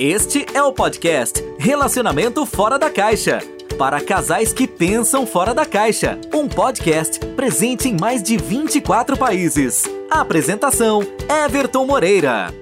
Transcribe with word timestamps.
Este 0.00 0.46
é 0.54 0.62
o 0.62 0.72
podcast 0.72 1.42
Relacionamento 1.58 2.46
Fora 2.46 2.78
da 2.78 2.88
Caixa. 2.88 3.40
Para 3.76 4.00
casais 4.00 4.52
que 4.52 4.68
pensam 4.68 5.26
fora 5.26 5.52
da 5.52 5.66
caixa. 5.66 6.16
Um 6.32 6.46
podcast 6.46 7.18
presente 7.34 7.88
em 7.88 7.96
mais 7.98 8.22
de 8.22 8.36
24 8.36 9.16
países. 9.16 9.82
Apresentação: 10.08 11.02
Everton 11.44 11.84
Moreira. 11.84 12.54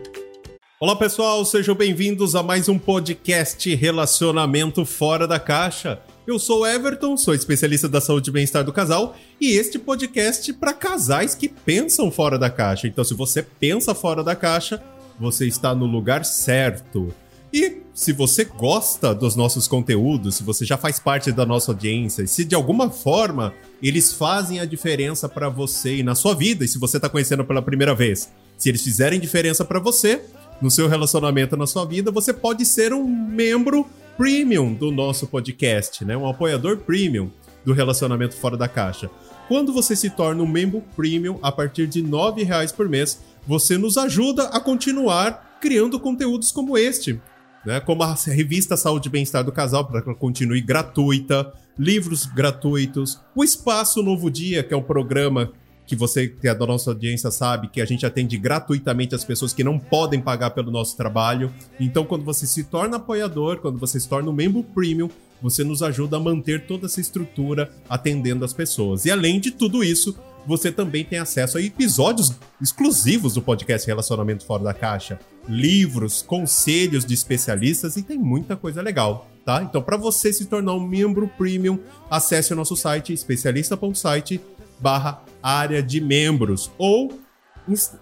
Olá 0.80 0.96
pessoal, 0.96 1.45
sejam 1.45 1.75
bem-vindos 1.75 2.35
a 2.35 2.43
mais 2.43 2.71
um 2.71 2.79
podcast 2.79 3.75
Relacionamento 3.75 4.87
Fora 4.87 5.29
da 5.29 5.39
Caixa. 5.39 6.01
Eu 6.27 6.39
sou 6.39 6.67
Everton, 6.67 7.19
sou 7.19 7.35
especialista 7.35 7.87
da 7.87 8.01
saúde 8.01 8.31
e 8.31 8.33
bem-estar 8.33 8.65
do 8.65 8.73
casal, 8.73 9.15
e 9.39 9.51
este 9.51 9.79
podcast 9.79 10.55
para 10.55 10.73
casais 10.73 11.35
que 11.35 11.51
pensam 11.51 12.11
fora 12.11 12.39
da 12.39 12.49
caixa. 12.49 12.89
Então, 12.89 13.05
se 13.05 13.13
você 13.13 13.43
pensa 13.43 13.95
fora 13.95 14.25
da 14.25 14.35
caixa, 14.35 14.83
você 15.21 15.47
está 15.47 15.75
no 15.75 15.85
lugar 15.85 16.25
certo. 16.25 17.15
E 17.52 17.83
se 17.95 18.12
você 18.12 18.45
gosta 18.45 19.15
dos 19.15 19.37
nossos 19.37 19.66
conteúdos, 19.66 20.37
se 20.37 20.43
você 20.43 20.65
já 20.65 20.77
faz 20.77 20.98
parte 20.98 21.33
da 21.33 21.47
nossa 21.47 21.71
audiência, 21.71 22.27
se 22.27 22.45
de 22.45 22.55
alguma 22.55 22.91
forma 22.91 23.55
eles 23.83 24.12
fazem 24.12 24.61
a 24.61 24.65
diferença 24.65 25.29
para 25.29 25.48
você 25.48 25.97
e 25.97 26.02
na 26.02 26.15
sua 26.15 26.35
vida, 26.35 26.65
e 26.65 26.69
se 26.69 26.79
você 26.79 26.98
está 26.98 27.09
conhecendo 27.09 27.45
pela 27.45 27.62
primeira 27.62 27.95
vez, 27.95 28.30
se 28.59 28.69
eles 28.69 28.83
fizerem 28.83 29.21
diferença 29.21 29.65
para 29.65 29.79
você, 29.79 30.23
no 30.61 30.71
seu 30.71 30.88
relacionamento, 30.88 31.57
na 31.57 31.66
sua 31.66 31.85
vida, 31.85 32.11
você 32.11 32.33
pode 32.33 32.65
ser 32.65 32.93
um 32.93 33.07
membro 33.07 33.87
premium 34.16 34.73
do 34.73 34.91
nosso 34.91 35.27
podcast, 35.27 36.05
né? 36.05 36.16
Um 36.16 36.29
apoiador 36.29 36.79
premium 36.79 37.30
do 37.65 37.73
Relacionamento 37.73 38.35
Fora 38.37 38.57
da 38.57 38.69
Caixa. 38.69 39.10
Quando 39.49 39.73
você 39.73 39.95
se 39.95 40.10
torna 40.10 40.43
um 40.43 40.47
membro 40.47 40.83
premium 40.97 41.38
a 41.43 41.52
partir 41.52 41.87
de 41.87 42.01
R$ 42.01 42.45
reais 42.45 42.73
por 42.73 42.88
mês, 42.88 43.21
você 43.47 43.77
nos 43.77 43.97
ajuda 43.97 44.45
a 44.49 44.59
continuar 44.59 45.59
criando 45.60 46.01
conteúdos 46.01 46.51
como 46.51 46.77
este, 46.77 47.21
né? 47.66 47.80
Como 47.80 48.02
a 48.02 48.15
revista 48.15 48.77
Saúde 48.77 49.09
e 49.09 49.11
Bem-Estar 49.11 49.43
do 49.43 49.52
Casal, 49.52 49.84
para 49.84 50.01
que 50.01 50.09
ela 50.09 50.16
continue 50.16 50.61
gratuita, 50.61 51.52
livros 51.77 52.24
gratuitos, 52.24 53.21
o 53.35 53.43
Espaço 53.43 54.02
Novo 54.02 54.30
Dia, 54.30 54.63
que 54.63 54.73
é 54.73 54.77
um 54.77 54.82
programa 54.82 55.52
que 55.87 55.95
você, 55.95 56.29
que 56.29 56.49
é 56.49 56.54
da 56.54 56.66
nossa 56.66 56.91
audiência, 56.91 57.30
sabe 57.30 57.68
que 57.68 57.80
a 57.80 57.85
gente 57.85 58.04
atende 58.04 58.37
gratuitamente 58.37 59.15
as 59.15 59.24
pessoas 59.24 59.52
que 59.52 59.63
não 59.63 59.79
podem 59.79 60.21
pagar 60.21 60.51
pelo 60.51 60.71
nosso 60.71 60.96
trabalho. 60.96 61.52
Então, 61.79 62.04
quando 62.04 62.24
você 62.24 62.46
se 62.46 62.65
torna 62.65 62.96
apoiador, 62.96 63.59
quando 63.59 63.79
você 63.79 64.00
se 64.00 64.08
torna 64.08 64.30
um 64.30 64.32
membro 64.32 64.64
premium, 64.64 65.08
você 65.41 65.62
nos 65.62 65.82
ajuda 65.82 66.16
a 66.16 66.20
manter 66.20 66.66
toda 66.66 66.86
essa 66.86 67.00
estrutura 67.00 67.70
atendendo 67.88 68.44
as 68.44 68.52
pessoas. 68.52 69.04
E 69.04 69.10
além 69.10 69.38
de 69.38 69.52
tudo 69.52 69.84
isso, 69.84 70.19
você 70.46 70.72
também 70.72 71.04
tem 71.04 71.19
acesso 71.19 71.58
a 71.58 71.62
episódios 71.62 72.32
exclusivos 72.60 73.34
do 73.34 73.42
podcast 73.42 73.86
Relacionamento 73.86 74.44
Fora 74.44 74.64
da 74.64 74.74
Caixa, 74.74 75.19
livros, 75.48 76.22
conselhos 76.22 77.05
de 77.05 77.14
especialistas 77.14 77.97
e 77.97 78.02
tem 78.02 78.19
muita 78.19 78.56
coisa 78.56 78.83
legal, 78.83 79.28
tá? 79.44 79.62
Então, 79.62 79.80
para 79.80 79.97
você 79.97 80.33
se 80.33 80.47
tornar 80.47 80.75
um 80.75 80.86
membro 80.86 81.28
premium, 81.28 81.78
acesse 82.11 82.53
o 82.53 82.56
nosso 82.56 82.77
site 82.77 83.12
especialista.site 83.12 84.41
barra 84.80 85.22
área 85.42 85.83
de 85.83 86.00
membros 86.00 86.70
ou 86.77 87.12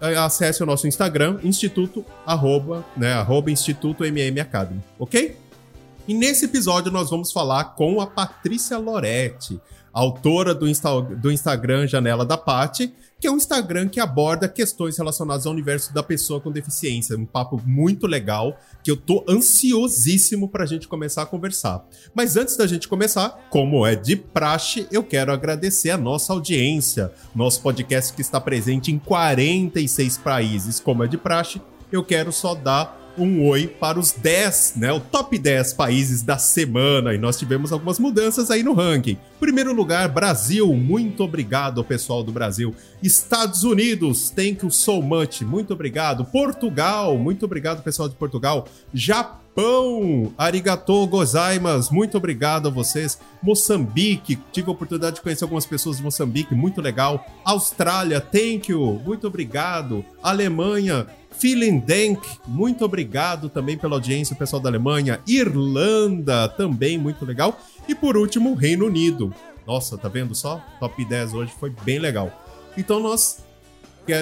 eh, 0.01 0.15
acesse 0.15 0.61
o 0.61 0.65
nosso 0.65 0.87
Instagram, 0.87 1.39
instituto, 1.43 2.05
arroba, 2.25 2.85
né, 2.95 3.13
arroba 3.13 3.49
instituto 3.49 4.05
MM 4.05 4.39
Academy, 4.39 4.81
ok? 4.99 5.37
E 6.07 6.13
nesse 6.13 6.45
episódio 6.45 6.91
nós 6.91 7.09
vamos 7.09 7.31
falar 7.31 7.75
com 7.75 7.99
a 7.99 8.05
Patrícia 8.05 8.77
Loretti, 8.77 9.59
autora 9.91 10.53
do, 10.53 10.67
Insta 10.67 11.01
do 11.01 11.31
Instagram 11.31 11.87
Janela 11.87 12.23
da 12.23 12.37
Pati, 12.37 12.93
que 13.25 13.29
é 13.29 13.31
um 13.31 13.37
Instagram 13.37 13.89
que 13.89 13.99
aborda 13.99 14.47
questões 14.47 14.99
relacionadas 14.99 15.47
ao 15.47 15.51
universo 15.51 15.91
da 15.91 16.03
pessoa 16.03 16.39
com 16.39 16.51
deficiência. 16.51 17.17
Um 17.17 17.25
papo 17.25 17.59
muito 17.65 18.05
legal 18.05 18.55
que 18.83 18.91
eu 18.91 18.95
tô 18.95 19.25
ansiosíssimo 19.27 20.47
pra 20.47 20.67
gente 20.67 20.87
começar 20.87 21.23
a 21.23 21.25
conversar. 21.25 21.83
Mas 22.13 22.37
antes 22.37 22.55
da 22.55 22.67
gente 22.67 22.87
começar, 22.87 23.47
como 23.49 23.83
é 23.83 23.95
de 23.95 24.15
praxe, 24.15 24.85
eu 24.91 25.03
quero 25.03 25.31
agradecer 25.31 25.89
a 25.89 25.97
nossa 25.97 26.33
audiência, 26.33 27.11
nosso 27.33 27.63
podcast 27.63 28.13
que 28.13 28.21
está 28.21 28.39
presente 28.39 28.91
em 28.91 28.99
46 28.99 30.19
países, 30.19 30.79
como 30.79 31.03
é 31.03 31.07
de 31.07 31.17
praxe. 31.17 31.59
Eu 31.91 32.03
quero 32.03 32.31
só 32.31 32.53
dar 32.53 33.04
um 33.17 33.47
oi 33.47 33.67
para 33.67 33.99
os 33.99 34.11
10, 34.11 34.73
né? 34.77 34.91
O 34.91 34.99
top 34.99 35.37
10 35.37 35.73
países 35.73 36.21
da 36.21 36.37
semana. 36.37 37.13
E 37.13 37.17
nós 37.17 37.37
tivemos 37.37 37.71
algumas 37.71 37.99
mudanças 37.99 38.51
aí 38.51 38.63
no 38.63 38.73
ranking. 38.73 39.17
Primeiro 39.39 39.73
lugar, 39.73 40.07
Brasil. 40.09 40.73
Muito 40.73 41.23
obrigado, 41.23 41.83
pessoal 41.83 42.23
do 42.23 42.31
Brasil. 42.31 42.73
Estados 43.01 43.63
Unidos, 43.63 44.29
thank 44.29 44.63
you 44.63 44.71
so 44.71 45.01
much. 45.01 45.41
Muito 45.41 45.73
obrigado. 45.73 46.25
Portugal, 46.25 47.17
muito 47.17 47.45
obrigado, 47.45 47.83
pessoal 47.83 48.09
de 48.09 48.15
Portugal. 48.15 48.67
Japão, 48.93 50.33
arigatou 50.37 51.05
gozaimas. 51.07 51.89
Muito 51.89 52.17
obrigado 52.17 52.67
a 52.67 52.71
vocês. 52.71 53.19
Moçambique, 53.41 54.39
tive 54.51 54.69
a 54.69 54.71
oportunidade 54.71 55.17
de 55.17 55.21
conhecer 55.21 55.43
algumas 55.43 55.65
pessoas 55.65 55.97
de 55.97 56.03
Moçambique, 56.03 56.55
muito 56.55 56.81
legal. 56.81 57.25
Austrália, 57.43 58.19
thank 58.19 58.71
you. 58.71 59.01
Muito 59.05 59.27
obrigado. 59.27 60.03
Alemanha, 60.23 61.07
Feeling 61.37 61.79
Dank, 61.79 62.21
muito 62.47 62.83
obrigado 62.85 63.49
também 63.49 63.77
pela 63.77 63.95
audiência, 63.95 64.35
pessoal 64.35 64.61
da 64.61 64.69
Alemanha. 64.69 65.19
Irlanda, 65.27 66.47
também 66.49 66.97
muito 66.97 67.25
legal. 67.25 67.59
E 67.87 67.93
por 67.93 68.17
último, 68.17 68.55
Reino 68.55 68.85
Unido. 68.85 69.33
Nossa, 69.67 69.97
tá 69.97 70.07
vendo 70.07 70.33
só? 70.33 70.63
Top 70.79 71.03
10 71.03 71.33
hoje 71.33 71.51
foi 71.59 71.71
bem 71.83 71.99
legal. 71.99 72.31
Então 72.77 72.99
nós 72.99 73.44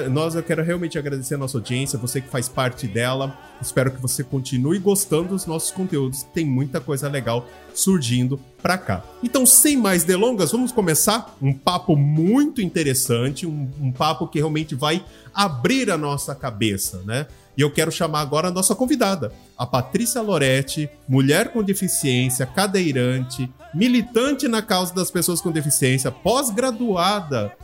nós 0.09 0.35
eu 0.35 0.43
quero 0.43 0.63
realmente 0.63 0.97
agradecer 0.97 1.35
a 1.35 1.37
nossa 1.37 1.57
audiência, 1.57 1.99
você 1.99 2.21
que 2.21 2.29
faz 2.29 2.47
parte 2.47 2.87
dela. 2.87 3.37
Espero 3.61 3.91
que 3.91 4.01
você 4.01 4.23
continue 4.23 4.79
gostando 4.79 5.29
dos 5.29 5.45
nossos 5.45 5.71
conteúdos. 5.71 6.23
Tem 6.23 6.45
muita 6.45 6.79
coisa 6.79 7.09
legal 7.09 7.47
surgindo 7.73 8.39
pra 8.61 8.77
cá. 8.77 9.03
Então, 9.21 9.45
sem 9.45 9.77
mais 9.77 10.03
delongas, 10.03 10.51
vamos 10.51 10.71
começar 10.71 11.35
um 11.41 11.53
papo 11.53 11.95
muito 11.95 12.61
interessante, 12.61 13.45
um, 13.45 13.69
um 13.79 13.91
papo 13.91 14.27
que 14.27 14.39
realmente 14.39 14.75
vai 14.75 15.03
abrir 15.33 15.91
a 15.91 15.97
nossa 15.97 16.33
cabeça, 16.33 17.01
né? 17.05 17.27
E 17.55 17.61
eu 17.61 17.71
quero 17.71 17.91
chamar 17.91 18.21
agora 18.21 18.47
a 18.47 18.51
nossa 18.51 18.73
convidada, 18.73 19.31
a 19.55 19.65
Patrícia 19.65 20.21
Loretti, 20.21 20.89
mulher 21.07 21.49
com 21.49 21.61
deficiência, 21.61 22.47
cadeirante, 22.47 23.51
militante 23.75 24.47
na 24.47 24.61
causa 24.61 24.93
das 24.93 25.11
pessoas 25.11 25.39
com 25.39 25.51
deficiência, 25.51 26.11
pós-graduada 26.11 27.55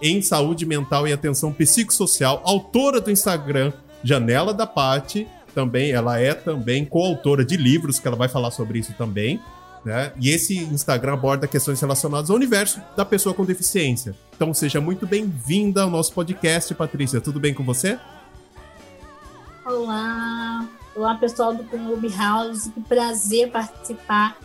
em 0.00 0.20
saúde 0.20 0.66
mental 0.66 1.06
e 1.06 1.12
atenção 1.12 1.52
psicossocial, 1.52 2.42
autora 2.44 3.00
do 3.00 3.10
Instagram 3.10 3.72
Janela 4.02 4.52
da 4.52 4.66
Pati, 4.66 5.26
também 5.54 5.90
ela 5.90 6.20
é 6.20 6.34
também 6.34 6.84
coautora 6.84 7.44
de 7.44 7.56
livros 7.56 7.98
que 7.98 8.06
ela 8.06 8.16
vai 8.16 8.28
falar 8.28 8.50
sobre 8.50 8.78
isso 8.78 8.92
também, 8.92 9.40
né? 9.84 10.12
E 10.20 10.30
esse 10.30 10.58
Instagram 10.58 11.14
aborda 11.14 11.46
questões 11.46 11.80
relacionadas 11.80 12.28
ao 12.28 12.36
universo 12.36 12.80
da 12.96 13.04
pessoa 13.04 13.34
com 13.34 13.44
deficiência. 13.44 14.14
Então 14.34 14.52
seja 14.52 14.80
muito 14.80 15.06
bem-vinda 15.06 15.82
ao 15.82 15.90
nosso 15.90 16.12
podcast, 16.12 16.74
Patrícia. 16.74 17.20
Tudo 17.20 17.40
bem 17.40 17.54
com 17.54 17.64
você? 17.64 17.98
Olá, 19.64 20.68
olá 20.94 21.14
pessoal 21.14 21.54
do 21.54 21.64
Clubhouse, 21.64 22.70
que 22.70 22.80
prazer 22.82 23.50
participar 23.50 24.36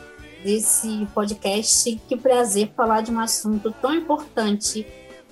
desse 0.44 1.08
podcast, 1.14 2.02
que 2.08 2.18
prazer 2.18 2.72
falar 2.76 3.02
de 3.02 3.12
um 3.12 3.20
assunto 3.20 3.70
tão 3.82 3.94
importante 3.94 4.88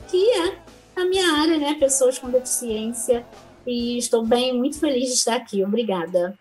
que 0.09 0.31
é 0.31 0.57
a 0.95 1.05
minha 1.05 1.33
área, 1.33 1.57
né? 1.57 1.75
Pessoas 1.75 2.17
com 2.17 2.29
deficiência. 2.29 3.25
E 3.65 3.97
estou 3.97 4.25
bem, 4.25 4.57
muito 4.57 4.79
feliz 4.79 5.09
de 5.09 5.15
estar 5.15 5.35
aqui. 5.35 5.63
Obrigada. 5.63 6.37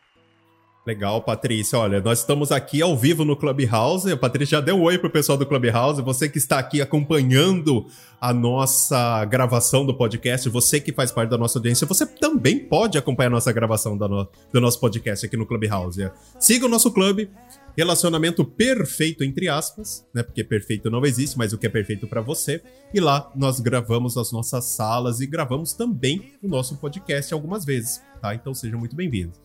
Legal, 0.88 1.21
Patrícia. 1.21 1.78
Olha, 1.78 2.00
nós 2.00 2.21
estamos 2.21 2.50
aqui 2.50 2.81
ao 2.81 2.97
vivo 2.97 3.22
no 3.22 3.37
Clubhouse. 3.37 4.10
A 4.10 4.16
Patrícia 4.16 4.56
já 4.56 4.60
deu 4.62 4.75
um 4.75 4.84
oi 4.84 4.97
pro 4.97 5.10
pessoal 5.10 5.37
do 5.37 5.44
Clubhouse. 5.44 6.00
Você 6.00 6.31
que 6.31 6.38
está 6.38 6.59
aqui 6.59 6.81
acompanhando 6.81 7.84
a 8.19 8.32
nossa 8.32 9.22
gravação 9.26 9.84
do 9.84 9.94
podcast, 9.94 10.49
você 10.49 10.81
que 10.81 10.91
faz 10.91 11.12
parte 11.12 11.28
da 11.28 11.37
nossa 11.37 11.59
audiência, 11.59 11.87
você 11.87 12.06
também 12.06 12.59
pode 12.59 12.97
acompanhar 12.97 13.26
a 13.26 13.32
nossa 13.32 13.53
gravação 13.53 13.99
do, 13.99 14.31
do 14.50 14.60
nosso 14.62 14.81
podcast 14.81 15.26
aqui 15.26 15.37
no 15.37 15.44
Clubhouse. 15.44 16.10
Siga 16.41 16.65
o 16.65 16.70
nosso 16.70 16.91
clube, 16.91 17.31
relacionamento 17.76 18.43
perfeito 18.43 19.23
entre 19.23 19.46
aspas, 19.46 20.06
né? 20.14 20.23
Porque 20.23 20.43
perfeito 20.43 20.91
não 20.91 21.05
existe, 21.05 21.37
mas 21.37 21.52
o 21.52 21.58
que 21.58 21.67
é 21.67 21.70
perfeito 21.70 22.06
para 22.06 22.23
você. 22.23 22.62
E 22.94 22.99
lá 22.99 23.31
nós 23.37 23.61
gravamos 23.61 24.17
as 24.17 24.32
nossas 24.32 24.64
salas 24.64 25.20
e 25.20 25.26
gravamos 25.26 25.75
também 25.75 26.32
o 26.43 26.49
nosso 26.49 26.79
podcast 26.79 27.34
algumas 27.34 27.62
vezes, 27.67 28.00
tá? 28.23 28.34
Então 28.34 28.55
sejam 28.55 28.79
muito 28.79 28.96
bem-vindos. 28.96 29.38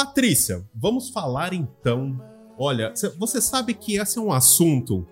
Patrícia, 0.00 0.66
vamos 0.74 1.10
falar 1.10 1.52
então. 1.52 2.18
Olha, 2.58 2.94
você 3.18 3.38
sabe 3.38 3.74
que 3.74 3.98
esse 3.98 4.16
é 4.18 4.20
um 4.22 4.32
assunto 4.32 5.06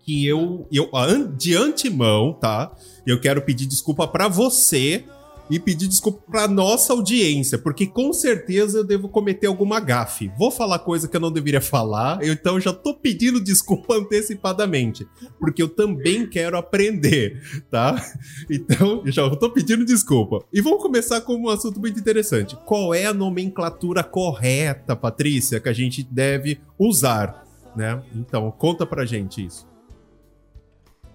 que 0.00 0.26
eu, 0.26 0.66
eu 0.72 0.90
de 1.36 1.54
antemão, 1.54 2.32
tá? 2.32 2.76
Eu 3.06 3.20
quero 3.20 3.40
pedir 3.42 3.66
desculpa 3.66 4.08
para 4.08 4.26
você 4.26 5.04
e 5.50 5.58
pedir 5.58 5.88
desculpa 5.88 6.22
para 6.30 6.46
nossa 6.46 6.92
audiência, 6.92 7.58
porque 7.58 7.86
com 7.86 8.12
certeza 8.12 8.78
eu 8.78 8.84
devo 8.84 9.08
cometer 9.08 9.48
alguma 9.48 9.80
gafe. 9.80 10.30
Vou 10.38 10.50
falar 10.50 10.78
coisa 10.78 11.08
que 11.08 11.16
eu 11.16 11.20
não 11.20 11.32
deveria 11.32 11.60
falar, 11.60 12.22
eu, 12.22 12.32
então 12.32 12.60
já 12.60 12.72
tô 12.72 12.94
pedindo 12.94 13.40
desculpa 13.42 13.94
antecipadamente, 13.94 15.06
porque 15.40 15.60
eu 15.60 15.68
também 15.68 16.26
quero 16.28 16.56
aprender, 16.56 17.42
tá? 17.68 18.00
Então, 18.48 19.02
já 19.06 19.28
tô 19.36 19.50
pedindo 19.50 19.84
desculpa. 19.84 20.44
E 20.52 20.60
vamos 20.60 20.82
começar 20.82 21.20
com 21.22 21.34
um 21.34 21.48
assunto 21.48 21.80
muito 21.80 21.98
interessante. 21.98 22.56
Qual 22.64 22.94
é 22.94 23.06
a 23.06 23.14
nomenclatura 23.14 24.04
correta, 24.04 24.94
Patrícia, 24.94 25.58
que 25.58 25.68
a 25.68 25.72
gente 25.72 26.02
deve 26.02 26.60
usar, 26.78 27.44
né? 27.74 28.02
Então, 28.14 28.50
conta 28.50 28.84
pra 28.84 29.04
gente 29.04 29.44
isso. 29.44 29.66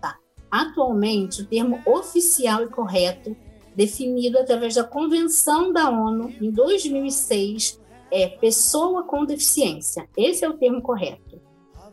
Tá. 0.02 0.18
Atualmente, 0.50 1.42
o 1.42 1.46
termo 1.46 1.80
oficial 1.86 2.64
e 2.64 2.68
correto 2.68 3.36
definido 3.76 4.40
através 4.40 4.76
da 4.76 4.84
Convenção 4.84 5.72
da 5.74 5.90
ONU 5.90 6.34
em 6.42 6.50
2006 6.52 7.80
é 8.12 8.28
pessoa 8.28 9.04
com 9.04 9.26
deficiência. 9.26 10.08
Esse 10.16 10.46
é 10.46 10.50
o 10.50 10.54
termo 10.54 10.82
correto. 10.82 11.42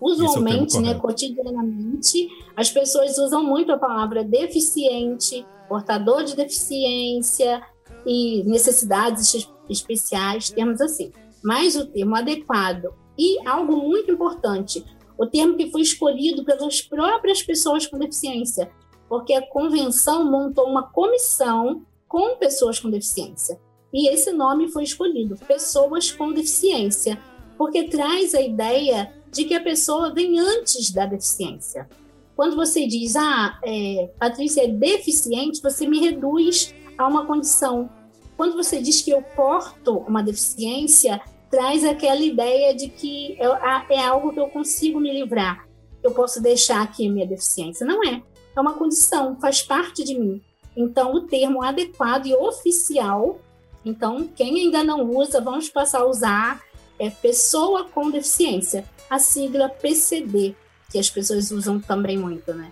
Usualmente, 0.01 0.77
é 0.77 0.81
termo 0.81 0.87
né, 0.87 0.95
cotidianamente, 0.95 2.29
as 2.57 2.71
pessoas 2.71 3.17
usam 3.19 3.45
muito 3.45 3.73
a 3.73 3.79
palavra 3.79 4.25
deficiente, 4.25 5.47
portador 5.69 6.25
de 6.25 6.35
deficiência 6.35 7.63
e 8.05 8.43
necessidades 8.45 9.49
especiais, 9.71 10.51
termos 10.51 10.81
assim. 10.81 11.13
Mas 11.43 11.77
o 11.77 11.87
termo 11.87 12.17
adequado 12.17 12.93
e 13.17 13.47
algo 13.47 13.77
muito 13.77 14.11
importante, 14.11 14.85
o 15.17 15.27
termo 15.27 15.57
que 15.57 15.71
foi 15.71 15.83
escolhido 15.83 16.45
pelas 16.45 16.83
próprias 16.83 17.43
pessoas 17.43 17.87
com 17.87 17.99
deficiência, 17.99 18.71
porque 19.13 19.35
a 19.35 19.47
convenção 19.47 20.25
montou 20.25 20.67
uma 20.67 20.85
comissão 20.85 21.83
com 22.09 22.35
pessoas 22.39 22.81
com 22.81 22.89
deficiência. 22.89 23.61
E 23.93 24.09
esse 24.09 24.33
nome 24.33 24.71
foi 24.71 24.85
escolhido, 24.85 25.37
Pessoas 25.47 26.11
com 26.11 26.33
Deficiência, 26.33 27.21
porque 27.59 27.89
traz 27.89 28.35
a 28.35 28.41
ideia 28.41 29.13
de 29.31 29.45
que 29.45 29.55
a 29.55 29.63
pessoa 29.63 30.15
vem 30.15 30.41
antes 30.41 30.91
da 30.91 31.05
deficiência. 31.05 31.87
Quando 32.35 32.57
você 32.57 32.87
diz, 32.87 33.15
ah, 33.15 33.61
é, 33.63 34.09
Patrícia 34.19 34.65
é 34.65 34.69
deficiente, 34.69 35.61
você 35.61 35.87
me 35.87 36.01
reduz 36.01 36.75
a 36.97 37.07
uma 37.07 37.27
condição. 37.27 37.91
Quando 38.35 38.57
você 38.57 38.81
diz 38.81 39.03
que 39.03 39.11
eu 39.11 39.21
porto 39.21 39.99
uma 40.09 40.23
deficiência, 40.23 41.21
traz 41.51 41.85
aquela 41.85 42.23
ideia 42.23 42.75
de 42.75 42.89
que 42.89 43.37
é, 43.39 43.95
é 43.95 44.07
algo 44.07 44.33
que 44.33 44.41
eu 44.41 44.49
consigo 44.49 44.99
me 44.99 45.13
livrar. 45.13 45.69
Eu 46.03 46.13
posso 46.13 46.41
deixar 46.41 46.81
aqui 46.81 47.11
minha 47.11 47.27
deficiência. 47.27 47.87
Não 47.87 48.03
é 48.03 48.23
é 48.55 48.61
uma 48.61 48.75
condição, 48.75 49.37
faz 49.41 49.63
parte 49.63 50.05
de 50.05 50.19
mim. 50.19 50.41
Então, 50.77 51.15
o 51.15 51.21
termo 51.23 51.63
adequado 51.63 52.27
e 52.27 52.35
oficial, 52.35 53.39
então, 53.85 54.29
quem 54.29 54.61
ainda 54.61 54.83
não 54.83 55.11
usa, 55.11 55.41
vamos 55.41 55.69
passar 55.69 56.01
a 56.01 56.07
usar, 56.07 56.63
é 56.99 57.11
pessoa 57.11 57.85
com 57.85 58.11
deficiência, 58.11 58.85
a 59.11 59.19
sigla 59.19 59.69
PCD, 59.69 60.55
que 60.91 60.99
as 60.99 61.11
pessoas 61.11 61.51
usam 61.51 61.81
também 61.81 62.17
muito, 62.17 62.55
né? 62.55 62.71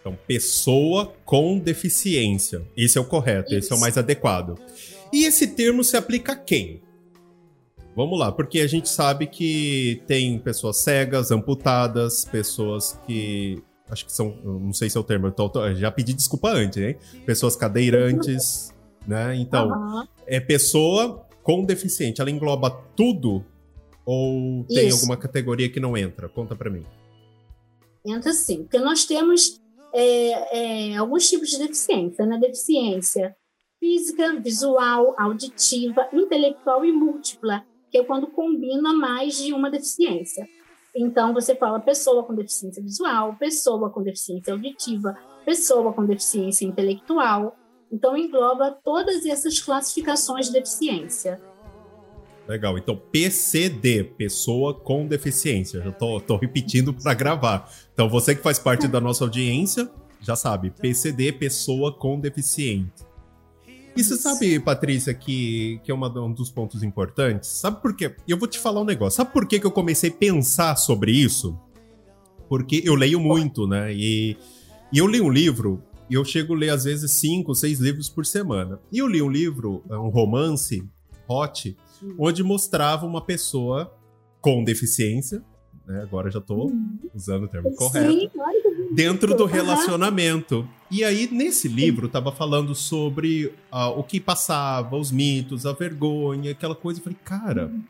Então, 0.00 0.16
pessoa 0.26 1.12
com 1.24 1.58
deficiência. 1.58 2.62
Esse 2.76 2.96
é 2.96 3.00
o 3.00 3.04
correto, 3.04 3.48
Isso. 3.48 3.58
esse 3.58 3.72
é 3.72 3.76
o 3.76 3.80
mais 3.80 3.98
adequado. 3.98 4.56
E 5.12 5.24
esse 5.24 5.48
termo 5.48 5.82
se 5.82 5.96
aplica 5.96 6.32
a 6.32 6.36
quem? 6.36 6.80
Vamos 7.96 8.18
lá, 8.18 8.30
porque 8.30 8.60
a 8.60 8.66
gente 8.66 8.88
sabe 8.88 9.26
que 9.26 10.02
tem 10.06 10.38
pessoas 10.38 10.76
cegas, 10.76 11.30
amputadas, 11.30 12.24
pessoas 12.24 13.00
que 13.06 13.62
acho 13.88 14.04
que 14.04 14.12
são, 14.12 14.36
não 14.44 14.72
sei 14.72 14.90
se 14.90 14.96
é 14.96 15.00
o 15.00 15.04
termo, 15.04 15.30
tô, 15.30 15.48
tô, 15.48 15.74
já 15.74 15.90
pedi 15.90 16.12
desculpa 16.12 16.50
antes, 16.50 16.82
hein? 16.82 16.96
Pessoas 17.24 17.56
cadeirantes, 17.56 18.74
né? 19.06 19.36
Então, 19.36 19.68
uhum. 19.68 20.06
é 20.26 20.40
pessoa 20.40 21.26
com 21.42 21.64
deficiente, 21.64 22.20
ela 22.20 22.30
engloba 22.30 22.70
tudo 22.96 23.44
ou 24.04 24.64
tem 24.64 24.88
Isso. 24.88 24.98
alguma 24.98 25.16
categoria 25.16 25.68
que 25.68 25.80
não 25.80 25.96
entra? 25.96 26.28
Conta 26.28 26.54
para 26.54 26.70
mim. 26.70 26.84
Entra 28.04 28.32
sim, 28.32 28.62
porque 28.62 28.78
nós 28.78 29.04
temos 29.04 29.60
é, 29.92 30.92
é, 30.92 30.96
alguns 30.96 31.28
tipos 31.28 31.50
de 31.50 31.58
deficiência, 31.58 32.24
né? 32.24 32.38
Deficiência 32.38 33.34
física, 33.80 34.40
visual, 34.40 35.14
auditiva, 35.18 36.08
intelectual 36.12 36.84
e 36.84 36.92
múltipla, 36.92 37.64
que 37.90 37.98
é 37.98 38.04
quando 38.04 38.28
combina 38.28 38.92
mais 38.92 39.36
de 39.36 39.52
uma 39.52 39.70
deficiência. 39.70 40.48
Então, 40.98 41.34
você 41.34 41.54
fala 41.54 41.78
pessoa 41.78 42.24
com 42.24 42.34
deficiência 42.34 42.82
visual, 42.82 43.36
pessoa 43.38 43.90
com 43.90 44.02
deficiência 44.02 44.54
auditiva, 44.54 45.14
pessoa 45.44 45.92
com 45.92 46.06
deficiência 46.06 46.64
intelectual. 46.64 47.54
Então, 47.92 48.16
engloba 48.16 48.70
todas 48.82 49.26
essas 49.26 49.60
classificações 49.60 50.46
de 50.46 50.54
deficiência. 50.54 51.38
Legal. 52.48 52.78
Então, 52.78 52.96
PCD, 52.96 54.04
pessoa 54.04 54.72
com 54.72 55.06
deficiência. 55.06 55.82
Já 55.82 55.92
tô, 55.92 56.18
tô 56.18 56.36
repetindo 56.36 56.94
para 56.94 57.12
gravar. 57.12 57.70
Então, 57.92 58.08
você 58.08 58.34
que 58.34 58.42
faz 58.42 58.58
parte 58.58 58.88
da 58.88 59.00
nossa 59.00 59.24
audiência, 59.24 59.90
já 60.22 60.34
sabe. 60.34 60.70
PCD, 60.70 61.30
pessoa 61.32 61.92
com 61.92 62.18
deficiência. 62.18 63.06
E 63.96 64.04
você 64.04 64.16
sabe, 64.16 64.60
Patrícia, 64.60 65.14
que, 65.14 65.80
que 65.82 65.90
é 65.90 65.94
uma, 65.94 66.08
um 66.20 66.30
dos 66.30 66.50
pontos 66.50 66.82
importantes? 66.82 67.48
Sabe 67.48 67.80
por 67.80 67.96
quê? 67.96 68.14
Eu 68.28 68.36
vou 68.36 68.46
te 68.46 68.58
falar 68.58 68.82
um 68.82 68.84
negócio. 68.84 69.16
Sabe 69.16 69.32
por 69.32 69.46
que, 69.46 69.58
que 69.58 69.66
eu 69.66 69.70
comecei 69.70 70.10
a 70.10 70.12
pensar 70.12 70.76
sobre 70.76 71.12
isso? 71.12 71.58
Porque 72.46 72.82
eu 72.84 72.94
leio 72.94 73.18
muito, 73.18 73.66
né? 73.66 73.94
E, 73.94 74.36
e 74.92 74.98
eu 74.98 75.06
li 75.06 75.20
um 75.20 75.30
livro, 75.30 75.82
e 76.10 76.14
eu 76.14 76.24
chego 76.26 76.54
a 76.54 76.58
ler 76.58 76.70
às 76.70 76.84
vezes 76.84 77.10
cinco, 77.12 77.54
seis 77.54 77.80
livros 77.80 78.10
por 78.10 78.26
semana. 78.26 78.78
E 78.92 78.98
eu 78.98 79.08
li 79.08 79.22
um 79.22 79.30
livro, 79.30 79.82
é 79.88 79.96
um 79.96 80.10
romance, 80.10 80.86
hot, 81.26 81.74
onde 82.18 82.42
mostrava 82.42 83.06
uma 83.06 83.22
pessoa 83.22 83.92
com 84.42 84.62
deficiência, 84.62 85.42
né? 85.86 86.02
Agora 86.02 86.30
já 86.30 86.40
tô 86.40 86.66
uhum. 86.66 86.98
usando 87.14 87.44
o 87.44 87.48
termo 87.48 87.70
Sim, 87.70 87.76
correto. 87.76 88.30
Dentro 88.92 89.36
do 89.36 89.44
relacionamento. 89.44 90.68
E 90.90 91.04
aí, 91.04 91.28
nesse 91.30 91.68
livro, 91.68 92.08
tava 92.08 92.32
falando 92.32 92.74
sobre 92.74 93.46
uh, 93.72 93.88
o 93.96 94.02
que 94.02 94.20
passava, 94.20 94.96
os 94.96 95.10
mitos, 95.10 95.64
a 95.64 95.72
vergonha, 95.72 96.50
aquela 96.50 96.74
coisa. 96.74 97.00
Eu 97.00 97.04
falei, 97.04 97.18
cara. 97.24 97.66
Uhum. 97.66 97.84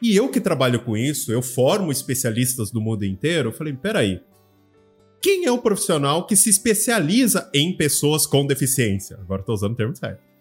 E 0.00 0.16
eu 0.16 0.28
que 0.28 0.40
trabalho 0.40 0.80
com 0.80 0.96
isso, 0.96 1.30
eu 1.30 1.42
formo 1.42 1.92
especialistas 1.92 2.70
do 2.70 2.80
mundo 2.80 3.04
inteiro. 3.04 3.50
Eu 3.50 3.52
falei, 3.52 3.72
peraí. 3.72 4.20
Quem 5.20 5.44
é 5.44 5.52
o 5.52 5.58
profissional 5.58 6.26
que 6.26 6.34
se 6.34 6.50
especializa 6.50 7.48
em 7.54 7.76
pessoas 7.76 8.26
com 8.26 8.44
deficiência? 8.44 9.16
Agora 9.20 9.40
estou 9.40 9.54
usando 9.54 9.72
o 9.72 9.76
termo 9.76 9.94
certo 9.94 10.31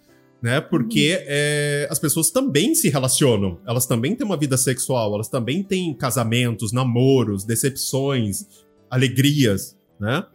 né? 0.41 0.59
Porque 0.59 1.15
uhum. 1.15 1.23
é, 1.27 1.87
as 1.89 1.99
pessoas 1.99 2.31
também 2.31 2.73
se 2.73 2.89
relacionam, 2.89 3.59
elas 3.65 3.85
também 3.85 4.15
têm 4.15 4.25
uma 4.25 4.37
vida 4.37 4.57
sexual, 4.57 5.13
elas 5.13 5.29
também 5.29 5.61
têm 5.61 5.93
casamentos, 5.93 6.71
namoros, 6.71 7.43
decepções, 7.43 8.47
alegrias, 8.89 9.77
né? 9.99 10.25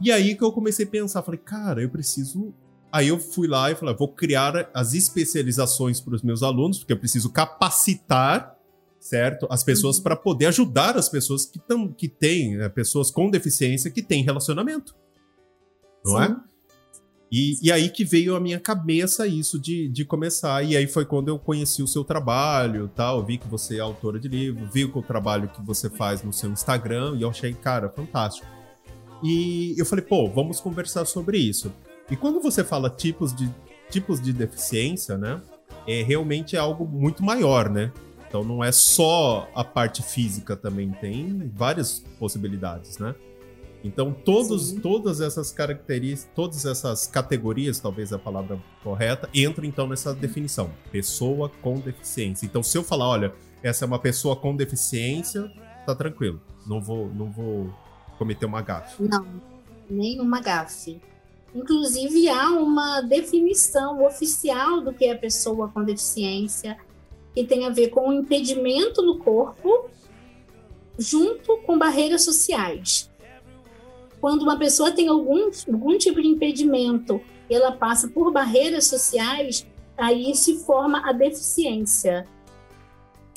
E 0.00 0.12
aí 0.12 0.34
que 0.34 0.44
eu 0.44 0.52
comecei 0.52 0.84
a 0.86 0.88
pensar, 0.88 1.22
falei, 1.22 1.40
cara, 1.42 1.82
eu 1.82 1.88
preciso. 1.88 2.54
Aí 2.92 3.08
eu 3.08 3.18
fui 3.18 3.46
lá 3.46 3.70
e 3.70 3.74
falei, 3.74 3.94
vou 3.94 4.08
criar 4.08 4.68
as 4.74 4.94
especializações 4.94 6.00
para 6.00 6.14
os 6.14 6.22
meus 6.22 6.42
alunos, 6.42 6.78
porque 6.78 6.92
eu 6.92 6.98
preciso 6.98 7.30
capacitar, 7.30 8.56
certo, 8.98 9.46
as 9.48 9.62
pessoas 9.62 9.98
uhum. 9.98 10.02
para 10.02 10.16
poder 10.16 10.46
ajudar 10.46 10.96
as 10.96 11.08
pessoas 11.08 11.46
que, 11.46 11.58
tão, 11.58 11.88
que 11.92 12.08
têm, 12.08 12.56
né, 12.56 12.68
pessoas 12.68 13.10
com 13.10 13.30
deficiência 13.30 13.90
que 13.90 14.02
têm 14.02 14.24
relacionamento. 14.24 14.94
Não 16.04 16.20
é? 16.20 16.26
Sim. 16.26 16.32
é? 16.32 16.49
E, 17.30 17.56
e 17.62 17.70
aí 17.70 17.88
que 17.88 18.04
veio 18.04 18.34
a 18.34 18.40
minha 18.40 18.58
cabeça 18.58 19.26
isso 19.26 19.58
de, 19.58 19.88
de 19.88 20.04
começar. 20.04 20.64
E 20.64 20.76
aí 20.76 20.86
foi 20.86 21.04
quando 21.04 21.28
eu 21.28 21.38
conheci 21.38 21.82
o 21.82 21.86
seu 21.86 22.02
trabalho, 22.02 22.90
tal. 22.94 23.24
Vi 23.24 23.38
que 23.38 23.46
você 23.46 23.76
é 23.76 23.80
autora 23.80 24.18
de 24.18 24.28
livro, 24.28 24.68
vi 24.72 24.84
o 24.84 25.02
trabalho 25.02 25.48
que 25.48 25.62
você 25.62 25.88
faz 25.88 26.22
no 26.22 26.32
seu 26.32 26.50
Instagram 26.50 27.16
e 27.16 27.22
eu 27.22 27.30
achei, 27.30 27.54
cara, 27.54 27.88
fantástico. 27.88 28.46
E 29.22 29.74
eu 29.78 29.86
falei, 29.86 30.04
pô, 30.04 30.28
vamos 30.28 30.60
conversar 30.60 31.04
sobre 31.04 31.38
isso. 31.38 31.72
E 32.10 32.16
quando 32.16 32.40
você 32.40 32.64
fala 32.64 32.90
tipos 32.90 33.34
de, 33.34 33.48
tipos 33.90 34.20
de 34.20 34.32
deficiência, 34.32 35.16
né? 35.16 35.40
É 35.86 36.02
realmente 36.02 36.56
é 36.56 36.58
algo 36.58 36.86
muito 36.86 37.22
maior, 37.22 37.70
né? 37.70 37.92
Então 38.28 38.44
não 38.44 38.62
é 38.62 38.70
só 38.70 39.48
a 39.54 39.64
parte 39.64 40.02
física 40.02 40.56
também, 40.56 40.90
tem 40.92 41.50
várias 41.54 42.04
possibilidades, 42.18 42.98
né? 42.98 43.14
Então, 43.82 44.12
todos, 44.12 44.72
todas 44.72 45.20
essas 45.20 45.50
características, 45.50 46.30
todas 46.34 46.66
essas 46.66 47.06
categorias, 47.06 47.80
talvez 47.80 48.12
a 48.12 48.18
palavra 48.18 48.62
correta, 48.82 49.28
entram 49.34 49.64
então 49.64 49.86
nessa 49.86 50.14
definição. 50.14 50.70
Pessoa 50.92 51.50
com 51.62 51.78
deficiência. 51.80 52.44
Então, 52.44 52.62
se 52.62 52.76
eu 52.76 52.84
falar, 52.84 53.08
olha, 53.08 53.34
essa 53.62 53.84
é 53.84 53.86
uma 53.86 53.98
pessoa 53.98 54.36
com 54.36 54.54
deficiência, 54.54 55.50
tá 55.86 55.94
tranquilo. 55.94 56.40
Não 56.66 56.80
vou, 56.80 57.08
não 57.08 57.30
vou 57.30 57.72
cometer 58.18 58.44
uma 58.44 58.60
gafe. 58.60 59.02
Não, 59.02 59.26
nenhuma 59.88 60.40
gafe. 60.40 61.00
Inclusive, 61.54 62.28
há 62.28 62.50
uma 62.50 63.00
definição 63.00 64.04
oficial 64.04 64.82
do 64.82 64.92
que 64.92 65.06
é 65.06 65.14
pessoa 65.14 65.68
com 65.68 65.82
deficiência, 65.82 66.76
que 67.34 67.44
tem 67.44 67.66
a 67.66 67.70
ver 67.70 67.88
com 67.88 68.10
o 68.10 68.12
impedimento 68.12 69.02
no 69.02 69.18
corpo, 69.18 69.88
junto 70.98 71.56
com 71.62 71.78
barreiras 71.78 72.22
sociais 72.22 73.09
quando 74.20 74.42
uma 74.42 74.58
pessoa 74.58 74.92
tem 74.92 75.08
algum, 75.08 75.50
algum 75.68 75.96
tipo 75.96 76.20
de 76.20 76.28
impedimento 76.28 77.20
e 77.48 77.54
ela 77.54 77.72
passa 77.72 78.08
por 78.08 78.32
barreiras 78.32 78.86
sociais, 78.86 79.66
aí 79.96 80.34
se 80.34 80.58
forma 80.64 81.08
a 81.08 81.12
deficiência. 81.12 82.26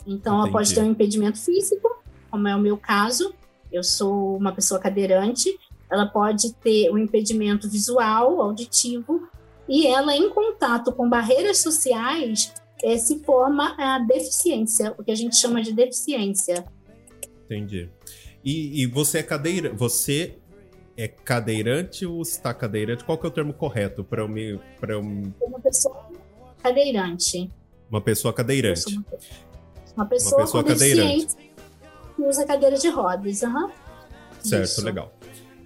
Então, 0.05 0.33
Entendi. 0.33 0.49
ela 0.49 0.51
pode 0.51 0.75
ter 0.75 0.81
um 0.81 0.91
impedimento 0.91 1.39
físico, 1.39 1.89
como 2.29 2.47
é 2.47 2.55
o 2.55 2.59
meu 2.59 2.77
caso, 2.77 3.33
eu 3.71 3.83
sou 3.83 4.37
uma 4.37 4.51
pessoa 4.51 4.79
cadeirante, 4.79 5.57
ela 5.89 6.05
pode 6.05 6.53
ter 6.55 6.91
um 6.91 6.97
impedimento 6.97 7.69
visual, 7.69 8.41
auditivo, 8.41 9.27
e 9.67 9.87
ela, 9.87 10.15
em 10.15 10.29
contato 10.29 10.91
com 10.91 11.09
barreiras 11.09 11.59
sociais, 11.59 12.53
é, 12.83 12.97
se 12.97 13.19
forma 13.19 13.75
a 13.77 13.99
deficiência, 13.99 14.93
o 14.97 15.03
que 15.03 15.11
a 15.11 15.15
gente 15.15 15.35
chama 15.37 15.61
de 15.61 15.71
deficiência. 15.71 16.65
Entendi. 17.45 17.89
E, 18.43 18.83
e 18.83 18.87
você 18.87 19.19
é 19.19 19.23
cadeira, 19.23 19.71
você 19.73 20.37
é 20.97 21.07
cadeirante 21.07 22.05
ou 22.05 22.21
está 22.21 22.53
cadeirante? 22.53 23.03
Qual 23.03 23.17
que 23.17 23.25
é 23.25 23.29
o 23.29 23.31
termo 23.31 23.53
correto 23.53 24.03
para 24.03 24.21
eu 24.21 24.27
me 24.27 24.59
para 24.79 24.93
eu... 24.93 25.01
uma 25.01 25.59
pessoa 25.59 26.09
cadeirante. 26.61 27.51
Uma 27.89 28.01
pessoa 28.01 28.33
cadeirante. 28.33 28.99
Uma 29.95 30.05
pessoa, 30.05 30.41
uma 30.41 30.45
pessoa 30.45 30.63
cadeirante. 30.63 31.35
que 32.15 32.21
usa 32.23 32.45
cadeira 32.45 32.77
de 32.77 32.89
rodas, 32.89 33.41
uhum. 33.43 33.69
Certo, 34.39 34.63
Isso. 34.63 34.83
legal. 34.83 35.13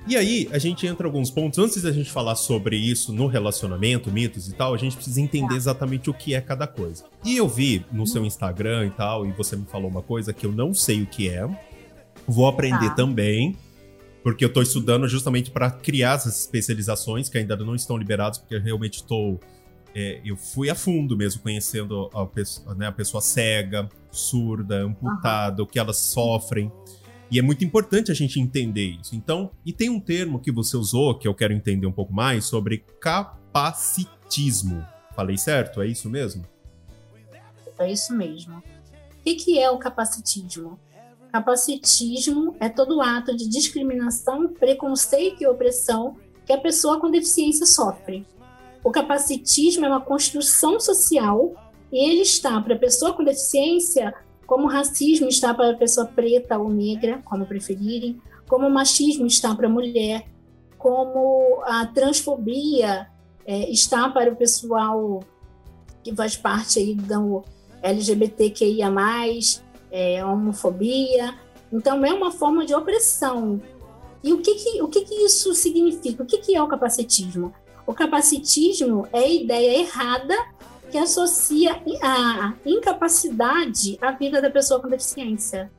E 0.07 0.15
aí, 0.15 0.47
a 0.53 0.57
gente 0.57 0.87
entra 0.87 1.05
alguns 1.05 1.29
pontos. 1.29 1.59
Antes 1.59 1.81
da 1.81 1.91
gente 1.91 2.09
falar 2.09 2.35
sobre 2.35 2.77
isso 2.77 3.11
no 3.11 3.27
relacionamento, 3.27 4.09
mitos 4.09 4.47
e 4.47 4.53
tal, 4.53 4.73
a 4.73 4.77
gente 4.77 4.95
precisa 4.95 5.19
entender 5.19 5.49
tá. 5.49 5.55
exatamente 5.55 6.09
o 6.09 6.13
que 6.13 6.33
é 6.33 6.39
cada 6.39 6.65
coisa. 6.65 7.03
E 7.25 7.35
eu 7.35 7.47
vi 7.47 7.85
no 7.91 8.07
seu 8.07 8.25
Instagram 8.25 8.87
e 8.87 8.91
tal, 8.91 9.25
e 9.25 9.31
você 9.33 9.57
me 9.57 9.65
falou 9.65 9.89
uma 9.89 10.01
coisa 10.01 10.31
que 10.31 10.45
eu 10.45 10.51
não 10.51 10.73
sei 10.73 11.01
o 11.01 11.05
que 11.05 11.27
é. 11.27 11.45
Vou 12.25 12.47
aprender 12.47 12.89
tá. 12.89 12.95
também, 12.95 13.57
porque 14.27 14.43
eu 14.43 14.49
estou 14.49 14.61
estudando 14.61 15.07
justamente 15.07 15.49
para 15.49 15.71
criar 15.71 16.15
essas 16.15 16.41
especializações 16.41 17.29
que 17.29 17.37
ainda 17.37 17.55
não 17.55 17.73
estão 17.73 17.95
liberadas, 17.95 18.37
porque 18.37 18.55
eu 18.55 18.61
realmente 18.61 18.95
estou. 18.95 19.39
É, 19.95 20.19
eu 20.25 20.35
fui 20.35 20.69
a 20.69 20.75
fundo 20.75 21.15
mesmo, 21.15 21.41
conhecendo 21.41 22.09
a 22.13 22.25
pessoa, 22.25 22.75
né, 22.75 22.87
a 22.87 22.91
pessoa 22.91 23.21
cega, 23.21 23.87
surda, 24.11 24.83
amputada, 24.83 25.61
uhum. 25.61 25.65
o 25.65 25.71
que 25.71 25.79
elas 25.79 25.99
sofrem. 25.99 26.69
E 27.31 27.39
é 27.39 27.41
muito 27.41 27.63
importante 27.63 28.11
a 28.11 28.13
gente 28.13 28.37
entender 28.37 28.97
isso. 28.99 29.15
Então, 29.15 29.49
e 29.65 29.71
tem 29.71 29.89
um 29.89 29.97
termo 29.97 30.41
que 30.41 30.51
você 30.51 30.75
usou 30.75 31.17
que 31.17 31.25
eu 31.25 31.33
quero 31.33 31.53
entender 31.53 31.87
um 31.87 31.93
pouco 31.93 32.13
mais 32.13 32.43
sobre 32.43 32.83
capacitismo. 32.99 34.85
Falei 35.15 35.37
certo? 35.37 35.81
É 35.81 35.87
isso 35.87 36.09
mesmo? 36.09 36.43
É 37.79 37.89
isso 37.89 38.13
mesmo. 38.13 38.57
O 38.57 38.63
que 39.23 39.57
é 39.57 39.69
o 39.69 39.77
capacitismo? 39.77 40.77
Capacitismo 41.31 42.55
é 42.59 42.69
todo 42.69 43.01
ato 43.01 43.35
de 43.35 43.47
discriminação, 43.47 44.47
preconceito 44.47 45.41
e 45.41 45.47
opressão 45.47 46.15
que 46.45 46.53
a 46.53 46.57
pessoa 46.57 46.99
com 46.99 47.11
deficiência 47.11 47.65
sofre. 47.65 48.25
O 48.83 48.91
capacitismo 48.91 49.85
é 49.85 49.89
uma 49.89 50.01
construção 50.01 50.79
social 50.79 51.53
e 51.91 52.09
ele 52.09 52.21
está 52.21 52.59
para 52.61 52.75
a 52.75 52.79
pessoa 52.79 53.13
com 53.13 53.23
deficiência 53.23 54.13
como 54.45 54.63
o 54.63 54.69
racismo 54.69 55.27
está 55.27 55.53
para 55.53 55.71
a 55.71 55.77
pessoa 55.77 56.07
preta 56.07 56.57
ou 56.57 56.69
negra, 56.69 57.21
como 57.25 57.45
preferirem, 57.45 58.21
como 58.47 58.65
o 58.65 58.71
machismo 58.71 59.27
está 59.27 59.53
para 59.53 59.67
a 59.67 59.69
mulher, 59.69 60.25
como 60.77 61.61
a 61.65 61.85
transfobia 61.87 63.09
é, 63.45 63.69
está 63.69 64.09
para 64.09 64.31
o 64.31 64.35
pessoal 64.37 65.21
que 66.01 66.15
faz 66.15 66.37
parte 66.37 66.79
aí 66.79 66.95
do 66.95 67.43
LGBTQIA+, 67.83 68.89
é, 69.91 70.23
homofobia. 70.23 71.33
Então, 71.71 72.03
é 72.05 72.13
uma 72.13 72.31
forma 72.31 72.65
de 72.65 72.73
opressão. 72.73 73.61
E 74.23 74.33
o 74.33 74.41
que, 74.41 74.55
que 74.55 74.81
o 74.81 74.87
que, 74.87 75.01
que 75.01 75.15
isso 75.25 75.53
significa? 75.53 76.23
O 76.23 76.25
que, 76.25 76.37
que 76.39 76.55
é 76.55 76.61
o 76.61 76.67
capacitismo? 76.67 77.53
O 77.85 77.93
capacitismo 77.93 79.07
é 79.13 79.19
a 79.19 79.27
ideia 79.27 79.79
errada 79.79 80.35
que 80.91 80.97
associa 80.97 81.81
a 82.01 82.53
incapacidade 82.65 83.97
à 84.01 84.11
vida 84.11 84.41
da 84.41 84.49
pessoa 84.49 84.81
com 84.81 84.87
deficiência. 84.87 85.71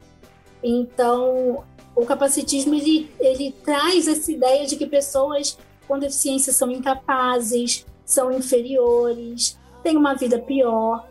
Então, 0.63 1.65
o 1.95 2.07
capacitismo 2.07 2.75
ele, 2.75 3.11
ele 3.19 3.53
traz 3.65 4.07
essa 4.07 4.31
ideia 4.31 4.67
de 4.67 4.77
que 4.77 4.87
pessoas 4.87 5.59
com 5.87 5.99
deficiência 5.99 6.53
são 6.53 6.71
incapazes, 6.71 7.87
são 8.05 8.31
inferiores, 8.31 9.59
têm 9.83 9.97
uma 9.97 10.15
vida 10.15 10.39
pior. 10.39 11.08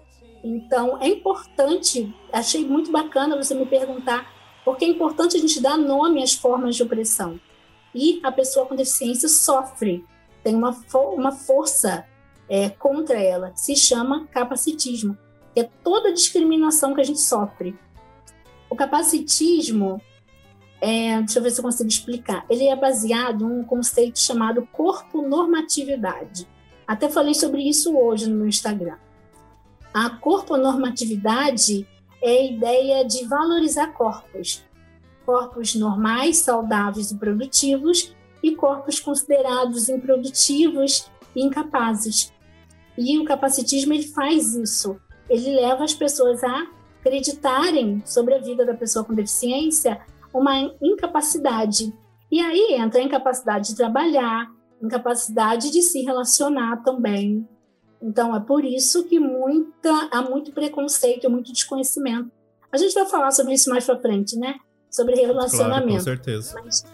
Então, 0.48 0.98
é 1.02 1.10
importante, 1.10 2.16
achei 2.32 2.66
muito 2.66 2.90
bacana 2.90 3.36
você 3.36 3.54
me 3.54 3.66
perguntar, 3.66 4.32
porque 4.64 4.86
é 4.86 4.88
importante 4.88 5.36
a 5.36 5.40
gente 5.40 5.60
dar 5.62 5.78
nome 5.78 6.24
às 6.24 6.34
formas 6.34 6.78
de 6.78 6.84
opressão. 6.84 7.38
E 7.94 8.22
a 8.24 8.32
pessoa 8.32 8.66
com 8.66 8.74
deficiência 8.74 9.28
sofre, 9.28 10.06
tem 10.42 10.56
uma, 10.56 10.74
uma 11.14 11.34
força 11.34 12.06
é, 12.48 12.70
contra 12.70 13.22
ela, 13.22 13.52
se 13.56 13.76
chama 13.76 14.26
capacitismo, 14.28 15.18
que 15.54 15.60
é 15.60 15.70
toda 15.84 16.10
a 16.10 16.14
discriminação 16.14 16.96
que 16.96 17.02
a 17.02 17.04
gente 17.04 17.20
sofre. 17.20 17.78
O 18.70 18.76
capacitismo, 18.76 20.02
é, 20.80 21.18
deixa 21.20 21.40
eu 21.40 21.44
ver 21.44 21.52
se 21.52 21.60
eu 21.60 21.64
consigo 21.64 21.90
explicar, 21.90 22.46
ele 22.50 22.68
é 22.68 22.76
baseado 22.76 23.44
em 23.44 23.60
um 23.60 23.64
conceito 23.66 24.18
chamado 24.18 24.66
corpo-normatividade. 24.72 26.48
Até 26.88 27.10
falei 27.10 27.34
sobre 27.34 27.68
isso 27.68 27.98
hoje 27.98 28.30
no 28.30 28.38
meu 28.38 28.48
Instagram. 28.48 28.96
A 30.00 30.12
corpo-normatividade 30.12 31.88
é 32.22 32.30
a 32.30 32.46
ideia 32.46 33.04
de 33.04 33.26
valorizar 33.26 33.88
corpos, 33.94 34.64
corpos 35.26 35.74
normais, 35.74 36.38
saudáveis 36.38 37.10
e 37.10 37.18
produtivos, 37.18 38.16
e 38.44 38.56
corpos 38.56 39.00
considerados 39.00 39.90
improdutivos 39.90 41.10
e 41.36 41.44
incapazes. 41.44 42.32
E 42.96 43.18
o 43.18 43.26
capacitismo 43.26 43.92
ele 43.92 44.08
faz 44.10 44.54
isso. 44.54 45.02
Ele 45.28 45.56
leva 45.56 45.84
as 45.84 45.96
pessoas 45.96 46.44
a 46.44 46.68
acreditarem 47.00 48.04
sobre 48.06 48.36
a 48.36 48.40
vida 48.40 48.64
da 48.64 48.76
pessoa 48.76 49.04
com 49.04 49.16
deficiência 49.16 50.00
uma 50.32 50.76
incapacidade. 50.80 51.92
E 52.32 52.40
aí 52.40 52.76
entra 52.76 53.00
a 53.02 53.04
incapacidade 53.04 53.70
de 53.70 53.76
trabalhar, 53.76 54.48
incapacidade 54.80 55.72
de 55.72 55.82
se 55.82 56.04
relacionar 56.04 56.84
também. 56.84 57.48
Então 58.02 58.36
é 58.36 58.40
por 58.40 58.64
isso 58.64 59.06
que 59.06 59.20
muita, 59.20 60.10
há 60.12 60.22
muito 60.22 60.52
preconceito, 60.52 61.30
muito 61.30 61.52
desconhecimento. 61.52 62.32
A 62.72 62.78
gente 62.78 62.94
vai 62.94 63.06
falar 63.06 63.32
sobre 63.32 63.54
isso 63.54 63.70
mais 63.70 63.86
para 63.86 64.00
frente, 64.00 64.38
né? 64.38 64.56
Sobre 64.90 65.16
relacionamento. 65.16 66.04
Claro, 66.04 66.20
com 66.20 66.24
certeza. 66.24 66.62
Mas, 66.64 66.86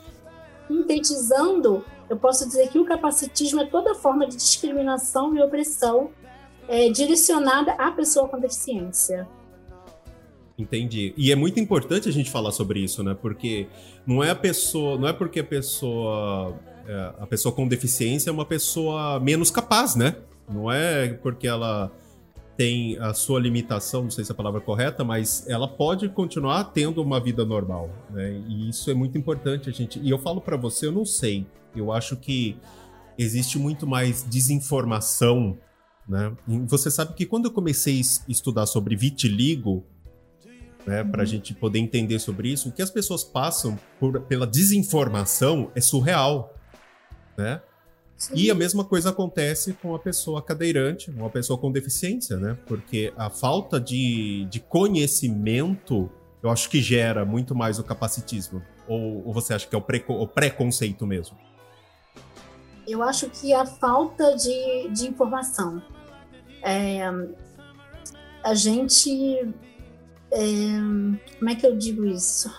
sintetizando, 0.68 1.84
eu 2.10 2.18
posso 2.18 2.48
dizer 2.48 2.70
que 2.70 2.80
o 2.80 2.86
capacitismo 2.86 3.62
é 3.62 3.66
toda 3.66 3.96
forma 3.96 4.28
de 4.28 4.36
discriminação 4.36 5.36
e 5.36 5.42
opressão 5.42 6.12
é, 6.68 6.90
direcionada 6.90 7.74
à 7.74 7.92
pessoa 7.92 8.28
com 8.28 8.40
deficiência. 8.40 9.28
Entendi. 10.58 11.14
E 11.18 11.32
é 11.32 11.36
muito 11.36 11.60
importante 11.60 12.08
a 12.08 12.12
gente 12.12 12.30
falar 12.30 12.52
sobre 12.52 12.80
isso, 12.80 13.04
né? 13.04 13.16
Porque 13.20 13.68
não 14.06 14.24
é 14.24 14.30
a 14.30 14.36
pessoa, 14.36 14.98
não 14.98 15.08
é 15.08 15.14
porque 15.14 15.40
a 15.40 15.44
pessoa, 15.44 16.56
é, 16.88 17.14
a 17.20 17.28
pessoa 17.28 17.54
com 17.54 17.68
deficiência 17.68 18.30
é 18.30 18.34
uma 18.34 18.46
pessoa 18.46 19.20
menos 19.20 19.50
capaz, 19.50 19.96
né? 19.96 20.16
Não 20.50 20.72
é 20.72 21.14
porque 21.14 21.48
ela 21.48 21.92
tem 22.56 22.98
a 23.00 23.14
sua 23.14 23.40
limitação, 23.40 24.04
não 24.04 24.12
sei 24.12 24.24
se 24.24 24.32
é 24.32 24.34
a 24.34 24.36
palavra 24.36 24.62
correta, 24.62 25.04
mas 25.04 25.48
ela 25.48 25.68
pode 25.68 26.08
continuar 26.10 26.66
tendo 26.66 27.02
uma 27.02 27.20
vida 27.20 27.44
normal, 27.44 27.90
né? 28.12 28.44
E 28.48 28.70
isso 28.70 28.92
é 28.92 28.94
muito 28.94 29.18
importante 29.18 29.70
a 29.70 29.74
gente. 29.74 30.00
E 30.00 30.10
eu 30.10 30.20
falo 30.20 30.40
para 30.40 30.56
você, 30.56 30.88
eu 30.88 30.92
não 30.92 31.06
sei. 31.06 31.48
Eu 31.76 31.92
acho 31.92 32.16
que 32.16 32.58
existe 33.18 33.58
muito 33.58 33.88
mais 33.88 34.24
desinformação, 34.24 35.58
né? 36.08 36.32
E 36.48 36.60
você 36.60 36.92
sabe 36.92 37.14
que 37.14 37.26
quando 37.26 37.46
eu 37.46 37.52
comecei 37.52 38.00
a 38.00 38.32
estudar 38.32 38.66
sobre 38.68 38.96
vitiligo, 38.96 39.84
né, 40.86 41.04
para 41.04 41.22
a 41.22 41.24
uhum. 41.24 41.26
gente 41.26 41.54
poder 41.54 41.80
entender 41.80 42.20
sobre 42.20 42.50
isso, 42.50 42.70
o 42.70 42.72
que 42.72 42.82
as 42.82 42.92
pessoas 42.92 43.24
passam 43.24 43.80
por, 44.00 44.20
pela 44.22 44.46
desinformação 44.46 45.72
é 45.74 45.82
surreal, 45.82 46.54
né? 47.38 47.62
Sim. 48.24 48.36
E 48.38 48.50
a 48.50 48.56
mesma 48.56 48.86
coisa 48.86 49.10
acontece 49.10 49.74
com 49.74 49.94
a 49.94 50.00
pessoa 50.00 50.42
cadeirante, 50.42 51.12
uma 51.12 51.30
pessoa 51.30 51.60
com 51.60 51.70
deficiência, 51.70 52.38
né? 52.38 52.58
Porque 52.66 53.12
a 53.18 53.30
falta 53.30 53.82
de, 53.82 54.46
de 54.46 54.62
conhecimento, 54.62 56.10
eu 56.42 56.50
acho 56.50 56.70
que 56.70 56.82
gera 56.82 57.26
muito 57.26 57.54
mais 57.54 57.80
o 57.80 57.84
capacitismo. 57.84 58.62
Ou, 58.88 59.28
ou 59.28 59.34
você 59.34 59.54
acha 59.54 59.68
que 59.68 59.76
é 59.76 59.78
o, 59.78 59.82
preco, 59.82 60.14
o 60.14 60.26
preconceito 60.26 61.06
mesmo? 61.06 61.38
Eu 62.88 63.04
acho 63.04 63.30
que 63.30 63.54
a 63.54 63.66
falta 63.66 64.38
de, 64.38 64.88
de 64.90 65.10
informação. 65.10 65.82
É, 66.62 67.02
a 68.42 68.54
gente. 68.54 69.54
É, 70.32 70.46
como 71.40 71.50
é 71.50 71.56
que 71.56 71.68
eu 71.68 71.76
digo 71.76 72.06
isso? 72.06 72.50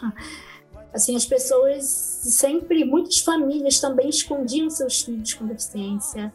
Assim, 0.95 1.17
as 1.17 1.27
pessoas 1.27 1.85
sempre, 1.85 2.85
muitas 2.85 3.19
famílias 3.19 3.81
também 3.81 4.09
escondiam 4.09 4.71
seus 4.71 5.03
filhos 5.03 5.35
com 5.35 5.45
deficiência. 5.45 6.33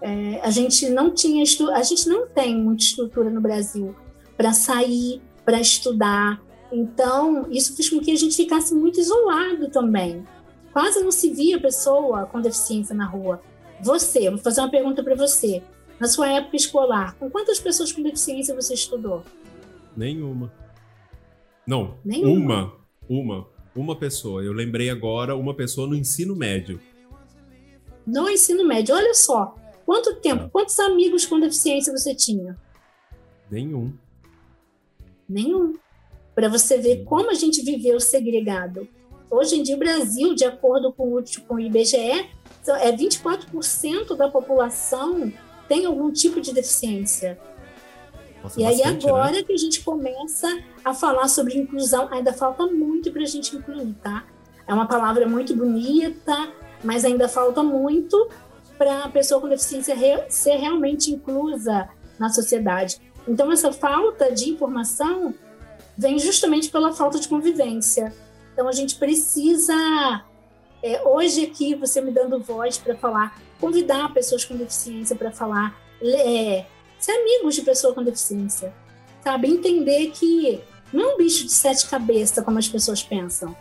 É, 0.00 0.40
a 0.42 0.50
gente 0.50 0.88
não 0.88 1.10
tinha, 1.10 1.44
a 1.74 1.82
gente 1.82 2.08
não 2.08 2.26
tem 2.26 2.56
muita 2.56 2.82
estrutura 2.82 3.28
no 3.28 3.42
Brasil 3.42 3.94
para 4.38 4.54
sair, 4.54 5.20
para 5.44 5.60
estudar. 5.60 6.42
Então, 6.72 7.46
isso 7.50 7.76
fez 7.76 7.90
com 7.90 8.00
que 8.00 8.10
a 8.10 8.16
gente 8.16 8.34
ficasse 8.34 8.74
muito 8.74 8.98
isolado 8.98 9.68
também. 9.68 10.26
Quase 10.72 11.02
não 11.04 11.12
se 11.12 11.30
via 11.30 11.60
pessoa 11.60 12.24
com 12.24 12.40
deficiência 12.40 12.94
na 12.94 13.04
rua. 13.04 13.42
Você, 13.82 14.30
vou 14.30 14.38
fazer 14.38 14.62
uma 14.62 14.70
pergunta 14.70 15.04
para 15.04 15.14
você. 15.14 15.62
Na 16.00 16.08
sua 16.08 16.28
época 16.28 16.56
escolar, 16.56 17.14
com 17.18 17.30
quantas 17.30 17.60
pessoas 17.60 17.92
com 17.92 18.02
deficiência 18.02 18.54
você 18.54 18.72
estudou? 18.72 19.22
Nenhuma. 19.94 20.50
Não, 21.66 21.98
Nenhuma. 22.02 22.74
uma. 23.08 23.24
Uma. 23.34 23.53
Uma 23.74 23.96
pessoa. 23.96 24.42
Eu 24.42 24.52
lembrei 24.52 24.88
agora, 24.90 25.34
uma 25.36 25.54
pessoa 25.54 25.86
no 25.86 25.94
ensino 25.96 26.36
médio. 26.36 26.80
No 28.06 28.28
ensino 28.28 28.64
médio, 28.64 28.94
olha 28.94 29.14
só. 29.14 29.54
Quanto 29.84 30.14
tempo, 30.16 30.44
Ah. 30.44 30.48
quantos 30.50 30.78
amigos 30.78 31.26
com 31.26 31.40
deficiência 31.40 31.92
você 31.96 32.14
tinha? 32.14 32.56
Nenhum. 33.50 33.92
Nenhum. 35.28 35.74
Para 36.34 36.48
você 36.48 36.78
ver 36.78 37.04
como 37.04 37.30
a 37.30 37.34
gente 37.34 37.62
viveu 37.62 37.98
segregado. 38.00 38.88
Hoje 39.30 39.56
em 39.56 39.62
dia, 39.62 39.74
o 39.76 39.78
Brasil, 39.78 40.34
de 40.34 40.44
acordo 40.44 40.92
com 40.92 41.14
o, 41.14 41.24
com 41.46 41.54
o 41.54 41.60
IBGE, 41.60 41.96
é 41.96 42.92
24% 42.92 44.16
da 44.16 44.28
população 44.28 45.32
tem 45.68 45.86
algum 45.86 46.12
tipo 46.12 46.40
de 46.40 46.52
deficiência. 46.52 47.38
Nossa, 48.44 48.60
E 48.60 48.64
aí 48.64 48.76
bastante, 48.76 49.06
né? 49.06 49.10
agora 49.10 49.42
que 49.42 49.52
a 49.52 49.56
gente 49.56 49.80
começa 49.82 50.62
a 50.84 50.92
falar 50.94 51.26
sobre 51.28 51.58
inclusão, 51.58 52.08
ainda 52.12 52.32
falta 52.32 52.66
muito 52.66 53.10
para 53.10 53.22
a 53.22 53.26
gente 53.26 53.56
incluir, 53.56 53.94
tá? 54.02 54.24
É 54.68 54.72
uma 54.72 54.86
palavra 54.86 55.26
muito 55.26 55.56
bonita, 55.56 56.52
mas 56.82 57.04
ainda 57.04 57.28
falta 57.28 57.62
muito 57.62 58.28
para 58.76 59.04
a 59.04 59.08
pessoa 59.08 59.40
com 59.40 59.48
deficiência 59.48 59.94
re- 59.94 60.24
ser 60.28 60.56
realmente 60.56 61.10
inclusa 61.10 61.88
na 62.18 62.28
sociedade. 62.28 63.00
Então 63.26 63.50
essa 63.50 63.72
falta 63.72 64.30
de 64.30 64.50
informação 64.50 65.34
vem 65.96 66.18
justamente 66.18 66.70
pela 66.70 66.92
falta 66.92 67.18
de 67.18 67.26
convivência. 67.28 68.14
Então 68.52 68.68
a 68.68 68.72
gente 68.72 68.96
precisa 68.96 69.74
é, 70.82 71.02
hoje 71.08 71.44
aqui 71.46 71.74
você 71.74 72.00
me 72.02 72.10
dando 72.10 72.38
voz 72.40 72.76
para 72.76 72.94
falar, 72.94 73.40
convidar 73.58 74.12
pessoas 74.12 74.44
com 74.44 74.54
deficiência 74.54 75.16
para 75.16 75.30
falar, 75.32 75.74
é, 76.02 76.66
ser 77.04 77.12
amigos 77.12 77.54
de 77.54 77.62
pessoa 77.62 77.94
com 77.94 78.02
deficiência, 78.02 78.72
sabe? 79.22 79.48
Entender 79.48 80.10
que 80.12 80.60
não 80.92 81.10
é 81.10 81.14
um 81.14 81.16
bicho 81.18 81.44
de 81.44 81.52
sete 81.52 81.86
cabeças, 81.86 82.42
como 82.44 82.58
as 82.58 82.68
pessoas 82.68 83.02
pensam. 83.02 83.54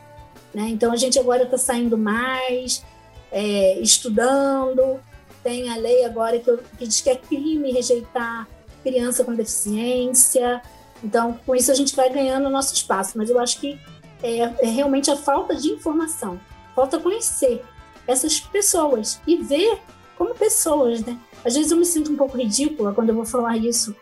Né? 0.54 0.70
Então 0.70 0.92
a 0.94 0.96
gente 0.96 1.20
agora 1.20 1.44
está 1.44 1.58
saindo 1.58 1.98
mais, 1.98 2.84
é, 3.32 3.80
estudando, 3.80 5.00
tem 5.44 5.70
a 5.70 5.76
lei 5.76 6.06
agora 6.06 6.40
que, 6.40 6.58
que 6.78 6.88
diz 6.88 7.02
que 7.02 7.10
é 7.10 7.16
crime 7.16 7.72
rejeitar 7.72 8.48
criança 8.82 9.26
com 9.26 9.34
deficiência. 9.34 10.62
Então, 11.04 11.38
com 11.46 11.54
isso 11.54 11.72
a 11.72 11.76
gente 11.76 11.96
vai 11.96 12.10
ganhando 12.10 12.48
o 12.48 12.50
nosso 12.50 12.74
espaço. 12.74 13.18
Mas 13.18 13.30
eu 13.30 13.40
acho 13.40 13.60
que 13.60 13.78
é, 14.22 14.40
é 14.40 14.68
realmente 14.68 15.12
a 15.12 15.18
falta 15.18 15.56
de 15.56 15.70
informação. 15.70 16.40
Falta 16.74 16.98
conhecer 16.98 17.62
essas 18.08 18.40
pessoas 18.40 19.20
e 19.28 19.38
ver 19.38 19.80
como 20.18 20.34
pessoas, 20.34 21.02
né? 21.02 21.18
Às 21.46 21.56
vezes 21.56 21.72
eu 21.72 21.78
me 21.78 21.86
sinto 21.86 22.12
um 22.12 22.16
pouco 22.16 22.38
ridícula 22.38 22.94
quando 22.94 23.10
eu 23.10 23.16
vou 23.16 23.26
falar 23.26 23.58
isso, 23.58 23.96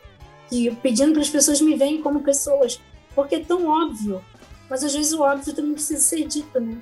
que 0.50 0.70
pedindo 0.78 1.14
para 1.14 1.22
as 1.22 1.30
pessoas 1.30 1.60
me 1.62 1.76
verem 1.76 2.02
como 2.02 2.22
pessoas, 2.22 2.80
porque 3.16 3.36
é 3.36 3.40
tão 3.40 3.68
óbvio. 3.68 4.22
Mas 4.70 4.84
às 4.84 4.94
vezes 4.94 5.14
o 5.14 5.22
óbvio 5.22 5.54
também 5.54 5.74
precisa 5.74 6.00
ser 6.02 6.26
dito, 6.28 6.60
né? 6.60 6.78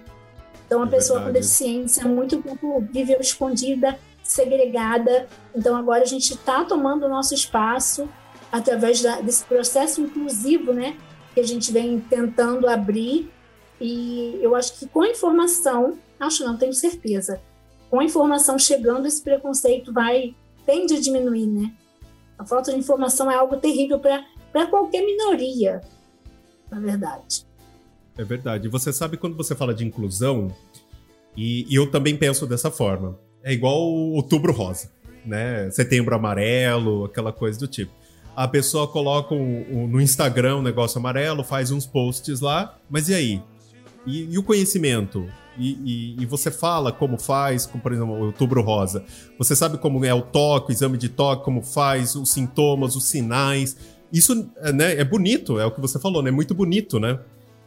Então 0.65 0.83
a 0.83 0.85
É 0.85 0.89
pessoa 0.89 1.19
com 1.19 1.25
verdade. 1.25 1.45
deficiência 1.45 2.05
muito 2.07 2.37
tempo 2.41 2.87
viveu 2.91 3.19
escondida, 3.19 3.97
segregada. 4.21 5.27
Então 5.55 5.75
agora 5.75 6.03
a 6.03 6.07
gente 6.07 6.31
está 6.33 6.63
tomando 6.63 7.05
o 7.05 7.09
nosso 7.09 7.33
espaço 7.33 8.07
através 8.51 9.01
da- 9.01 9.21
desse 9.21 9.43
processo 9.45 10.01
inclusivo, 10.01 10.73
né? 10.73 10.95
Que 11.33 11.39
a 11.39 11.43
gente 11.43 11.71
vem 11.71 11.99
tentando 11.99 12.67
abrir. 12.67 13.31
E 13.81 14.37
eu 14.41 14.55
acho 14.55 14.77
que 14.77 14.87
com 14.87 15.01
a 15.01 15.09
informação, 15.09 15.97
acho 16.19 16.43
não, 16.43 16.57
tenho 16.57 16.73
certeza, 16.73 17.41
com 17.89 17.99
a 17.99 18.03
informação 18.03 18.59
chegando, 18.59 19.07
esse 19.07 19.21
preconceito 19.21 19.91
vai 19.93 20.35
tende 20.65 20.93
a 20.95 20.99
diminuir, 21.01 21.47
né? 21.47 21.71
A 22.37 22.45
falta 22.45 22.71
de 22.71 22.77
informação 22.77 23.29
é 23.29 23.35
algo 23.35 23.57
terrível 23.57 23.99
para 23.99 24.67
qualquer 24.67 25.05
minoria, 25.05 25.81
na 26.71 26.79
verdade. 26.79 27.45
É 28.17 28.23
verdade. 28.23 28.67
Você 28.67 28.91
sabe 28.93 29.17
quando 29.17 29.35
você 29.35 29.55
fala 29.55 29.73
de 29.73 29.85
inclusão, 29.85 30.47
e, 31.35 31.65
e 31.69 31.75
eu 31.75 31.89
também 31.89 32.15
penso 32.17 32.45
dessa 32.47 32.69
forma. 32.71 33.17
É 33.43 33.53
igual 33.53 33.81
o 33.81 34.13
outubro 34.13 34.51
rosa, 34.51 34.91
né? 35.25 35.69
Setembro 35.71 36.15
amarelo, 36.15 37.05
aquela 37.05 37.31
coisa 37.31 37.59
do 37.59 37.67
tipo. 37.67 37.91
A 38.35 38.47
pessoa 38.47 38.87
coloca 38.87 39.33
um- 39.35 39.65
um- 39.69 39.87
no 39.87 39.99
Instagram 40.01 40.57
um 40.57 40.61
negócio 40.61 40.97
amarelo, 40.97 41.43
faz 41.43 41.71
uns 41.71 41.85
posts 41.85 42.39
lá, 42.39 42.77
mas 42.89 43.09
e 43.09 43.13
aí? 43.13 43.41
E, 44.05 44.33
e 44.33 44.37
o 44.37 44.43
conhecimento? 44.43 45.27
E, 45.59 45.71
e- 46.19 46.23
e 46.23 46.25
você 46.25 46.49
fala 46.49 46.91
como 46.91 47.19
faz, 47.19 47.65
como, 47.65 47.83
por 47.83 47.91
exemplo, 47.93 48.13
o 48.15 48.25
outubro 48.27 48.61
rosa. 48.61 49.03
Você 49.37 49.55
sabe 49.55 49.77
como 49.77 50.03
é 50.05 50.13
o 50.13 50.21
toque, 50.21 50.71
o 50.71 50.73
exame 50.73 50.97
de 50.97 51.09
toque, 51.09 51.43
como 51.43 51.61
faz, 51.61 52.15
os 52.15 52.29
sintomas, 52.31 52.95
os 52.95 53.03
sinais. 53.03 53.75
Isso 54.11 54.49
é, 54.57 54.71
né, 54.71 54.93
é 54.99 55.03
bonito, 55.03 55.59
é 55.59 55.65
o 55.65 55.71
que 55.71 55.79
você 55.81 55.99
falou, 55.99 56.23
né? 56.23 56.29
É 56.29 56.33
muito 56.33 56.53
bonito, 56.55 56.99
né? 56.99 57.19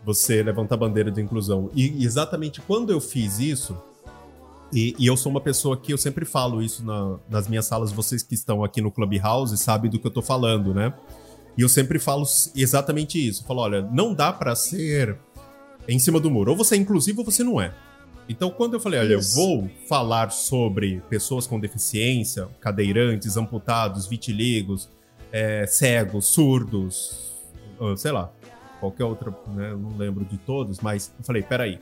Você 0.05 0.43
levantar 0.43 0.75
a 0.75 0.79
bandeira 0.79 1.11
de 1.11 1.21
inclusão. 1.21 1.71
E 1.75 2.05
exatamente 2.05 2.61
quando 2.61 2.90
eu 2.90 3.01
fiz 3.01 3.38
isso, 3.38 3.77
e, 4.73 4.97
e 4.99 5.07
eu 5.07 5.17
sou 5.17 5.31
uma 5.31 5.40
pessoa 5.40 5.77
que 5.77 5.93
eu 5.93 5.99
sempre 5.99 6.25
falo 6.25 6.62
isso 6.62 6.85
na- 6.85 7.17
nas 7.29 7.47
minhas 7.47 7.67
salas, 7.67 7.93
vocês 7.93 8.23
que 8.23 8.35
estão 8.35 8.64
aqui 8.64 8.81
no 8.81 8.90
Clubhouse 8.90 9.57
sabem 9.59 9.90
do 9.90 9.99
que 9.99 10.07
eu 10.07 10.11
tô 10.11 10.23
falando, 10.23 10.73
né? 10.75 10.93
E 11.57 11.61
eu 11.62 11.69
sempre 11.69 11.99
falo 11.99 12.25
exatamente 12.57 13.25
isso. 13.29 13.43
Eu 13.43 13.47
falo, 13.47 13.61
olha, 13.61 13.83
não 13.93 14.14
dá 14.14 14.33
pra 14.33 14.55
ser 14.57 15.19
em 15.88 15.99
cima 15.99 16.21
do 16.21 16.31
muro. 16.31 16.53
Ou 16.53 16.57
você 16.57 16.75
é 16.75 16.79
inclusivo 16.79 17.21
ou 17.21 17.25
você 17.25 17.42
não 17.42 17.61
é. 17.61 17.73
Então, 18.29 18.51
quando 18.51 18.75
eu 18.75 18.81
falei, 18.81 19.01
olha, 19.01 19.16
Isso. 19.16 19.38
eu 19.38 19.45
vou 19.45 19.71
falar 19.88 20.31
sobre 20.31 21.03
pessoas 21.11 21.47
com 21.47 21.59
deficiência, 21.59 22.49
cadeirantes, 22.61 23.37
amputados, 23.37 24.07
vitiligos, 24.07 24.88
é, 25.33 25.66
cegos, 25.66 26.27
surdos, 26.27 27.33
ah, 27.81 27.97
sei 27.97 28.12
lá, 28.12 28.33
qualquer 28.79 29.05
outra, 29.05 29.31
né? 29.49 29.75
Não 29.75 29.97
lembro 29.97 30.25
de 30.25 30.38
todos, 30.38 30.79
mas 30.81 31.12
eu 31.18 31.25
falei, 31.25 31.42
peraí. 31.42 31.79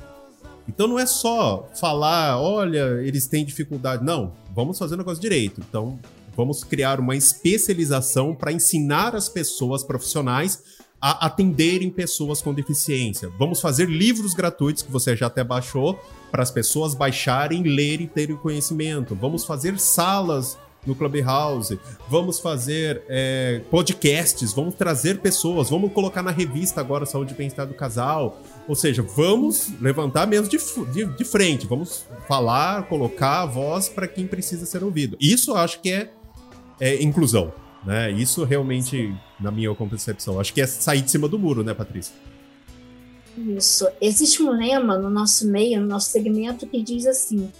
Então 0.69 0.87
não 0.87 0.99
é 0.99 1.07
só 1.07 1.69
falar, 1.75 2.41
olha, 2.41 3.03
eles 3.03 3.27
têm 3.27 3.45
dificuldade. 3.45 4.05
Não, 4.05 4.33
vamos 4.55 4.79
fazer 4.79 4.95
o 4.95 4.99
negócio 4.99 5.21
direito. 5.21 5.61
Então, 5.69 5.99
vamos 6.37 6.63
criar 6.63 7.01
uma 7.01 7.17
especialização 7.17 8.35
para 8.35 8.53
ensinar 8.53 9.15
as 9.17 9.29
pessoas 9.29 9.83
profissionais 9.83 10.80
a 11.01 11.27
atenderem 11.27 11.89
pessoas 11.91 12.43
com 12.43 12.53
deficiência. 12.53 13.31
Vamos 13.39 13.61
fazer 13.61 13.89
livros 13.89 14.35
gratuitos 14.35 14.83
que 14.83 14.91
você 14.91 15.17
já 15.17 15.29
até 15.29 15.43
baixou 15.43 15.99
para 16.31 16.43
as 16.43 16.51
pessoas 16.51 16.95
baixarem, 16.95 17.63
lerem 17.63 18.07
e 18.07 18.09
terem 18.09 18.37
conhecimento. 18.37 19.15
Vamos 19.15 19.45
fazer 19.45 19.79
salas 19.79 20.59
no 20.87 20.95
Clubhouse, 20.95 21.79
vamos 22.09 22.41
fazer 22.41 23.03
é, 23.09 23.61
podcasts, 23.71 24.53
vamos 24.53 24.75
trazer 24.75 25.21
pessoas, 25.21 25.69
vamos 25.69 25.93
colocar 25.93 26.23
na 26.23 26.31
revista 26.31 26.81
agora 26.81 27.05
Saúde 27.05 27.35
e 27.35 27.37
Bem-Estar 27.37 27.67
do 27.67 27.75
Casal. 27.75 28.41
Ou 28.67 28.75
seja, 28.75 29.03
vamos 29.03 29.71
levantar 29.81 30.27
mesmo 30.27 30.49
de, 30.49 30.59
de, 30.93 31.05
de 31.17 31.25
frente, 31.25 31.67
vamos 31.67 32.07
falar, 32.27 32.85
colocar 32.85 33.43
a 33.43 33.47
voz 33.47 33.89
para 33.89 34.09
quem 34.09 34.27
precisa 34.27 34.65
ser 34.65 34.83
ouvido. 34.83 35.17
Isso 35.21 35.51
eu 35.51 35.57
acho 35.57 35.81
que 35.81 35.91
é, 35.91 36.11
é 36.81 37.03
inclusão. 37.03 37.53
Né? 37.85 38.11
Isso 38.11 38.45
realmente, 38.45 39.15
na 39.39 39.51
minha 39.51 39.75
concepção, 39.75 40.39
acho 40.39 40.53
que 40.53 40.61
é 40.61 40.67
sair 40.67 41.01
de 41.01 41.11
cima 41.11 41.29
do 41.29 41.39
muro, 41.39 41.65
né, 41.65 41.73
Patrícia? 41.73 42.15
Isso. 43.37 43.89
Existe 44.01 44.43
um 44.43 44.51
lema 44.51 44.99
no 44.99 45.09
nosso 45.09 45.47
meio, 45.47 45.81
no 45.81 45.87
nosso 45.87 46.11
segmento, 46.11 46.67
que 46.67 46.83
diz 46.83 47.07
assim: 47.07 47.51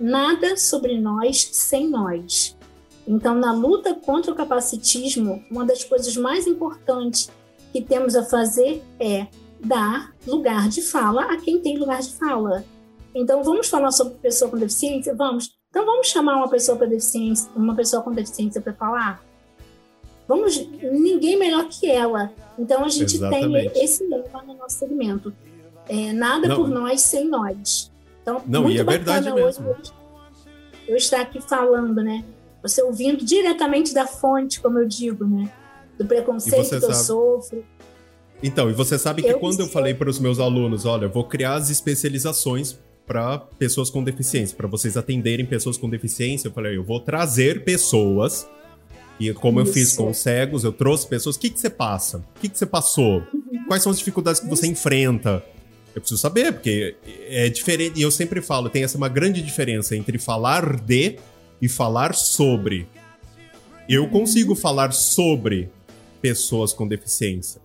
nada 0.00 0.56
sobre 0.56 1.00
nós 1.00 1.48
sem 1.52 1.88
nós. 1.88 2.56
Então, 3.06 3.34
na 3.34 3.52
luta 3.52 3.94
contra 3.94 4.32
o 4.32 4.34
capacitismo, 4.34 5.42
uma 5.50 5.64
das 5.64 5.84
coisas 5.84 6.16
mais 6.16 6.46
importantes 6.46 7.30
que 7.72 7.80
temos 7.80 8.14
a 8.14 8.24
fazer 8.24 8.82
é 8.98 9.26
dar 9.64 10.14
lugar 10.26 10.68
de 10.68 10.82
fala 10.82 11.22
a 11.32 11.36
quem 11.36 11.60
tem 11.60 11.78
lugar 11.78 12.00
de 12.00 12.12
fala. 12.14 12.64
Então, 13.14 13.42
vamos 13.42 13.68
falar 13.68 13.90
sobre 13.92 14.14
pessoa 14.14 14.50
com 14.50 14.58
deficiência? 14.58 15.14
Vamos. 15.14 15.56
Então, 15.70 15.84
vamos 15.86 16.08
chamar 16.08 16.36
uma 16.36 16.48
pessoa 16.48 16.76
deficiência, 16.86 17.50
uma 17.56 17.74
pessoa 17.74 18.02
com 18.02 18.12
deficiência 18.12 18.60
para 18.60 18.74
falar? 18.74 19.27
Vamos, 20.28 20.56
ninguém 20.92 21.38
melhor 21.38 21.66
que 21.68 21.90
ela. 21.90 22.30
Então, 22.58 22.84
a 22.84 22.88
gente 22.88 23.16
Exatamente. 23.16 23.70
tem 23.72 23.84
esse 23.84 24.04
lema 24.06 24.42
no 24.46 24.54
nosso 24.54 24.76
segmento. 24.78 25.32
É, 25.88 26.12
nada 26.12 26.46
Não. 26.46 26.56
por 26.56 26.68
nós 26.68 27.00
sem 27.00 27.26
nós. 27.26 27.90
Então, 28.22 28.42
Não, 28.46 28.62
muito 28.64 28.76
e 28.76 28.80
é 28.80 28.84
verdade 28.84 29.30
hoje 29.32 29.58
mesmo. 29.62 29.74
eu 30.86 30.96
estar 30.96 31.22
aqui 31.22 31.40
falando, 31.40 32.02
né? 32.02 32.22
Você 32.62 32.82
ouvindo 32.82 33.24
diretamente 33.24 33.94
da 33.94 34.06
fonte, 34.06 34.60
como 34.60 34.78
eu 34.78 34.86
digo, 34.86 35.24
né? 35.24 35.50
Do 35.98 36.04
preconceito 36.04 36.68
que 36.68 36.74
eu 36.74 36.80
sabe- 36.80 36.94
sofro. 36.94 37.64
Então, 38.42 38.68
e 38.68 38.72
você 38.74 38.98
sabe 38.98 39.22
que 39.22 39.28
Eu 39.30 39.38
quando 39.40 39.60
eu 39.60 39.66
falei 39.66 39.94
para 39.94 40.10
os 40.10 40.18
meus 40.20 40.38
alunos, 40.38 40.84
olha, 40.84 41.06
eu 41.06 41.10
vou 41.10 41.24
criar 41.24 41.54
as 41.54 41.70
especializações 41.70 42.78
para 43.06 43.38
pessoas 43.38 43.88
com 43.88 44.04
deficiência, 44.04 44.54
para 44.56 44.68
vocês 44.68 44.96
atenderem 44.96 45.46
pessoas 45.46 45.78
com 45.78 45.88
deficiência, 45.88 46.48
eu 46.48 46.52
falei, 46.52 46.76
eu 46.76 46.84
vou 46.84 47.00
trazer 47.00 47.64
pessoas 47.64 48.46
e 49.18 49.32
como 49.34 49.60
eu 49.60 49.66
fiz 49.66 49.88
Isso. 49.88 49.96
com 49.96 50.10
os 50.10 50.18
cegos, 50.18 50.64
eu 50.64 50.72
trouxe 50.72 51.06
pessoas, 51.06 51.36
o 51.36 51.38
que 51.40 51.50
que 51.50 51.58
você 51.58 51.70
passa? 51.70 52.18
O 52.36 52.40
que 52.40 52.48
que 52.48 52.56
você 52.58 52.66
passou? 52.66 53.22
Quais 53.66 53.82
são 53.82 53.90
as 53.90 53.98
dificuldades 53.98 54.40
que 54.40 54.48
você 54.48 54.66
enfrenta? 54.66 55.44
Eu 55.94 56.00
preciso 56.00 56.20
saber, 56.20 56.52
porque 56.52 56.94
é 57.28 57.48
diferente, 57.48 57.98
e 57.98 58.02
eu 58.02 58.10
sempre 58.10 58.40
falo, 58.40 58.68
tem 58.68 58.84
essa 58.84 58.96
uma 58.96 59.08
grande 59.08 59.42
diferença 59.42 59.96
entre 59.96 60.18
falar 60.18 60.76
de 60.80 61.16
e 61.60 61.68
falar 61.68 62.14
sobre. 62.14 62.86
Eu 63.88 64.04
Uhum. 64.04 64.10
consigo 64.10 64.54
falar 64.54 64.92
sobre 64.92 65.68
pessoas 66.22 66.72
com 66.72 66.86
deficiência, 66.86 67.60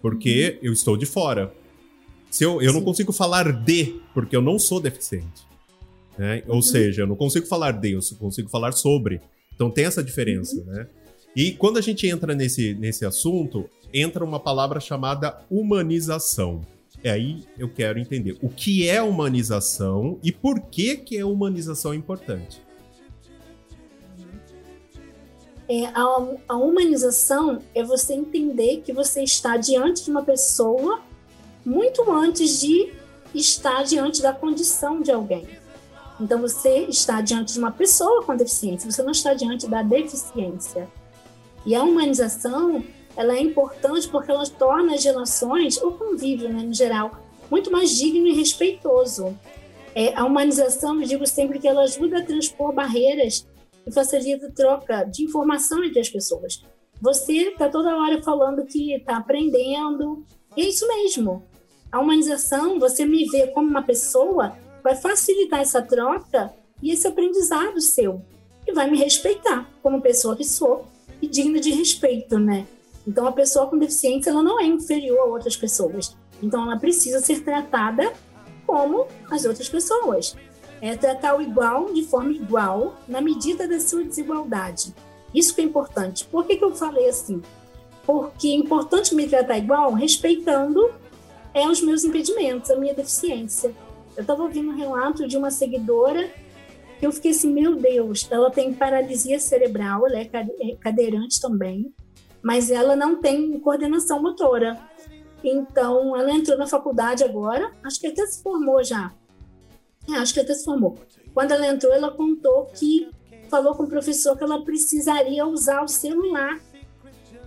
porque 0.00 0.58
eu 0.62 0.72
estou 0.72 0.96
de 0.96 1.06
fora. 1.06 1.52
Se 2.30 2.44
eu, 2.44 2.60
eu 2.62 2.72
não 2.72 2.82
consigo 2.82 3.12
falar 3.12 3.50
de, 3.50 4.00
porque 4.12 4.36
eu 4.36 4.42
não 4.42 4.58
sou 4.58 4.78
deficiente. 4.78 5.48
né? 6.16 6.42
Ou 6.48 6.60
seja, 6.60 7.02
eu 7.02 7.06
não 7.06 7.14
consigo 7.16 7.46
falar 7.46 7.72
de, 7.72 7.92
eu 7.92 8.00
consigo 8.18 8.48
falar 8.48 8.72
sobre. 8.72 9.20
Então 9.58 9.72
tem 9.72 9.86
essa 9.86 10.04
diferença, 10.04 10.62
né? 10.64 10.86
E 11.34 11.50
quando 11.50 11.78
a 11.78 11.80
gente 11.80 12.06
entra 12.06 12.32
nesse, 12.32 12.74
nesse 12.74 13.04
assunto, 13.04 13.68
entra 13.92 14.24
uma 14.24 14.38
palavra 14.38 14.78
chamada 14.78 15.40
humanização. 15.50 16.60
E 17.02 17.08
aí 17.08 17.42
eu 17.58 17.68
quero 17.68 17.98
entender 17.98 18.38
o 18.40 18.48
que 18.48 18.88
é 18.88 19.02
humanização 19.02 20.20
e 20.22 20.30
por 20.30 20.60
que, 20.60 20.96
que 20.98 21.18
a 21.18 21.26
humanização 21.26 21.92
é 21.92 21.96
importante. 21.96 22.62
É, 25.68 25.86
a, 25.86 26.04
a 26.50 26.56
humanização 26.56 27.58
é 27.74 27.82
você 27.82 28.14
entender 28.14 28.82
que 28.82 28.92
você 28.92 29.24
está 29.24 29.56
diante 29.56 30.04
de 30.04 30.10
uma 30.12 30.22
pessoa 30.22 31.02
muito 31.66 32.08
antes 32.12 32.60
de 32.60 32.92
estar 33.34 33.82
diante 33.82 34.22
da 34.22 34.32
condição 34.32 35.02
de 35.02 35.10
alguém. 35.10 35.57
Então 36.20 36.40
você 36.40 36.86
está 36.88 37.20
diante 37.20 37.52
de 37.52 37.58
uma 37.58 37.70
pessoa 37.70 38.22
com 38.24 38.36
deficiência, 38.36 38.90
você 38.90 39.02
não 39.02 39.12
está 39.12 39.34
diante 39.34 39.68
da 39.68 39.82
deficiência. 39.82 40.88
E 41.64 41.74
a 41.74 41.82
humanização, 41.82 42.82
ela 43.16 43.34
é 43.34 43.40
importante 43.40 44.08
porque 44.08 44.30
ela 44.30 44.46
torna 44.46 44.94
as 44.94 45.04
relações, 45.04 45.76
o 45.76 45.92
convívio, 45.92 46.48
né, 46.48 46.62
no 46.62 46.74
geral, 46.74 47.12
muito 47.50 47.70
mais 47.70 47.96
digno 47.96 48.26
e 48.26 48.32
respeitoso. 48.32 49.36
É, 49.94 50.14
a 50.14 50.24
humanização, 50.24 51.00
eu 51.00 51.08
digo 51.08 51.26
sempre 51.26 51.58
que 51.58 51.68
ela 51.68 51.82
ajuda 51.82 52.18
a 52.18 52.24
transpor 52.24 52.72
barreiras 52.72 53.46
e 53.86 53.92
facilita 53.92 54.46
a 54.46 54.52
troca 54.52 55.04
de 55.04 55.24
informação 55.24 55.82
entre 55.82 56.00
as 56.00 56.08
pessoas. 56.08 56.62
Você 57.00 57.50
está 57.50 57.68
toda 57.68 57.96
hora 57.96 58.20
falando 58.22 58.66
que 58.66 58.92
está 58.92 59.16
aprendendo, 59.16 60.24
e 60.56 60.62
é 60.62 60.68
isso 60.68 60.86
mesmo. 60.86 61.44
A 61.90 62.00
humanização, 62.00 62.78
você 62.78 63.06
me 63.06 63.24
vê 63.26 63.46
como 63.48 63.68
uma 63.68 63.82
pessoa, 63.82 64.56
vai 64.88 64.96
facilitar 64.96 65.60
essa 65.60 65.82
troca 65.82 66.50
e 66.82 66.90
esse 66.90 67.06
aprendizado 67.06 67.78
seu. 67.78 68.22
E 68.66 68.72
vai 68.72 68.90
me 68.90 68.96
respeitar 68.96 69.68
como 69.82 70.00
pessoa 70.00 70.34
que 70.34 70.44
sou 70.44 70.86
e 71.20 71.26
digna 71.26 71.60
de 71.60 71.70
respeito, 71.70 72.38
né? 72.38 72.66
Então, 73.06 73.26
a 73.26 73.32
pessoa 73.32 73.66
com 73.66 73.76
deficiência, 73.76 74.30
ela 74.30 74.42
não 74.42 74.58
é 74.58 74.64
inferior 74.64 75.18
a 75.20 75.24
outras 75.24 75.56
pessoas. 75.56 76.16
Então, 76.42 76.62
ela 76.62 76.78
precisa 76.78 77.20
ser 77.20 77.42
tratada 77.42 78.12
como 78.66 79.06
as 79.30 79.44
outras 79.44 79.68
pessoas. 79.68 80.34
É 80.80 80.96
tratar 80.96 81.36
o 81.36 81.42
igual 81.42 81.92
de 81.92 82.04
forma 82.04 82.32
igual, 82.32 82.96
na 83.06 83.20
medida 83.20 83.68
da 83.68 83.80
sua 83.80 84.04
desigualdade. 84.04 84.94
Isso 85.34 85.54
que 85.54 85.60
é 85.60 85.64
importante. 85.64 86.24
Por 86.24 86.46
que, 86.46 86.56
que 86.56 86.64
eu 86.64 86.74
falei 86.74 87.08
assim? 87.08 87.42
Porque 88.06 88.48
é 88.48 88.54
importante 88.54 89.14
me 89.14 89.28
tratar 89.28 89.58
igual, 89.58 89.92
respeitando 89.92 90.90
é, 91.52 91.66
os 91.68 91.82
meus 91.82 92.04
impedimentos, 92.04 92.70
a 92.70 92.76
minha 92.76 92.94
deficiência. 92.94 93.74
Eu 94.18 94.22
estava 94.22 94.42
ouvindo 94.42 94.70
um 94.70 94.74
relato 94.74 95.28
de 95.28 95.36
uma 95.36 95.48
seguidora 95.48 96.28
que 96.98 97.06
eu 97.06 97.12
fiquei 97.12 97.30
assim, 97.30 97.52
meu 97.52 97.76
Deus, 97.76 98.26
ela 98.28 98.50
tem 98.50 98.74
paralisia 98.74 99.38
cerebral, 99.38 100.08
ela 100.08 100.18
é 100.18 100.28
é 100.60 100.74
cadeirante 100.74 101.40
também, 101.40 101.94
mas 102.42 102.68
ela 102.68 102.96
não 102.96 103.20
tem 103.20 103.60
coordenação 103.60 104.20
motora. 104.20 104.76
Então, 105.44 106.16
ela 106.16 106.32
entrou 106.32 106.58
na 106.58 106.66
faculdade 106.66 107.22
agora, 107.22 107.70
acho 107.84 108.00
que 108.00 108.08
até 108.08 108.26
se 108.26 108.42
formou 108.42 108.82
já. 108.82 109.14
É, 110.10 110.14
acho 110.14 110.34
que 110.34 110.40
até 110.40 110.52
se 110.52 110.64
formou. 110.64 110.98
Quando 111.32 111.52
ela 111.52 111.68
entrou, 111.68 111.92
ela 111.92 112.10
contou 112.10 112.66
que 112.74 113.08
falou 113.48 113.76
com 113.76 113.84
o 113.84 113.88
professor 113.88 114.36
que 114.36 114.42
ela 114.42 114.64
precisaria 114.64 115.46
usar 115.46 115.80
o 115.84 115.86
celular 115.86 116.58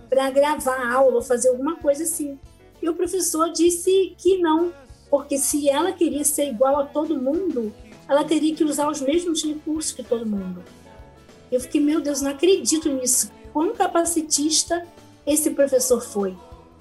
para 0.08 0.30
gravar 0.30 0.76
a 0.76 0.94
aula 0.94 1.20
fazer 1.20 1.50
alguma 1.50 1.76
coisa 1.76 2.04
assim. 2.04 2.40
E 2.80 2.88
o 2.88 2.94
professor 2.94 3.52
disse 3.52 4.14
que 4.16 4.38
não, 4.38 4.72
porque 5.12 5.36
se 5.36 5.68
ela 5.68 5.92
queria 5.92 6.24
ser 6.24 6.48
igual 6.48 6.80
a 6.80 6.86
todo 6.86 7.20
mundo, 7.20 7.70
ela 8.08 8.24
teria 8.24 8.54
que 8.54 8.64
usar 8.64 8.88
os 8.90 8.98
mesmos 9.02 9.44
recursos 9.44 9.92
que 9.92 10.02
todo 10.02 10.24
mundo. 10.24 10.64
Eu 11.50 11.60
fiquei, 11.60 11.82
meu 11.82 12.00
Deus, 12.00 12.22
não 12.22 12.30
acredito 12.30 12.88
nisso. 12.88 13.30
Quão 13.52 13.74
capacitista 13.74 14.86
esse 15.26 15.50
professor 15.50 16.00
foi. 16.00 16.34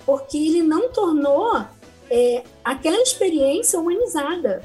Porque 0.06 0.38
ele 0.38 0.64
não 0.64 0.88
tornou 0.88 1.66
é, 2.10 2.44
aquela 2.64 3.02
experiência 3.02 3.78
humanizada. 3.78 4.62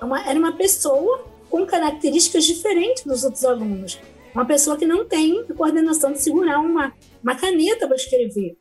É 0.00 0.04
uma- 0.04 0.24
era 0.24 0.38
uma 0.38 0.52
pessoa 0.52 1.24
com 1.50 1.66
características 1.66 2.44
diferentes 2.44 3.02
dos 3.04 3.24
outros 3.24 3.44
alunos. 3.44 3.98
Uma 4.32 4.44
pessoa 4.44 4.76
que 4.76 4.86
não 4.86 5.04
tem 5.04 5.44
coordenação 5.56 6.12
de 6.12 6.22
segurar 6.22 6.60
uma, 6.60 6.92
uma 7.20 7.34
caneta 7.34 7.88
para 7.88 7.96
escrever. 7.96 8.56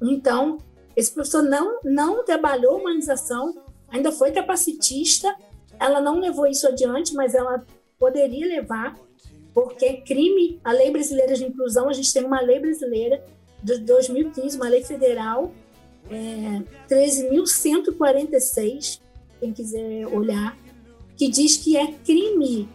Então, 0.00 0.58
esse 0.96 1.12
professor 1.12 1.42
não, 1.42 1.80
não 1.82 2.24
trabalhou 2.24 2.78
humanização, 2.78 3.63
ainda 3.94 4.10
foi 4.10 4.32
capacitista, 4.32 5.32
ela 5.78 6.00
não 6.00 6.18
levou 6.18 6.48
isso 6.48 6.66
adiante, 6.66 7.14
mas 7.14 7.32
ela 7.34 7.64
poderia 7.98 8.46
levar, 8.46 8.96
porque 9.54 9.86
é 9.86 10.00
crime. 10.00 10.60
A 10.64 10.72
lei 10.72 10.90
brasileira 10.90 11.34
de 11.34 11.44
inclusão, 11.44 11.88
a 11.88 11.92
gente 11.92 12.12
tem 12.12 12.24
uma 12.24 12.40
lei 12.40 12.58
brasileira 12.58 13.24
de 13.62 13.78
2015, 13.78 14.56
uma 14.56 14.68
lei 14.68 14.82
federal, 14.82 15.52
é, 16.10 16.60
13.146, 16.92 18.98
quem 19.38 19.52
quiser 19.52 20.08
olhar, 20.08 20.58
que 21.16 21.28
diz 21.28 21.56
que 21.56 21.76
é 21.76 21.92
crime 21.92 22.68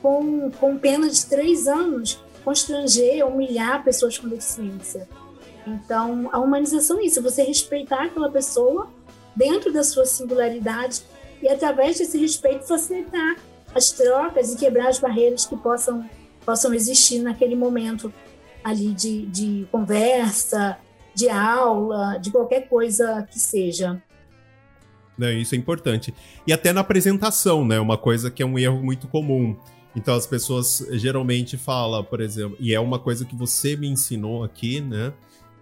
com, 0.00 0.52
com 0.52 0.78
pena 0.78 1.10
de 1.10 1.26
três 1.26 1.66
anos 1.66 2.22
constranger, 2.44 3.26
humilhar 3.26 3.82
pessoas 3.82 4.16
com 4.16 4.28
deficiência. 4.28 5.08
Então, 5.66 6.28
a 6.32 6.38
humanização 6.38 7.00
é 7.00 7.04
isso, 7.04 7.20
você 7.20 7.42
respeitar 7.42 8.04
aquela 8.04 8.30
pessoa 8.30 8.88
dentro 9.34 9.72
da 9.72 9.82
sua 9.82 10.06
singularidade 10.06 11.02
e, 11.42 11.48
através 11.48 11.98
desse 11.98 12.18
respeito, 12.18 12.66
facilitar 12.66 13.36
as 13.74 13.90
trocas 13.92 14.52
e 14.52 14.56
quebrar 14.56 14.88
as 14.88 14.98
barreiras 14.98 15.46
que 15.46 15.56
possam, 15.56 16.08
possam 16.44 16.74
existir 16.74 17.20
naquele 17.20 17.54
momento 17.54 18.12
ali 18.62 18.92
de, 18.92 19.26
de 19.26 19.66
conversa, 19.70 20.78
de 21.14 21.28
aula, 21.28 22.18
de 22.18 22.30
qualquer 22.30 22.68
coisa 22.68 23.26
que 23.30 23.38
seja. 23.38 24.02
Né, 25.16 25.34
isso 25.34 25.54
é 25.54 25.58
importante. 25.58 26.14
E 26.46 26.52
até 26.52 26.72
na 26.72 26.80
apresentação, 26.80 27.64
né? 27.64 27.78
Uma 27.78 27.98
coisa 27.98 28.30
que 28.30 28.42
é 28.42 28.46
um 28.46 28.58
erro 28.58 28.82
muito 28.82 29.06
comum. 29.06 29.56
Então 29.94 30.14
as 30.14 30.26
pessoas 30.26 30.86
geralmente 30.92 31.56
falam, 31.56 32.02
por 32.02 32.20
exemplo, 32.20 32.56
e 32.60 32.72
é 32.72 32.80
uma 32.80 32.98
coisa 32.98 33.24
que 33.24 33.36
você 33.36 33.76
me 33.76 33.88
ensinou 33.88 34.44
aqui, 34.44 34.80
né? 34.80 35.12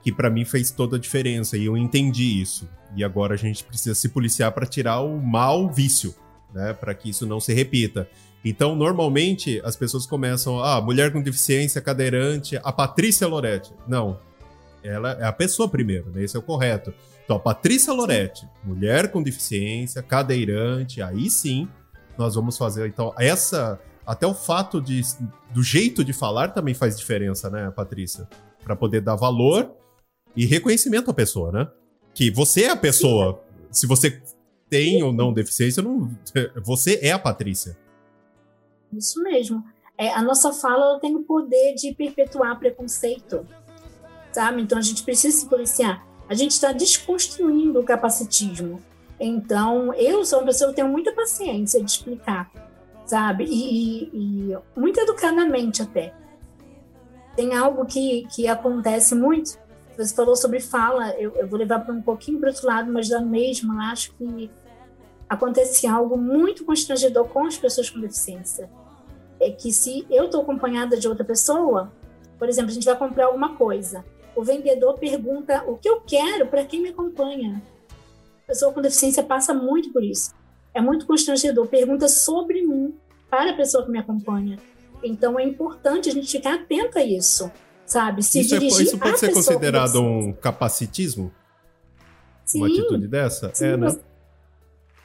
Que 0.03 0.13
pra 0.13 0.31
mim 0.31 0.45
fez 0.45 0.71
toda 0.71 0.97
a 0.97 1.01
diferença 1.01 1.57
e 1.57 1.65
eu 1.65 1.77
entendi 1.77 2.41
isso. 2.41 2.69
E 2.97 3.05
agora 3.05 3.35
a 3.35 3.37
gente 3.37 3.65
precisa 3.65 3.95
se 3.95 4.09
policiar 4.09 4.53
para 4.53 4.67
tirar 4.67 5.01
o 5.01 5.21
mal 5.21 5.69
vício, 5.69 6.15
né? 6.55 6.73
Para 6.73 6.95
que 6.95 7.11
isso 7.11 7.27
não 7.27 7.41
se 7.41 7.53
repita. 7.53 8.09
Então, 8.45 8.75
normalmente 8.75 9.61
as 9.65 9.77
pessoas 9.77 10.07
começam, 10.07 10.63
ah, 10.63 10.81
mulher 10.81 11.13
com 11.13 11.21
deficiência, 11.21 11.81
cadeirante, 11.81 12.59
a 12.63 12.73
Patrícia 12.73 13.27
Loretti. 13.27 13.73
Não. 13.87 14.21
Ela 14.83 15.13
é 15.21 15.25
a 15.25 15.33
pessoa 15.33 15.69
primeiro, 15.69 16.11
né? 16.11 16.23
Esse 16.23 16.37
é 16.37 16.39
o 16.39 16.43
correto. 16.43 16.95
Então, 17.25 17.37
a 17.37 17.41
Patrícia 17.41 17.93
Loretti, 17.93 18.49
mulher 18.65 19.11
com 19.11 19.23
deficiência, 19.23 20.03
cadeirante, 20.03 21.03
aí 21.03 21.29
sim 21.29 21.69
nós 22.17 22.35
vamos 22.35 22.57
fazer. 22.57 22.89
Então, 22.89 23.15
essa. 23.19 23.79
Até 24.07 24.27
o 24.27 24.33
fato 24.33 24.81
de, 24.81 25.03
do 25.53 25.63
jeito 25.63 26.03
de 26.03 26.15
falar 26.15 26.49
também 26.49 26.73
faz 26.73 26.97
diferença, 26.97 27.51
né, 27.51 27.71
Patrícia? 27.71 28.27
Para 28.65 28.75
poder 28.75 29.03
dar 29.03 29.17
valor 29.17 29.71
e 30.37 30.47
reconhecimento 30.47 31.11
à 31.11 31.15
pessoa, 31.15 31.53
né? 31.53 31.69
Que 32.15 32.31
você 32.31 32.65
é 32.65 32.71
a 32.71 32.77
pessoa. 32.77 33.43
Se 33.71 33.87
você 33.87 34.21
tem 34.69 35.03
ou 35.03 35.13
não 35.13 35.33
deficiência, 35.33 35.83
não, 35.83 36.11
você 36.65 36.99
é 37.03 37.13
a 37.13 37.19
Patrícia. 37.19 37.77
Isso 38.93 39.23
mesmo. 39.23 39.65
É, 39.97 40.13
a 40.13 40.23
nossa 40.23 40.53
fala 40.53 40.99
tem 41.01 41.15
o 41.17 41.23
poder 41.23 41.75
de 41.75 41.93
perpetuar 41.95 42.59
preconceito, 42.59 43.47
sabe? 44.33 44.63
Então 44.63 44.79
a 44.79 44.83
gente 44.83 45.03
precisa 45.03 45.37
se 45.37 45.47
policiar. 45.47 46.07
A 46.29 46.35
gente 46.35 46.53
está 46.53 46.73
desconstruindo 46.73 47.81
o 47.81 47.85
capacitismo. 47.85 48.81
Então, 49.19 49.93
eu 49.95 50.25
sou 50.25 50.39
uma 50.39 50.47
pessoa 50.47 50.71
que 50.71 50.77
tenho 50.77 50.89
muita 50.89 51.13
paciência 51.13 51.83
de 51.83 51.91
explicar, 51.91 52.51
sabe? 53.05 53.45
E, 53.45 54.05
e, 54.13 54.53
e 54.53 54.59
muito 54.79 55.01
educadamente 55.01 55.83
até. 55.83 56.15
Tem 57.35 57.55
algo 57.55 57.85
que, 57.85 58.27
que 58.35 58.47
acontece 58.47 59.15
muito. 59.15 59.59
Você 59.99 60.15
falou 60.15 60.37
sobre 60.37 60.61
fala, 60.61 61.11
eu, 61.19 61.35
eu 61.35 61.49
vou 61.49 61.59
levar 61.59 61.81
para 61.81 61.93
um 61.93 62.01
pouquinho 62.01 62.39
para 62.39 62.51
outro 62.51 62.65
lado, 62.65 62.93
mas 62.93 63.09
da 63.09 63.21
mesma, 63.21 63.91
acho 63.91 64.15
que 64.15 64.49
acontece 65.29 65.89
algo 65.89 66.17
muito 66.17 66.65
constrangedor 66.65 67.27
com 67.27 67.45
as 67.45 67.59
pessoas 67.59 67.91
com 67.91 68.01
deficiência. 68.01 68.71
É 69.41 69.51
que 69.51 69.73
se 69.73 70.07
eu 70.09 70.27
estou 70.27 70.43
acompanhada 70.43 70.97
de 70.97 71.09
outra 71.09 71.25
pessoa, 71.25 71.93
por 72.39 72.49
exemplo, 72.49 72.71
a 72.71 72.75
gente 72.75 72.85
vai 72.85 72.97
comprar 72.97 73.27
alguma 73.27 73.57
coisa, 73.57 74.05
o 74.37 74.45
vendedor 74.45 74.95
pergunta 74.95 75.65
o 75.67 75.77
que 75.77 75.89
eu 75.89 76.01
quero 76.01 76.47
para 76.47 76.65
quem 76.65 76.81
me 76.81 76.91
acompanha. 76.91 77.61
A 78.45 78.47
pessoa 78.47 78.73
com 78.73 78.81
deficiência 78.81 79.25
passa 79.25 79.53
muito 79.53 79.93
por 79.93 80.05
isso. 80.05 80.33
É 80.73 80.81
muito 80.81 81.07
constrangedor. 81.07 81.67
Pergunta 81.67 82.07
sobre 82.07 82.65
mim 82.65 82.95
para 83.29 83.51
a 83.51 83.55
pessoa 83.55 83.85
que 83.85 83.91
me 83.91 83.99
acompanha. 83.99 84.61
Então 85.03 85.37
é 85.41 85.43
importante 85.43 86.09
a 86.09 86.13
gente 86.13 86.31
ficar 86.31 86.55
atento 86.55 86.99
a 86.99 87.03
isso, 87.03 87.51
sabe? 87.89 88.23
Se 88.23 88.41
isso, 88.41 88.55
é, 88.55 88.59
isso 88.59 88.99
pode 88.99 89.19
ser 89.19 89.33
considerado 89.33 90.01
um 90.01 90.33
capacitismo? 90.33 91.33
Sim, 92.45 92.59
uma 92.59 92.69
atitude 92.69 93.09
dessa? 93.09 93.51
Sim, 93.53 93.65
é, 93.65 93.77
né? 93.77 93.97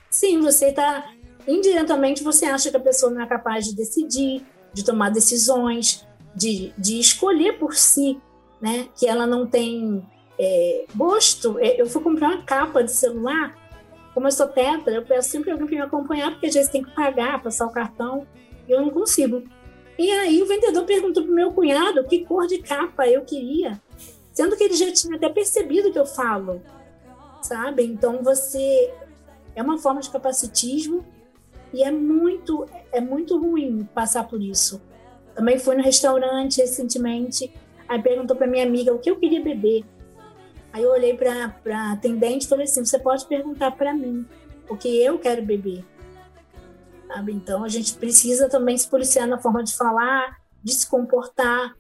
Sim, 0.10 0.42
você 0.42 0.68
está 0.68 1.10
indiretamente 1.48 2.24
você 2.24 2.46
acha 2.46 2.70
que 2.70 2.78
a 2.78 2.80
pessoa 2.80 3.12
não 3.12 3.22
é 3.22 3.26
capaz 3.26 3.66
de 3.66 3.76
decidir, 3.76 4.46
de 4.74 4.84
tomar 4.84 5.10
decisões, 5.10 6.06
de, 6.36 6.74
de 6.78 7.00
escolher 7.00 7.58
por 7.58 7.76
si, 7.76 8.20
né? 8.62 8.88
Que 8.96 9.08
ela 9.08 9.26
não 9.26 9.48
tem 9.48 10.06
é, 10.40 10.86
gosto. 10.96 11.58
É, 11.60 11.82
eu 11.82 11.86
fui 11.86 12.02
comprar 12.02 12.30
uma 12.30 12.44
capa 12.44 12.84
de 12.84 12.92
celular, 12.92 13.56
como 14.14 14.28
eu 14.28 14.32
sou 14.32 14.48
tetra, 14.48 14.94
eu 14.94 15.04
peço 15.04 15.30
sempre 15.30 15.52
alguém 15.52 15.68
para 15.68 15.76
me 15.76 15.82
acompanhar, 15.82 16.32
porque 16.32 16.48
às 16.48 16.54
vezes 16.54 16.70
tem 16.70 16.84
que 16.84 16.94
pagar, 16.94 17.42
passar 17.42 17.66
o 17.66 17.72
cartão, 17.72 18.28
e 18.68 18.72
eu 18.72 18.82
não 18.82 18.90
consigo. 18.90 19.44
E 19.98 20.10
aí 20.12 20.42
o 20.42 20.46
vendedor 20.46 20.86
perguntou 20.86 21.24
pro 21.24 21.34
meu 21.34 21.52
cunhado 21.52 22.04
que 22.06 22.26
cor 22.26 22.48
de 22.48 22.60
capa 22.60 23.08
eu 23.08 23.24
queria, 23.24 23.80
sendo 24.32 24.56
que 24.56 24.64
ele 24.64 24.74
já 24.74 24.92
tinha 24.92 25.16
até 25.16 25.30
percebido 25.30 25.92
que 25.92 26.00
eu 26.00 26.06
falo, 26.06 26.62
sabe? 27.42 27.84
Então 27.84 28.24
você 28.24 28.92
é 29.56 29.62
uma 29.62 29.78
forma 29.78 30.02
de 30.02 30.10
capacitismo 30.10 31.06
e 31.72 31.84
é 31.84 31.92
muito 31.92 32.66
é 32.92 33.00
muito 33.00 33.40
ruim 33.40 33.88
passar 33.94 34.28
por 34.28 34.42
isso. 34.42 34.82
Também 35.36 35.58
fui 35.58 35.76
no 35.76 35.84
restaurante 35.84 36.62
recentemente, 36.62 37.52
aí 37.88 38.02
perguntou 38.02 38.36
para 38.36 38.48
minha 38.48 38.66
amiga 38.66 38.94
o 38.94 39.00
que 39.00 39.10
eu 39.10 39.16
queria 39.16 39.42
beber. 39.42 39.84
Aí 40.72 40.82
eu 40.82 40.92
olhei 40.92 41.16
para 41.16 41.54
a 41.72 41.92
atendente 41.92 42.46
e 42.46 42.50
falei 42.50 42.66
assim: 42.66 42.84
você 42.84 42.98
pode 42.98 43.26
perguntar 43.28 43.72
para 43.72 43.94
mim, 43.94 44.26
porque 44.68 44.88
eu 44.88 45.20
quero 45.20 45.44
beber. 45.44 45.84
Sabe? 47.14 47.32
Então 47.34 47.64
a 47.64 47.70
gente 47.70 47.94
precisa 47.94 48.50
também 48.50 48.78
se 48.78 48.88
policiar 48.88 49.28
na 49.28 49.38
forma 49.38 49.64
de 49.64 49.76
falar, 49.76 50.38
de 50.64 50.74
se 50.74 50.88
comportar. 50.88 51.76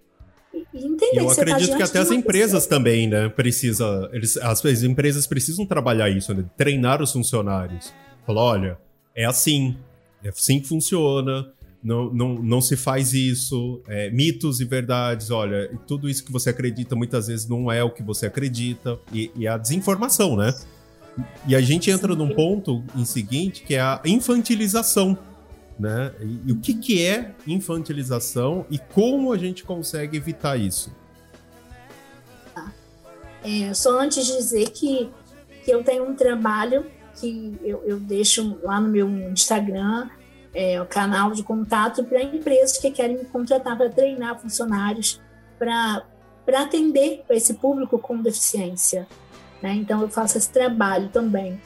E 0.53 0.85
entender 0.85 1.19
eu 1.19 1.25
que 1.25 1.41
acredito 1.41 1.71
tá 1.71 1.77
que 1.77 1.83
até 1.83 1.99
as 1.99 2.11
empresas 2.11 2.63
pessoa. 2.65 2.77
também, 2.77 3.07
né? 3.07 3.27
Precisa, 3.29 4.07
eles, 4.13 4.37
as, 4.37 4.63
as 4.63 4.83
empresas 4.83 5.25
precisam 5.25 5.65
trabalhar 5.65 6.09
isso, 6.09 6.31
né? 6.33 6.45
treinar 6.55 7.01
os 7.01 7.11
funcionários. 7.11 7.91
Falar, 8.25 8.43
olha, 8.43 8.77
é 9.15 9.25
assim, 9.25 9.75
é 10.23 10.29
assim 10.29 10.59
que 10.59 10.67
funciona 10.67 11.51
não, 11.83 12.13
não, 12.13 12.33
não 12.35 12.61
se 12.61 12.77
faz 12.77 13.13
isso, 13.13 13.81
é, 13.87 14.09
mitos 14.09 14.61
e 14.61 14.65
verdades, 14.65 15.29
olha, 15.29 15.69
tudo 15.85 16.09
isso 16.09 16.23
que 16.23 16.31
você 16.31 16.49
acredita 16.49 16.95
muitas 16.95 17.27
vezes 17.27 17.47
não 17.47 17.69
é 17.69 17.83
o 17.83 17.91
que 17.91 18.01
você 18.01 18.25
acredita, 18.25 18.97
e, 19.11 19.29
e 19.35 19.47
a 19.47 19.57
desinformação, 19.57 20.37
né? 20.37 20.53
E 21.47 21.55
a 21.55 21.61
gente 21.61 21.91
entra 21.91 22.15
num 22.15 22.29
ponto 22.29 22.83
em 22.95 23.05
seguinte 23.05 23.63
que 23.63 23.75
é 23.75 23.81
a 23.81 24.01
infantilização, 24.05 25.17
né? 25.79 26.11
E, 26.21 26.49
e 26.49 26.51
o 26.51 26.59
que, 26.59 26.73
que 26.73 27.05
é 27.05 27.33
infantilização 27.45 28.65
e 28.69 28.77
como 28.77 29.31
a 29.31 29.37
gente 29.37 29.63
consegue 29.63 30.17
evitar 30.17 30.57
isso? 30.57 30.91
É, 33.43 33.73
só 33.73 33.99
antes 33.99 34.25
de 34.25 34.37
dizer 34.37 34.69
que, 34.69 35.09
que 35.65 35.71
eu 35.71 35.83
tenho 35.83 36.09
um 36.09 36.15
trabalho 36.15 36.85
que 37.19 37.53
eu, 37.61 37.83
eu 37.85 37.99
deixo 37.99 38.57
lá 38.63 38.79
no 38.79 38.89
meu 38.89 39.07
Instagram, 39.09 40.09
é, 40.53 40.81
o 40.81 40.85
canal 40.85 41.31
de 41.31 41.43
contato 41.43 42.03
para 42.03 42.23
empresas 42.23 42.77
que 42.77 42.89
querem 42.89 43.17
me 43.17 43.25
contratar 43.25 43.77
para 43.77 43.89
treinar 43.89 44.39
funcionários 44.39 45.21
para 45.57 46.03
atender 46.61 47.23
esse 47.29 47.55
público 47.55 47.97
com 47.99 48.21
deficiência. 48.21 49.07
Né? 49.63 49.75
Então, 49.75 50.01
eu 50.01 50.09
faço 50.09 50.37
esse 50.37 50.49
trabalho 50.49 51.07
também. 51.07 51.59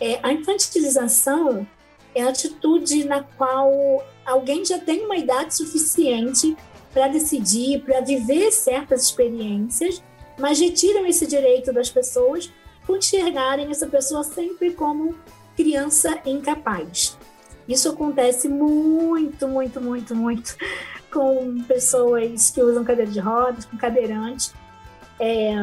É, 0.00 0.18
a 0.22 0.32
infantilização 0.32 1.66
é 2.14 2.22
a 2.22 2.30
atitude 2.30 3.04
na 3.04 3.22
qual 3.22 3.70
alguém 4.24 4.64
já 4.64 4.78
tem 4.78 5.04
uma 5.04 5.16
idade 5.16 5.54
suficiente 5.54 6.56
para 6.90 7.08
decidir, 7.08 7.82
para 7.82 8.00
viver 8.00 8.50
certas 8.50 9.02
experiências, 9.02 10.02
mas 10.38 10.58
retiram 10.58 11.06
esse 11.06 11.26
direito 11.26 11.70
das 11.70 11.90
pessoas 11.90 12.50
por 12.86 12.96
enxergarem 12.96 13.70
essa 13.70 13.86
pessoa 13.86 14.24
sempre 14.24 14.72
como 14.72 15.14
criança 15.54 16.18
incapaz. 16.24 17.18
Isso 17.68 17.90
acontece 17.90 18.48
muito, 18.48 19.46
muito, 19.46 19.80
muito, 19.80 20.14
muito 20.14 20.56
com 21.12 21.62
pessoas 21.64 22.50
que 22.50 22.62
usam 22.62 22.84
cadeira 22.84 23.10
de 23.10 23.20
rodas, 23.20 23.64
com 23.64 23.76
cadeirante. 23.76 24.50
É, 25.20 25.54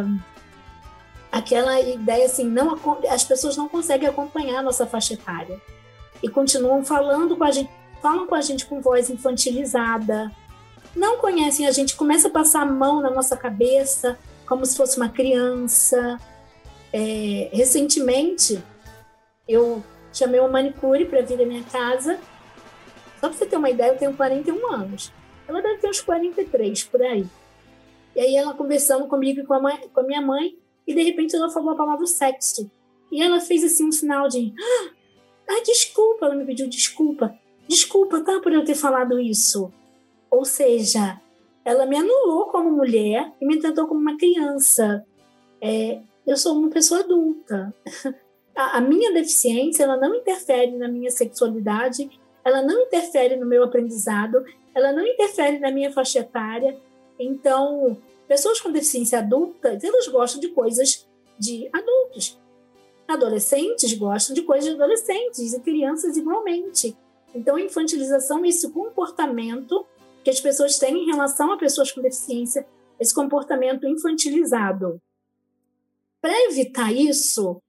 aquela 1.31 1.79
ideia 1.79 2.25
assim, 2.25 2.43
não, 2.43 2.77
as 3.09 3.23
pessoas 3.23 3.55
não 3.55 3.69
conseguem 3.69 4.07
acompanhar 4.07 4.59
a 4.59 4.63
nossa 4.63 4.85
faixa 4.85 5.13
etária 5.13 5.59
e 6.21 6.29
continuam 6.29 6.83
falando 6.83 7.37
com 7.37 7.43
a 7.43 7.51
gente, 7.51 7.69
falam 8.01 8.27
com 8.27 8.35
a 8.35 8.41
gente 8.41 8.65
com 8.65 8.81
voz 8.81 9.09
infantilizada, 9.09 10.31
não 10.95 11.17
conhecem 11.17 11.67
a 11.67 11.71
gente, 11.71 11.95
começa 11.95 12.27
a 12.27 12.31
passar 12.31 12.61
a 12.61 12.65
mão 12.65 13.01
na 13.01 13.09
nossa 13.09 13.37
cabeça 13.37 14.17
como 14.51 14.65
se 14.65 14.75
fosse 14.75 14.97
uma 14.97 15.07
criança. 15.07 16.19
É, 16.91 17.49
recentemente, 17.53 18.61
eu 19.47 19.81
chamei 20.11 20.41
uma 20.41 20.49
manicure 20.49 21.05
para 21.05 21.21
vir 21.21 21.41
à 21.41 21.45
minha 21.45 21.63
casa. 21.63 22.19
Só 23.21 23.29
para 23.29 23.31
você 23.31 23.45
ter 23.45 23.55
uma 23.55 23.69
ideia, 23.69 23.91
eu 23.91 23.97
tenho 23.97 24.13
41 24.13 24.73
anos. 24.73 25.13
Ela 25.47 25.61
deve 25.61 25.77
ter 25.77 25.87
uns 25.87 26.01
43 26.01 26.83
por 26.83 27.01
aí. 27.01 27.25
E 28.13 28.19
aí 28.19 28.35
ela 28.35 28.53
conversando 28.53 29.07
comigo 29.07 29.39
e 29.39 29.45
com 29.45 29.53
a, 29.53 29.61
mãe, 29.61 29.89
com 29.93 30.01
a 30.01 30.03
minha 30.03 30.21
mãe, 30.21 30.57
e 30.91 30.95
de 30.95 31.03
repente 31.03 31.35
ela 31.35 31.49
falou 31.49 31.71
a 31.71 31.75
palavra 31.75 32.05
sexo. 32.05 32.69
E 33.11 33.21
ela 33.21 33.41
fez 33.41 33.63
assim 33.63 33.87
um 33.87 33.91
sinal 33.91 34.27
de. 34.27 34.53
Ah, 35.47 35.61
desculpa, 35.65 36.25
ela 36.25 36.35
me 36.35 36.45
pediu 36.45 36.69
desculpa. 36.69 37.37
Desculpa, 37.67 38.21
tá, 38.21 38.39
por 38.39 38.53
eu 38.53 38.63
ter 38.63 38.75
falado 38.75 39.19
isso. 39.19 39.71
Ou 40.29 40.45
seja, 40.45 41.19
ela 41.65 41.85
me 41.85 41.97
anulou 41.97 42.45
como 42.45 42.71
mulher 42.71 43.31
e 43.39 43.45
me 43.45 43.59
tratou 43.59 43.87
como 43.87 43.99
uma 43.99 44.17
criança. 44.17 45.05
É, 45.59 45.99
eu 46.25 46.37
sou 46.37 46.57
uma 46.57 46.69
pessoa 46.69 47.01
adulta. 47.01 47.73
a, 48.55 48.77
a 48.77 48.81
minha 48.81 49.13
deficiência 49.13 49.83
ela 49.83 49.97
não 49.97 50.15
interfere 50.15 50.71
na 50.77 50.87
minha 50.87 51.11
sexualidade, 51.11 52.09
ela 52.43 52.61
não 52.61 52.81
interfere 52.81 53.35
no 53.35 53.45
meu 53.45 53.63
aprendizado, 53.63 54.43
ela 54.73 54.91
não 54.91 55.05
interfere 55.05 55.59
na 55.59 55.71
minha 55.71 55.91
faixa 55.91 56.19
etária. 56.19 56.77
Então, 57.19 57.97
pessoas 58.31 58.61
com 58.61 58.71
deficiência 58.71 59.19
adulta, 59.19 59.77
elas 59.83 60.07
gostam 60.07 60.39
de 60.39 60.47
coisas 60.47 61.05
de 61.37 61.69
adultos. 61.73 62.39
Adolescentes 63.05 63.93
gostam 63.93 64.33
de 64.33 64.43
coisas 64.43 64.69
de 64.69 64.75
adolescentes 64.81 65.53
e 65.53 65.59
crianças 65.59 66.15
igualmente. 66.15 66.95
Então, 67.35 67.57
a 67.57 67.61
infantilização 67.61 68.45
esse 68.45 68.71
comportamento 68.71 69.85
que 70.23 70.29
as 70.29 70.39
pessoas 70.39 70.79
têm 70.79 71.03
em 71.03 71.07
relação 71.07 71.51
a 71.51 71.57
pessoas 71.57 71.91
com 71.91 72.01
deficiência, 72.01 72.65
esse 72.97 73.13
comportamento 73.13 73.85
infantilizado. 73.85 75.01
Para 76.21 76.31
evitar 76.45 76.89
isso, 76.93 77.61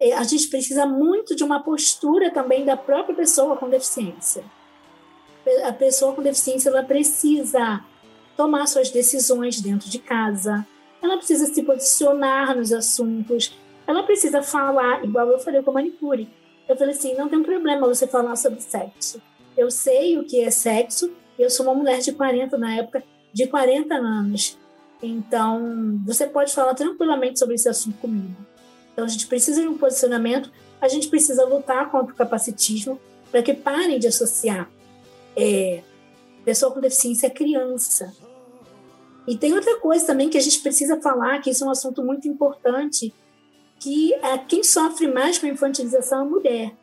é, 0.00 0.14
a 0.14 0.24
gente 0.24 0.48
precisa 0.48 0.84
muito 0.84 1.36
de 1.36 1.44
uma 1.44 1.62
postura 1.62 2.32
também 2.32 2.64
da 2.64 2.76
própria 2.76 3.14
pessoa 3.14 3.56
com 3.56 3.70
deficiência. 3.70 4.44
A 5.64 5.72
pessoa 5.72 6.12
com 6.12 6.22
deficiência 6.22 6.70
ela 6.70 6.82
precisa 6.82 7.84
tomar 8.38 8.68
suas 8.68 8.88
decisões 8.88 9.60
dentro 9.60 9.90
de 9.90 9.98
casa, 9.98 10.64
ela 11.02 11.16
precisa 11.16 11.52
se 11.52 11.60
posicionar 11.64 12.56
nos 12.56 12.72
assuntos, 12.72 13.58
ela 13.84 14.04
precisa 14.04 14.44
falar, 14.44 15.04
igual 15.04 15.28
eu 15.28 15.40
falei 15.40 15.60
com 15.60 15.72
a 15.72 15.74
manicure. 15.74 16.28
Eu 16.68 16.76
falei 16.76 16.94
assim: 16.94 17.16
não 17.16 17.28
tem 17.28 17.42
problema 17.42 17.88
você 17.88 18.06
falar 18.06 18.36
sobre 18.36 18.60
sexo. 18.60 19.20
Eu 19.56 19.72
sei 19.72 20.16
o 20.18 20.24
que 20.24 20.40
é 20.40 20.52
sexo, 20.52 21.12
eu 21.36 21.50
sou 21.50 21.66
uma 21.66 21.74
mulher 21.74 21.98
de 21.98 22.12
40 22.12 22.56
na 22.56 22.76
época, 22.76 23.02
de 23.32 23.48
40 23.48 23.92
anos. 23.94 24.56
Então, 25.02 26.00
você 26.06 26.26
pode 26.26 26.52
falar 26.52 26.74
tranquilamente 26.74 27.40
sobre 27.40 27.56
esse 27.56 27.68
assunto 27.68 27.98
comigo. 27.98 28.36
Então 28.92 29.04
a 29.04 29.08
gente 29.08 29.26
precisa 29.26 29.62
de 29.62 29.66
um 29.66 29.76
posicionamento, 29.76 30.52
a 30.80 30.86
gente 30.86 31.08
precisa 31.08 31.44
lutar 31.44 31.90
contra 31.90 32.12
o 32.12 32.16
capacitismo 32.16 33.00
para 33.32 33.42
que 33.42 33.54
parem 33.54 33.98
de 33.98 34.06
associar 34.06 34.70
é, 35.36 35.82
pessoa 36.44 36.72
com 36.72 36.80
deficiência 36.80 37.28
a 37.28 37.32
criança. 37.32 38.12
E 39.28 39.36
tem 39.36 39.52
outra 39.52 39.78
coisa 39.78 40.06
também 40.06 40.30
que 40.30 40.38
a 40.38 40.40
gente 40.40 40.58
precisa 40.60 40.98
falar, 41.02 41.38
que 41.42 41.50
isso 41.50 41.62
é 41.62 41.66
um 41.66 41.70
assunto 41.70 42.02
muito 42.02 42.26
importante, 42.26 43.12
que 43.78 44.14
é 44.14 44.38
quem 44.38 44.64
sofre 44.64 45.06
mais 45.06 45.36
com 45.36 45.44
a 45.44 45.50
infantilização 45.50 46.20
é 46.20 46.22
a 46.22 46.24
mulher, 46.24 46.76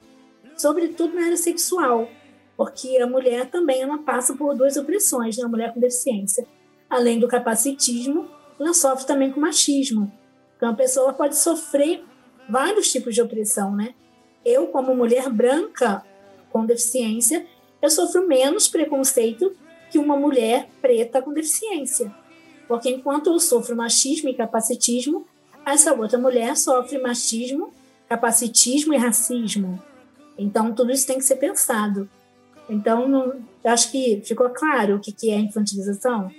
sobretudo 0.56 1.16
na 1.16 1.24
área 1.24 1.38
sexual, 1.38 2.08
porque 2.56 3.00
a 3.00 3.08
mulher 3.08 3.50
também 3.50 3.82
ela 3.82 3.98
passa 3.98 4.36
por 4.36 4.56
duas 4.56 4.78
opressões, 4.78 5.38
né? 5.38 5.44
a 5.44 5.48
mulher 5.48 5.74
com 5.74 5.80
deficiência. 5.80 6.46
Além 6.88 7.20
do 7.20 7.28
capacitismo, 7.28 8.30
ela 8.60 8.76
sofre 8.76 9.08
também 9.08 9.32
com 9.32 9.40
machismo. 9.40 10.14
Então, 10.56 10.70
a 10.70 10.76
pessoa 10.76 11.14
pode 11.14 11.36
sofrer 11.36 12.04
vários 12.48 12.92
tipos 12.92 13.16
de 13.16 13.24
opressão, 13.24 13.76
né? 13.76 13.96
Eu, 14.46 14.68
como 14.68 14.94
mulher 14.94 15.32
branca 15.32 16.06
com 16.52 16.64
deficiência, 16.64 17.44
eu 17.82 17.90
sofro 17.90 18.28
menos 18.28 18.68
preconceito 18.68 19.52
que 19.90 19.98
uma 19.98 20.16
mulher 20.16 20.70
preta 20.80 21.24
com 21.24 21.34
deficiência. 21.34 22.14
Porque 22.68 22.90
enquanto 22.90 23.28
eu 23.28 23.40
sofro 23.40 23.76
machismo 23.76 24.30
e 24.30 24.34
capacitismo, 24.34 25.26
essa 25.66 25.94
outra 25.94 26.18
mulher 26.18 26.56
sofre 26.56 27.00
machismo, 27.00 27.72
capacitismo 28.08 28.94
e 28.94 28.98
racismo. 28.98 29.82
Então, 30.38 30.74
tudo 30.74 30.92
isso 30.92 31.08
tem 31.08 31.18
que 31.18 31.26
ser 31.26 31.38
pensado. 31.38 32.10
Então, 32.70 33.34
Eu 33.64 33.72
acho 33.72 33.92
que 33.92 34.22
ficou 34.24 34.50
claro 34.50 34.96
o 34.96 35.00
que, 35.00 35.12
que 35.12 35.32
é 35.32 35.40
infantilização. 35.40 36.32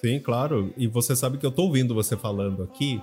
Sim, 0.00 0.20
claro. 0.20 0.72
E 0.76 0.86
você 0.86 1.14
sabe 1.14 1.38
que 1.38 1.46
eu 1.46 1.50
tô 1.50 1.62
ouvindo 1.62 1.94
você 1.94 2.16
falando 2.16 2.62
aqui. 2.62 3.00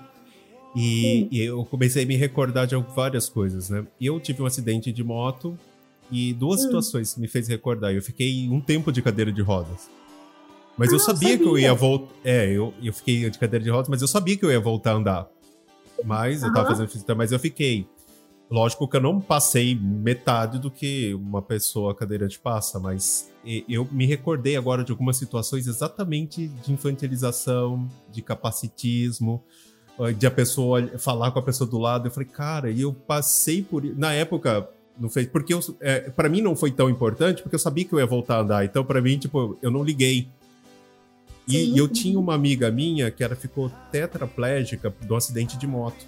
E, 0.76 1.28
e, 1.32 1.41
eu 1.41 1.65
comecei 1.65 2.04
a 2.04 2.06
me 2.06 2.15
recordar 2.15 2.67
de 2.67 2.76
várias 2.95 3.28
coisas, 3.28 3.69
né? 3.69 3.86
Eu 4.00 4.19
tive 4.19 4.41
um 4.41 4.45
acidente 4.45 4.91
de 4.91 5.04
moto 5.04 5.58
e 6.12 6.34
duas 6.34 6.60
hum. 6.60 6.63
situações 6.65 7.17
me 7.17 7.28
fez 7.28 7.48
recordar. 7.48 7.93
Eu 7.93 8.02
fiquei 8.02 8.48
um 8.50 8.62
tempo 8.62 8.91
de 8.91 9.02
cadeira 9.02 9.32
de 9.32 9.41
rodas. 9.41 9.89
Mas 10.80 10.92
ah, 10.92 10.96
eu 10.96 11.00
sabia, 11.00 11.32
sabia, 11.32 11.38
que 11.38 11.44
eu 11.44 11.60
ia 11.60 11.74
voltar. 11.74 12.13
É, 12.24 12.50
eu, 12.50 12.74
eu 12.82 12.94
fiquei 12.94 13.30
de 13.30 13.38
cadeira 13.38 13.62
de 13.62 13.70
rodas, 13.70 13.89
mas 13.89 14.02
eu 14.02 14.08
sabia 14.08 14.38
que 14.38 14.46
eu 14.46 14.50
ia 14.50 14.62
voltar 14.62 14.94
a 14.94 14.96
andar. 14.96 15.28
Mas 16.06 16.42
eu 16.42 16.54
tava 16.54 16.70
fazendo 16.70 16.88
fisioterapia, 16.88 17.18
mas 17.18 17.32
eu 17.34 17.39
fiquei. 17.39 17.86
Lógico 18.50 18.88
que 18.88 18.96
eu 18.96 19.02
não 19.02 19.20
passei 19.20 19.76
metade 19.76 20.58
do 20.58 20.72
que 20.72 21.13
uma 21.13 21.42
pessoa 21.42 21.94
cadeirante 21.94 22.39
passa, 22.39 22.80
mas 22.80 23.30
eu 23.68 23.86
me 23.92 24.06
recordei 24.06 24.56
agora 24.56 24.82
de 24.82 24.92
algumas 24.94 25.18
situações 25.18 25.68
exatamente 25.68 26.48
de 26.48 26.72
infantilização, 26.72 27.86
de 28.10 28.22
capacitismo, 28.22 29.44
eh, 30.00 30.13
de 30.13 30.26
a 30.26 30.32
pessoa 30.32 30.88
falar 30.98 31.32
com 31.32 31.39
a 31.39 31.44
pessoa 31.44 31.70
do 31.70 31.78
lado. 31.78 32.08
Eu 32.08 32.12
falei, 32.12 32.30
cara, 32.30 32.72
e 32.72 32.80
eu 32.80 32.94
passei 32.94 33.62
por. 33.62 33.84
Na 33.84 34.13
época, 34.13 34.70
não 34.98 35.10
fez. 35.10 35.28
Porque 35.28 35.54
é, 35.82 36.10
para 36.10 36.30
mim 36.30 36.42
não 36.42 36.56
foi 36.56 36.72
tão 36.72 36.89
importante, 36.89 37.44
porque 37.44 37.56
eu 37.56 37.60
sabia 37.60 37.84
que 37.84 37.94
eu 37.94 38.00
ia 38.00 38.06
voltar 38.06 38.38
a 38.38 38.42
andar. 38.42 38.63
Então, 38.63 38.86
para 38.86 39.02
mim, 39.02 39.18
tipo, 39.18 39.58
eu 39.62 39.70
não 39.70 39.84
liguei. 39.84 40.30
E, 41.49 41.73
e, 41.73 41.77
eu 41.77 41.88
tinha 41.88 42.19
uma 42.19 42.35
amiga 42.35 42.69
minha 42.69 43.09
que 43.09 43.23
ela 43.23 43.35
ficou 43.35 43.71
tetraplégica 43.91 44.93
do 45.05 45.15
acidente 45.15 45.57
de 45.57 45.65
moto. 45.65 46.05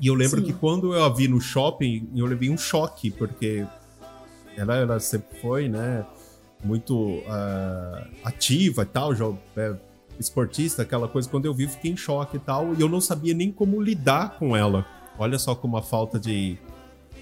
E 0.00 0.06
eu 0.06 0.14
lembro 0.14 0.40
Sim. 0.40 0.46
que 0.46 0.52
quando 0.54 0.94
eu 0.94 1.04
a 1.04 1.08
vi 1.10 1.28
no 1.28 1.40
shopping, 1.40 2.08
eu 2.16 2.24
levei 2.24 2.48
um 2.48 2.56
choque, 2.56 3.10
porque 3.10 3.66
ela, 4.56 4.76
ela 4.76 5.00
sempre 5.00 5.38
foi, 5.38 5.68
né, 5.68 6.04
muito 6.64 6.96
uh, 6.96 8.08
ativa 8.24 8.82
e 8.82 8.86
tal, 8.86 9.14
já, 9.14 9.30
é, 9.56 9.74
esportista, 10.18 10.82
aquela 10.82 11.08
coisa. 11.08 11.28
Quando 11.28 11.44
eu 11.44 11.54
vi, 11.54 11.68
fiquei 11.68 11.90
em 11.90 11.96
choque 11.96 12.36
e 12.36 12.40
tal, 12.40 12.74
e 12.74 12.80
eu 12.80 12.88
não 12.88 13.00
sabia 13.00 13.34
nem 13.34 13.52
como 13.52 13.80
lidar 13.80 14.38
com 14.38 14.56
ela. 14.56 14.86
Olha 15.18 15.38
só 15.38 15.54
como 15.54 15.76
a 15.76 15.82
falta 15.82 16.18
de, 16.18 16.56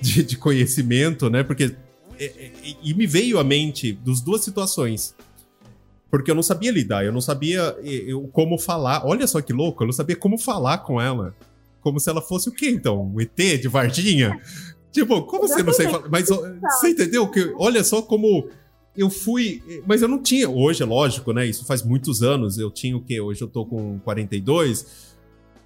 de, 0.00 0.22
de 0.22 0.36
conhecimento, 0.36 1.28
né? 1.28 1.42
Porque. 1.42 1.74
E, 2.18 2.76
e, 2.82 2.94
me 2.94 3.06
veio 3.06 3.38
à 3.38 3.44
mente 3.44 3.94
dos 3.94 4.20
duas 4.20 4.44
situações 4.44 5.14
porque 6.10 6.30
eu 6.30 6.34
não 6.34 6.42
sabia 6.42 6.72
lidar, 6.72 7.04
eu 7.04 7.12
não 7.12 7.20
sabia 7.20 7.76
eu, 7.82 8.26
como 8.28 8.58
falar. 8.58 9.06
Olha 9.06 9.26
só 9.26 9.40
que 9.40 9.52
louco, 9.52 9.82
eu 9.82 9.86
não 9.86 9.92
sabia 9.92 10.16
como 10.16 10.36
falar 10.36 10.78
com 10.78 11.00
ela. 11.00 11.34
Como 11.80 12.00
se 12.00 12.10
ela 12.10 12.20
fosse 12.20 12.48
o 12.48 12.52
quê, 12.52 12.68
então? 12.68 13.12
Um 13.14 13.20
ET 13.20 13.36
de 13.36 13.68
Vardinha? 13.68 14.38
tipo, 14.90 15.22
como 15.22 15.46
você 15.46 15.62
não 15.62 15.72
sei 15.72 15.88
falar? 15.88 16.08
Mas 16.10 16.28
você 16.28 16.88
entendeu? 16.88 17.28
que 17.28 17.54
Olha 17.56 17.84
só 17.84 18.02
como 18.02 18.48
eu 18.96 19.08
fui. 19.08 19.62
Mas 19.86 20.02
eu 20.02 20.08
não 20.08 20.20
tinha. 20.20 20.50
Hoje, 20.50 20.82
é 20.82 20.86
lógico, 20.86 21.32
né? 21.32 21.46
Isso 21.46 21.64
faz 21.64 21.82
muitos 21.82 22.22
anos. 22.22 22.58
Eu 22.58 22.70
tinha 22.70 22.96
o 22.96 23.00
quê? 23.02 23.20
Hoje 23.20 23.40
eu 23.40 23.48
tô 23.48 23.64
com 23.64 23.98
42. 24.00 25.14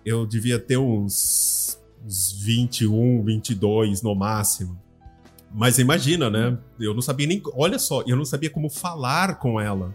Eu 0.04 0.26
devia 0.26 0.58
ter 0.58 0.76
uns, 0.76 1.78
uns 2.04 2.32
21, 2.32 3.24
22 3.24 4.02
no 4.02 4.14
máximo. 4.14 4.78
Mas 5.52 5.78
imagina, 5.78 6.28
né? 6.28 6.58
Eu 6.78 6.92
não 6.92 7.00
sabia 7.00 7.26
nem. 7.26 7.40
Olha 7.54 7.78
só, 7.78 8.02
eu 8.06 8.16
não 8.16 8.24
sabia 8.26 8.50
como 8.50 8.68
falar 8.68 9.38
com 9.38 9.58
ela. 9.58 9.94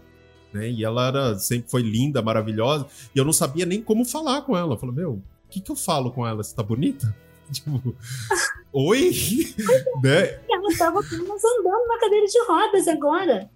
Né? 0.52 0.70
E 0.70 0.84
ela 0.84 1.08
era, 1.08 1.38
sempre 1.38 1.70
foi 1.70 1.82
linda, 1.82 2.22
maravilhosa. 2.22 2.86
E 3.14 3.18
eu 3.18 3.24
não 3.24 3.32
sabia 3.32 3.64
nem 3.64 3.82
como 3.82 4.04
falar 4.04 4.42
com 4.42 4.56
ela. 4.56 4.74
Eu 4.74 4.78
falei, 4.78 4.94
meu, 4.94 5.12
o 5.12 5.22
que, 5.48 5.60
que 5.60 5.70
eu 5.70 5.76
falo 5.76 6.10
com 6.10 6.26
ela? 6.26 6.42
Você 6.42 6.54
tá 6.54 6.62
bonita? 6.62 7.14
Tipo, 7.50 7.96
oi? 8.72 9.10
né? 10.02 10.40
Ela 10.48 10.78
tava 10.78 11.00
apenas 11.00 11.44
andando 11.44 11.88
na 11.88 11.98
cadeira 11.98 12.26
de 12.26 12.46
rodas 12.46 12.86
agora. 12.86 13.50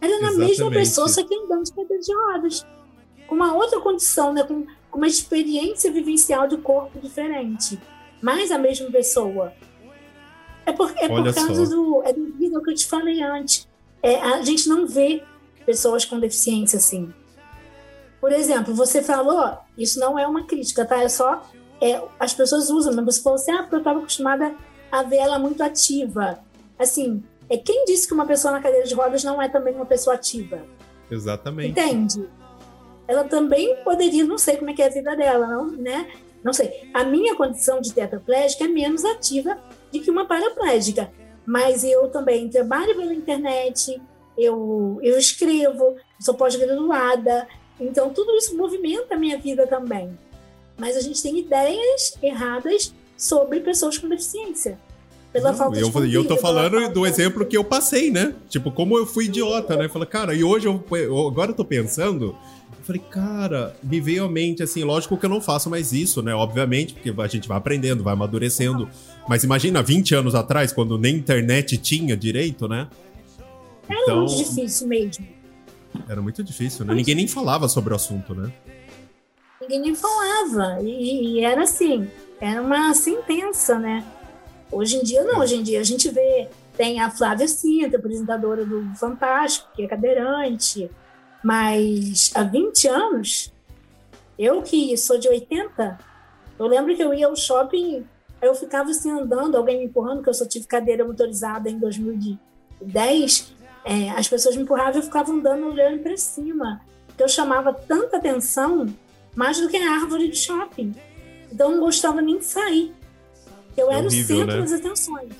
Era 0.00 0.20
na 0.20 0.32
mesma 0.32 0.68
pessoa, 0.68 1.08
só 1.08 1.24
que 1.24 1.32
andando 1.32 1.62
de 1.62 1.72
cadeira 1.72 2.02
de 2.02 2.12
rodas. 2.12 2.66
Com 3.28 3.36
uma 3.36 3.54
outra 3.54 3.80
condição, 3.80 4.32
né? 4.32 4.42
Com, 4.42 4.66
com 4.90 4.98
uma 4.98 5.06
experiência 5.06 5.92
vivencial 5.92 6.48
de 6.48 6.56
corpo 6.56 6.98
diferente. 6.98 7.78
Mas 8.20 8.50
a 8.50 8.58
mesma 8.58 8.90
pessoa. 8.90 9.52
É 10.64 10.72
por, 10.72 10.92
é 10.96 11.08
por 11.08 11.32
causa 11.32 11.66
só. 11.66 11.70
do. 11.70 12.02
É 12.04 12.12
devido 12.12 12.56
ao 12.56 12.62
que 12.62 12.70
eu 12.70 12.74
te 12.74 12.86
falei 12.86 13.22
antes. 13.22 13.68
É, 14.02 14.20
a 14.20 14.42
gente 14.42 14.68
não 14.68 14.86
vê 14.86 15.22
pessoas 15.66 16.04
com 16.04 16.18
deficiência 16.18 16.78
assim. 16.78 17.12
Por 18.20 18.32
exemplo, 18.32 18.74
você 18.74 19.02
falou, 19.02 19.58
isso 19.76 20.00
não 20.00 20.18
é 20.18 20.26
uma 20.26 20.46
crítica, 20.46 20.86
tá? 20.86 21.02
É 21.02 21.08
só. 21.08 21.42
É, 21.80 22.00
as 22.18 22.32
pessoas 22.32 22.70
usam, 22.70 22.94
mas 22.94 23.04
você 23.04 23.22
falou 23.22 23.36
assim, 23.38 23.52
ah, 23.52 23.58
porque 23.58 23.74
eu 23.74 23.80
estava 23.80 23.98
acostumada 23.98 24.54
a 24.90 25.02
ver 25.02 25.16
ela 25.16 25.38
muito 25.38 25.62
ativa. 25.62 26.38
Assim, 26.78 27.22
é 27.50 27.58
quem 27.58 27.84
disse 27.84 28.06
que 28.06 28.14
uma 28.14 28.26
pessoa 28.26 28.52
na 28.52 28.60
cadeira 28.60 28.86
de 28.86 28.94
rodas 28.94 29.22
não 29.22 29.40
é 29.40 29.48
também 29.48 29.74
uma 29.74 29.84
pessoa 29.84 30.16
ativa? 30.16 30.62
Exatamente. 31.10 31.70
Entende? 31.70 32.28
Ela 33.06 33.24
também 33.24 33.76
poderia, 33.84 34.24
não 34.24 34.38
sei 34.38 34.56
como 34.56 34.70
é 34.70 34.74
que 34.74 34.82
é 34.82 34.86
a 34.86 34.90
vida 34.90 35.14
dela, 35.14 35.46
não, 35.46 35.70
né? 35.70 36.10
Não 36.42 36.52
sei. 36.52 36.90
A 36.92 37.04
minha 37.04 37.36
condição 37.36 37.80
de 37.80 37.92
tetraplégica 37.92 38.64
é 38.64 38.68
menos 38.68 39.04
ativa 39.04 39.58
do 39.92 40.00
que 40.00 40.10
uma 40.10 40.26
paraplégica. 40.26 41.10
Mas 41.44 41.84
eu 41.84 42.08
também 42.08 42.48
trabalho 42.48 42.96
pela 42.96 43.14
internet, 43.14 44.00
eu, 44.36 44.98
eu 45.02 45.18
escrevo, 45.18 45.96
sou 46.20 46.34
pós-graduada, 46.34 47.46
então 47.80 48.10
tudo 48.10 48.34
isso 48.36 48.56
movimenta 48.56 49.14
a 49.14 49.18
minha 49.18 49.38
vida 49.38 49.66
também. 49.66 50.16
Mas 50.78 50.96
a 50.96 51.00
gente 51.00 51.22
tem 51.22 51.38
ideias 51.38 52.16
erradas 52.22 52.94
sobre 53.16 53.60
pessoas 53.60 53.96
com 53.96 54.08
deficiência. 54.08 54.78
Pela 55.32 55.50
Não, 55.50 55.58
falta 55.58 55.78
eu, 55.78 55.86
de 55.86 55.92
convívio, 55.92 56.12
E 56.12 56.14
eu 56.14 56.26
tô 56.26 56.36
falando 56.36 56.92
do 56.92 57.06
exemplo 57.06 57.44
que 57.44 57.56
eu 57.56 57.64
passei, 57.64 58.10
né? 58.10 58.34
Tipo, 58.48 58.70
como 58.70 58.96
eu 58.96 59.06
fui 59.06 59.26
idiota, 59.26 59.76
né? 59.76 59.88
Falei, 59.88 60.08
cara, 60.08 60.34
e 60.34 60.42
hoje 60.42 60.66
eu, 60.66 60.82
eu 60.92 61.26
agora 61.26 61.50
eu 61.50 61.54
tô 61.54 61.64
pensando, 61.64 62.26
eu 62.26 62.82
falei, 62.82 63.02
cara, 63.10 63.76
me 63.82 64.00
veio 64.00 64.24
à 64.24 64.28
mente 64.30 64.62
assim, 64.62 64.82
lógico 64.84 65.16
que 65.16 65.26
eu 65.26 65.30
não 65.30 65.40
faço 65.40 65.68
mais 65.68 65.92
isso, 65.92 66.22
né? 66.22 66.34
Obviamente, 66.34 66.94
porque 66.94 67.12
a 67.20 67.26
gente 67.26 67.48
vai 67.48 67.58
aprendendo, 67.58 68.02
vai 68.02 68.14
amadurecendo. 68.14 68.88
Mas 69.28 69.44
imagina 69.44 69.82
20 69.82 70.14
anos 70.14 70.34
atrás, 70.34 70.72
quando 70.72 70.96
nem 70.96 71.16
internet 71.16 71.76
tinha 71.76 72.16
direito, 72.16 72.66
né? 72.68 72.88
Era 73.88 74.00
então, 74.02 74.18
muito 74.18 74.36
difícil 74.36 74.88
mesmo. 74.88 75.26
Era 76.08 76.20
muito 76.20 76.42
difícil, 76.42 76.84
né? 76.84 76.94
Ninguém 76.94 77.14
nem 77.14 77.28
falava 77.28 77.68
sobre 77.68 77.92
o 77.92 77.96
assunto, 77.96 78.34
né? 78.34 78.52
Ninguém 79.60 79.80
nem 79.80 79.94
falava. 79.94 80.80
E, 80.82 81.38
e 81.38 81.44
era 81.44 81.62
assim, 81.62 82.08
era 82.40 82.60
uma 82.60 82.92
sentença, 82.94 83.78
né? 83.78 84.04
Hoje 84.70 84.96
em 84.96 85.02
dia, 85.02 85.24
não. 85.24 85.40
Hoje 85.40 85.56
em 85.56 85.62
dia 85.62 85.80
a 85.80 85.84
gente 85.84 86.08
vê, 86.10 86.48
tem 86.76 87.00
a 87.00 87.10
Flávia 87.10 87.48
Cinta, 87.48 87.96
apresentadora 87.96 88.64
do 88.64 88.94
Fantástico, 88.96 89.68
que 89.74 89.82
é 89.82 89.88
cadeirante. 89.88 90.90
Mas 91.42 92.30
há 92.34 92.42
20 92.42 92.88
anos, 92.88 93.52
eu 94.38 94.62
que 94.62 94.96
sou 94.96 95.18
de 95.18 95.28
80, 95.28 95.98
eu 96.58 96.66
lembro 96.66 96.94
que 96.94 97.02
eu 97.02 97.14
ia 97.14 97.26
ao 97.26 97.36
shopping, 97.36 98.04
eu 98.42 98.54
ficava 98.54 98.90
assim 98.90 99.10
andando, 99.10 99.56
alguém 99.56 99.78
me 99.78 99.84
empurrando, 99.84 100.22
que 100.22 100.28
eu 100.28 100.34
só 100.34 100.44
tive 100.44 100.66
cadeira 100.66 101.04
motorizada 101.04 101.70
em 101.70 101.78
2010, 101.78 103.54
é, 103.86 104.10
as 104.10 104.26
pessoas 104.26 104.56
me 104.56 104.64
empurravam 104.64 104.94
e 104.94 104.98
eu 104.98 105.02
ficava 105.04 105.32
andando 105.32 105.68
olhando 105.68 106.02
para 106.02 106.16
cima. 106.16 106.80
Que 107.16 107.22
eu 107.22 107.28
chamava 107.28 107.72
tanta 107.72 108.16
atenção, 108.16 108.86
mais 109.34 109.60
do 109.60 109.68
que 109.68 109.76
a 109.76 109.92
árvore 109.92 110.28
de 110.28 110.36
shopping. 110.36 110.92
Então 111.50 111.70
eu 111.70 111.76
não 111.76 111.84
gostava 111.84 112.20
nem 112.20 112.38
de 112.38 112.44
sair. 112.44 112.92
Eu 113.76 113.90
é 113.90 113.94
era 113.94 114.06
horrível, 114.06 114.36
o 114.36 114.40
centro 114.40 114.56
né? 114.56 114.62
das 114.62 114.72
atenções. 114.72 115.32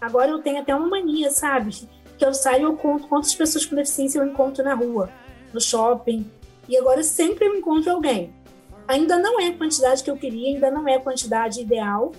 Agora 0.00 0.32
eu 0.32 0.40
tenho 0.40 0.60
até 0.60 0.74
uma 0.74 0.88
mania, 0.88 1.30
sabe? 1.30 1.88
Que 2.18 2.26
eu 2.26 2.34
saio 2.34 2.60
e 2.60 2.62
eu 2.64 2.76
conto 2.76 3.06
quantas 3.06 3.34
pessoas 3.34 3.64
com 3.64 3.76
deficiência 3.76 4.18
eu 4.18 4.26
encontro 4.26 4.64
na 4.64 4.74
rua, 4.74 5.08
no 5.52 5.60
shopping. 5.60 6.28
E 6.68 6.76
agora 6.76 7.04
sempre 7.04 7.46
eu 7.46 7.54
encontro 7.54 7.92
alguém. 7.92 8.34
Ainda 8.88 9.16
não 9.16 9.40
é 9.40 9.46
a 9.48 9.56
quantidade 9.56 10.02
que 10.02 10.10
eu 10.10 10.16
queria, 10.16 10.54
ainda 10.54 10.72
não 10.72 10.88
é 10.88 10.96
a 10.96 11.00
quantidade 11.00 11.60
ideal, 11.60 12.10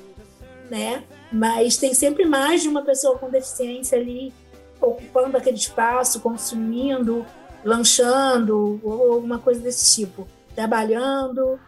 né? 0.69 1.03
Mas 1.29 1.75
tem 1.75 1.93
sempre 1.93 2.25
mais 2.25 2.61
de 2.61 2.69
uma 2.69 2.83
pessoa 2.83 3.17
com 3.17 3.29
deficiência 3.29 3.97
ali 3.97 4.33
ocupando 4.81 5.37
aquele 5.37 5.57
espaço, 5.57 6.19
consumindo, 6.19 7.25
lanchando 7.63 8.79
ou 8.83 9.13
alguma 9.13 9.39
coisa 9.39 9.59
desse 9.59 9.95
tipo, 9.95 10.27
trabalhando. 10.55 11.59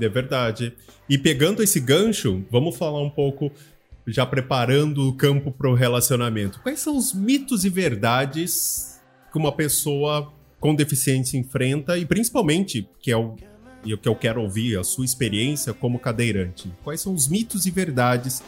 É 0.00 0.08
verdade. 0.08 0.74
E 1.08 1.18
pegando 1.18 1.62
esse 1.62 1.80
gancho, 1.80 2.44
vamos 2.50 2.76
falar 2.76 3.02
um 3.02 3.10
pouco, 3.10 3.50
já 4.06 4.24
preparando 4.24 5.08
o 5.08 5.14
campo 5.14 5.50
para 5.50 5.68
o 5.68 5.74
relacionamento. 5.74 6.60
Quais 6.60 6.80
são 6.80 6.96
os 6.96 7.12
mitos 7.12 7.64
e 7.64 7.68
verdades 7.68 9.00
que 9.30 9.38
uma 9.38 9.52
pessoa 9.52 10.32
com 10.58 10.74
deficiência 10.74 11.38
enfrenta 11.38 11.96
e 11.96 12.04
principalmente, 12.04 12.88
que 13.00 13.10
é 13.10 13.16
o 13.16 13.36
e 13.84 13.94
o 13.94 13.98
que 13.98 14.08
eu 14.08 14.14
quero 14.14 14.42
ouvir, 14.42 14.78
a 14.78 14.84
sua 14.84 15.04
experiência 15.04 15.72
como 15.72 15.98
cadeirante. 15.98 16.70
Quais 16.84 17.00
são 17.00 17.14
os 17.14 17.28
mitos 17.28 17.66
e 17.66 17.70
verdades 17.70 18.42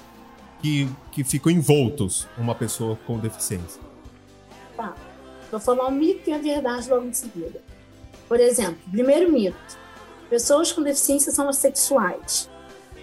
que, 0.62 0.88
que 1.10 1.24
ficam 1.24 1.50
envoltos 1.50 2.26
uma 2.38 2.54
pessoa 2.54 2.96
com 3.06 3.18
deficiência? 3.18 3.82
Tá. 4.76 4.94
Vou 5.50 5.60
falar 5.60 5.88
um 5.88 5.90
mito 5.90 6.30
e 6.30 6.32
a 6.32 6.38
verdade 6.38 6.88
logo 6.88 7.04
em 7.06 7.12
seguida. 7.12 7.60
Por 8.28 8.40
exemplo, 8.40 8.78
primeiro 8.90 9.30
mito: 9.30 9.78
pessoas 10.30 10.72
com 10.72 10.82
deficiência 10.82 11.32
são 11.32 11.48
assexuais. 11.48 12.48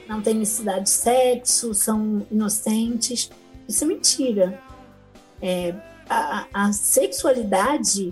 Não 0.07 0.21
têm 0.21 0.33
necessidade 0.33 0.85
de 0.85 0.89
sexo, 0.89 1.73
são 1.75 2.25
inocentes. 2.31 3.29
Isso 3.67 3.83
é 3.83 3.87
mentira. 3.87 4.63
É, 5.39 5.75
a, 6.09 6.47
a 6.51 6.73
sexualidade 6.73 8.11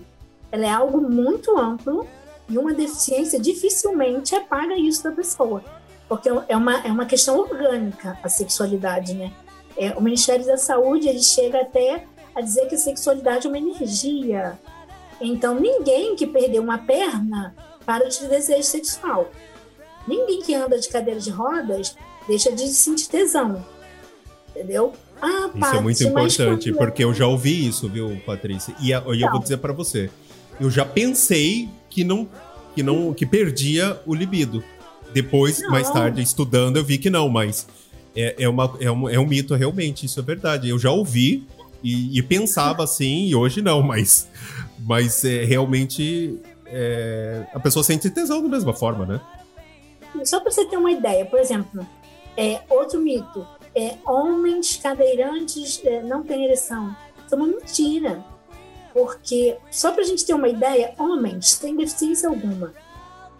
ela 0.51 0.65
é 0.65 0.69
algo 0.69 1.01
muito 1.01 1.57
amplo 1.57 2.07
e 2.47 2.57
uma 2.57 2.73
deficiência 2.73 3.39
dificilmente 3.39 4.35
apaga 4.35 4.77
isso 4.77 5.03
da 5.03 5.11
pessoa, 5.11 5.63
porque 6.07 6.29
é 6.29 6.55
uma, 6.55 6.79
é 6.85 6.91
uma 6.91 7.05
questão 7.05 7.37
orgânica 7.37 8.17
a 8.23 8.29
sexualidade, 8.29 9.13
né? 9.13 9.31
É, 9.77 9.91
o 9.91 10.01
Ministério 10.01 10.45
da 10.45 10.57
Saúde 10.57 11.07
ele 11.07 11.21
chega 11.21 11.61
até 11.61 12.05
a 12.33 12.41
dizer 12.41 12.67
que 12.67 12.75
a 12.75 12.77
sexualidade 12.77 13.47
é 13.47 13.49
uma 13.49 13.57
energia. 13.57 14.57
Então, 15.19 15.59
ninguém 15.59 16.15
que 16.15 16.25
perdeu 16.25 16.61
uma 16.61 16.77
perna 16.77 17.55
para 17.85 18.07
de 18.07 18.27
desejo 18.27 18.63
sexual. 18.63 19.31
Ninguém 20.07 20.41
que 20.41 20.53
anda 20.53 20.79
de 20.79 20.87
cadeira 20.87 21.19
de 21.19 21.29
rodas 21.29 21.95
deixa 22.27 22.51
de 22.51 22.67
sentir 22.67 23.07
tesão. 23.07 23.65
Entendeu? 24.49 24.93
Ah, 25.21 25.49
isso 25.55 25.75
é 25.75 25.81
muito 25.81 26.03
importante, 26.03 26.71
porque 26.73 27.03
eu 27.03 27.13
já 27.13 27.27
ouvi 27.27 27.67
isso, 27.67 27.89
viu, 27.89 28.21
Patrícia? 28.25 28.75
E, 28.79 28.91
eu 28.91 29.01
vou 29.03 29.15
então. 29.15 29.39
dizer 29.39 29.57
para 29.57 29.73
você, 29.73 30.09
eu 30.59 30.69
já 30.69 30.85
pensei 30.85 31.69
que 31.89 32.03
não, 32.03 32.27
que 32.75 32.83
não, 32.83 33.13
que 33.13 33.25
perdia 33.25 33.99
o 34.05 34.13
libido. 34.13 34.63
Depois, 35.21 35.59
não. 35.59 35.71
mais 35.71 35.89
tarde, 35.89 36.21
estudando, 36.21 36.77
eu 36.77 36.83
vi 36.83 36.99
que 36.99 37.09
não, 37.09 37.27
mas 37.27 37.67
é, 38.15 38.35
é, 38.37 38.47
uma, 38.47 38.77
é, 38.79 38.91
um, 38.91 39.09
é 39.09 39.19
um 39.19 39.25
mito 39.25 39.55
realmente, 39.55 40.05
isso 40.05 40.19
é 40.19 40.23
verdade. 40.23 40.69
Eu 40.69 40.77
já 40.77 40.91
ouvi 40.91 41.47
e, 41.83 42.19
e 42.19 42.21
pensava 42.21 42.83
assim, 42.83 43.25
e 43.25 43.33
hoje 43.33 43.59
não, 43.59 43.81
mas, 43.83 44.27
mas 44.79 45.25
é, 45.25 45.43
realmente 45.43 46.39
é, 46.67 47.47
a 47.51 47.59
pessoa 47.59 47.83
sente 47.83 48.11
tesão 48.11 48.43
da 48.43 48.47
mesma 48.47 48.73
forma, 48.73 49.07
né? 49.07 49.21
Só 50.23 50.39
para 50.39 50.51
você 50.51 50.65
ter 50.65 50.77
uma 50.77 50.91
ideia, 50.91 51.25
por 51.25 51.39
exemplo, 51.39 51.85
é, 52.35 52.61
outro 52.69 53.01
mito, 53.01 53.43
é, 53.73 53.95
homens 54.05 54.77
cadeirantes 54.77 55.81
é, 55.83 56.03
não 56.03 56.21
têm 56.21 56.45
ereção. 56.45 56.95
Isso 57.25 57.33
é 57.33 57.37
uma 57.37 57.47
mentira. 57.47 58.23
Porque, 58.93 59.57
só 59.71 59.91
para 59.91 60.01
a 60.01 60.05
gente 60.05 60.25
ter 60.25 60.33
uma 60.33 60.47
ideia, 60.47 60.93
homens 60.99 61.57
têm 61.57 61.75
deficiência 61.75 62.29
alguma. 62.29 62.71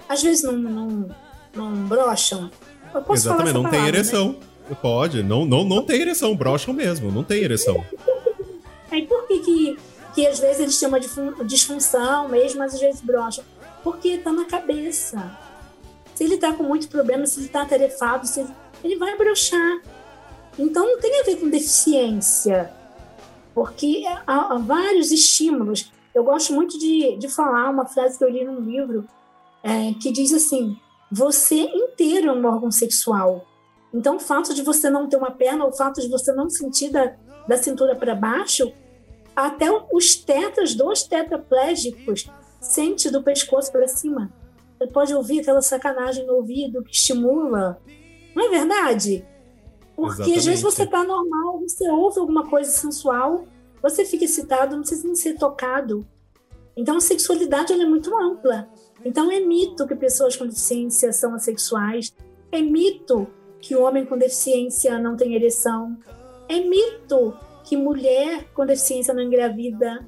Às 0.10 0.24
vezes 0.24 0.44
não, 0.44 0.54
não, 0.54 1.10
não 1.56 1.74
brocham. 1.88 2.50
Exatamente, 3.12 3.54
não 3.54 3.64
palavra, 3.64 3.70
tem 3.72 3.82
né? 3.82 3.88
ereção. 3.88 4.36
Né? 4.70 4.78
Pode, 4.82 5.24
não, 5.24 5.46
não, 5.46 5.64
não 5.64 5.84
tem 5.84 6.02
ereção, 6.02 6.36
brocham 6.36 6.74
mesmo, 6.74 7.12
não 7.12 7.24
tem 7.24 7.42
ereção. 7.42 7.84
Aí 8.92 9.06
por 9.06 9.28
que, 9.28 9.40
que, 9.40 9.80
que 10.16 10.28
às 10.28 10.40
vezes 10.40 10.60
eles 10.60 10.80
têm 10.80 10.88
uma 10.88 11.00
disfunção 11.46 12.28
mesmo, 12.28 12.60
mas 12.60 12.74
às 12.74 12.80
vezes 12.80 13.02
brocham? 13.02 13.44
Porque 13.84 14.18
tá 14.18 14.32
na 14.32 14.46
cabeça. 14.46 15.38
Se 16.16 16.24
ele 16.24 16.38
tá 16.38 16.52
com 16.54 16.64
muito 16.64 16.88
problema, 16.88 17.26
se 17.26 17.40
ele 17.40 17.50
tá 17.50 17.62
atarefado, 17.62 18.26
se 18.26 18.42
ele, 18.42 18.50
ele 18.84 18.96
vai 18.98 19.16
brochar. 19.18 19.82
Então 20.58 20.86
não 20.86 21.00
tem 21.00 21.22
a 21.22 21.24
ver 21.24 21.38
com 21.38 21.50
deficiência 21.50 22.72
porque 23.58 24.04
há, 24.28 24.54
há 24.54 24.58
vários 24.60 25.12
estímulos. 25.12 25.92
Eu 26.14 26.24
gosto 26.24 26.54
muito 26.54 26.78
de, 26.78 27.18
de 27.18 27.28
falar 27.28 27.72
uma 27.72 27.88
frase 27.88 28.16
que 28.16 28.24
eu 28.24 28.30
li 28.30 28.46
num 28.46 28.60
livro 28.60 29.08
é, 29.64 29.96
que 30.00 30.12
diz 30.12 30.32
assim: 30.32 30.78
você 31.12 31.56
inteiro 31.56 32.30
é 32.30 32.34
um 32.34 32.46
órgão 32.46 32.72
sexual. 32.72 33.46
Então, 33.94 34.18
o 34.18 34.20
fato 34.20 34.54
de 34.54 34.62
você 34.62 34.90
não 34.90 35.08
ter 35.08 35.18
uma 35.18 35.32
perna, 35.32 35.66
o 35.66 35.72
fato 35.72 36.02
de 36.02 36.10
você 36.10 36.34
não 36.34 36.50
sentir 36.50 36.90
da, 36.90 37.16
da 37.48 37.58
cintura 37.58 37.96
para 37.96 38.14
baixo, 38.14 38.72
até 39.36 39.68
os 39.92 40.16
tetas, 40.16 40.74
dois 40.74 41.04
tetraplégicos, 41.04 42.30
sente 42.60 43.10
do 43.10 43.24
pescoço 43.24 43.72
para 43.72 43.88
cima. 43.88 44.32
Você 44.78 44.88
pode 44.88 45.14
ouvir 45.14 45.40
aquela 45.40 45.62
sacanagem 45.62 46.26
no 46.26 46.36
ouvido 46.36 46.84
que 46.84 46.92
estimula. 46.92 47.82
Não 48.36 48.46
é 48.46 48.50
verdade? 48.50 49.26
Porque 49.96 50.12
Exatamente. 50.12 50.40
às 50.40 50.46
vezes 50.46 50.62
você 50.62 50.86
tá 50.86 51.04
normal, 51.04 51.60
você 51.60 51.90
ouve 51.90 52.20
alguma 52.20 52.48
coisa 52.48 52.70
sensual, 52.70 53.46
você 53.82 54.06
fica 54.06 54.26
excitado, 54.26 54.76
não 54.76 54.82
precisa 54.82 55.06
nem 55.06 55.16
ser 55.16 55.36
tocado. 55.36 56.06
Então 56.78 56.98
a 56.98 57.02
sexualidade 57.02 57.74
é 57.74 57.86
muito 57.86 58.16
ampla. 58.16 58.70
Então 59.04 59.32
é 59.32 59.40
mito 59.40 59.88
que 59.88 59.96
pessoas 59.96 60.36
com 60.36 60.46
deficiência 60.46 61.12
são 61.12 61.34
assexuais. 61.34 62.16
É 62.52 62.62
mito 62.62 63.28
que 63.60 63.76
o 63.76 63.82
homem 63.82 64.06
com 64.06 64.18
deficiência 64.18 65.00
não 65.00 65.18
tem 65.18 65.34
ereção. 65.34 65.98
É 66.48 66.60
mito 66.60 67.36
que 67.64 67.76
mulher 67.76 68.46
com 68.54 68.66
deficiência 68.66 69.14
não 69.14 69.24
engravida. 69.24 70.08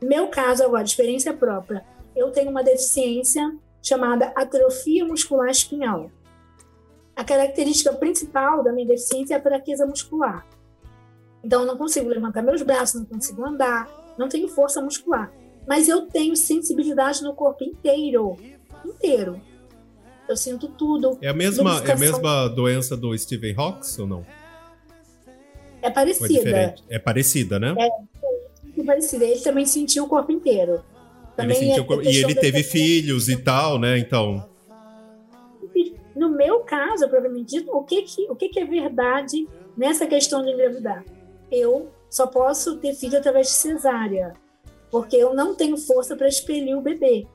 Meu 0.00 0.28
caso 0.28 0.62
agora, 0.62 0.84
experiência 0.84 1.34
própria. 1.34 1.84
Eu 2.14 2.30
tenho 2.30 2.50
uma 2.50 2.62
deficiência 2.62 3.58
chamada 3.82 4.32
atrofia 4.36 5.04
muscular 5.04 5.50
espinhal. 5.50 6.10
A 7.16 7.24
característica 7.24 7.92
principal 7.92 8.62
da 8.62 8.72
minha 8.72 8.86
deficiência 8.86 9.34
é 9.34 9.38
a 9.38 9.42
fraqueza 9.42 9.84
muscular. 9.86 10.46
Então, 11.42 11.60
eu 11.60 11.66
não 11.66 11.76
consigo 11.76 12.08
levantar 12.08 12.42
meus 12.42 12.62
braços, 12.62 13.00
não 13.00 13.06
consigo 13.06 13.44
andar, 13.44 13.88
não 14.16 14.28
tenho 14.28 14.48
força 14.48 14.80
muscular. 14.80 15.30
Mas 15.66 15.88
eu 15.88 16.02
tenho 16.02 16.36
sensibilidade 16.36 17.22
no 17.22 17.34
corpo 17.34 17.64
inteiro. 17.64 18.36
Inteiro. 18.84 19.40
Eu 20.28 20.36
sinto 20.36 20.68
tudo. 20.68 21.18
É 21.20 21.28
a 21.28 21.34
mesma, 21.34 21.82
é 21.86 21.92
a 21.92 21.96
mesma 21.96 22.48
doença 22.48 22.96
do 22.96 23.16
Stephen 23.16 23.54
Hawking 23.56 24.00
ou 24.00 24.06
não? 24.06 24.26
É 25.82 25.90
parecida. 25.90 26.50
É, 26.50 26.74
é, 26.88 26.98
parecida, 26.98 27.58
né? 27.58 27.74
É, 27.78 28.80
é 28.80 28.84
parecida. 28.84 29.24
Ele 29.24 29.40
também 29.40 29.66
sentiu 29.66 30.04
o 30.04 30.08
corpo 30.08 30.32
inteiro. 30.32 30.82
Também 31.36 31.56
ele 31.56 31.74
sentiu, 31.74 32.00
é, 32.00 32.04
e 32.04 32.16
ele 32.16 32.34
teve 32.34 32.62
filhos 32.62 33.28
e 33.28 33.36
tal, 33.36 33.78
né? 33.78 33.98
Então. 33.98 34.48
No 36.16 36.30
meu 36.30 36.60
caso, 36.60 37.08
provavelmente 37.08 37.58
dito, 37.58 37.76
o 37.76 37.82
que, 37.82 38.02
que, 38.02 38.30
o 38.30 38.36
que, 38.36 38.48
que 38.48 38.60
é 38.60 38.64
verdade 38.64 39.46
nessa 39.76 40.06
questão 40.06 40.42
de 40.42 40.52
engravidar? 40.52 41.04
Eu 41.50 41.90
só 42.08 42.26
posso 42.26 42.76
ter 42.76 42.94
filho 42.94 43.18
através 43.18 43.48
de 43.48 43.52
cesárea, 43.54 44.34
porque 44.94 45.16
eu 45.16 45.34
não 45.34 45.56
tenho 45.56 45.76
força 45.76 46.14
para 46.14 46.28
expelir 46.28 46.78
o 46.78 46.80
bebê. 46.80 47.26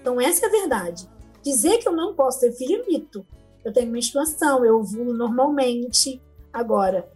Então, 0.00 0.20
essa 0.20 0.46
é 0.46 0.48
a 0.48 0.52
verdade. 0.52 1.08
Dizer 1.42 1.78
que 1.78 1.88
eu 1.88 1.92
não 1.92 2.14
posso 2.14 2.38
ter 2.38 2.52
filho 2.52 2.84
é 2.84 2.86
mito. 2.86 3.26
Eu 3.64 3.72
tenho 3.72 3.90
menstruação, 3.90 4.64
eu 4.64 4.78
ovulo 4.78 5.12
normalmente. 5.12 6.22
Agora, 6.52 7.10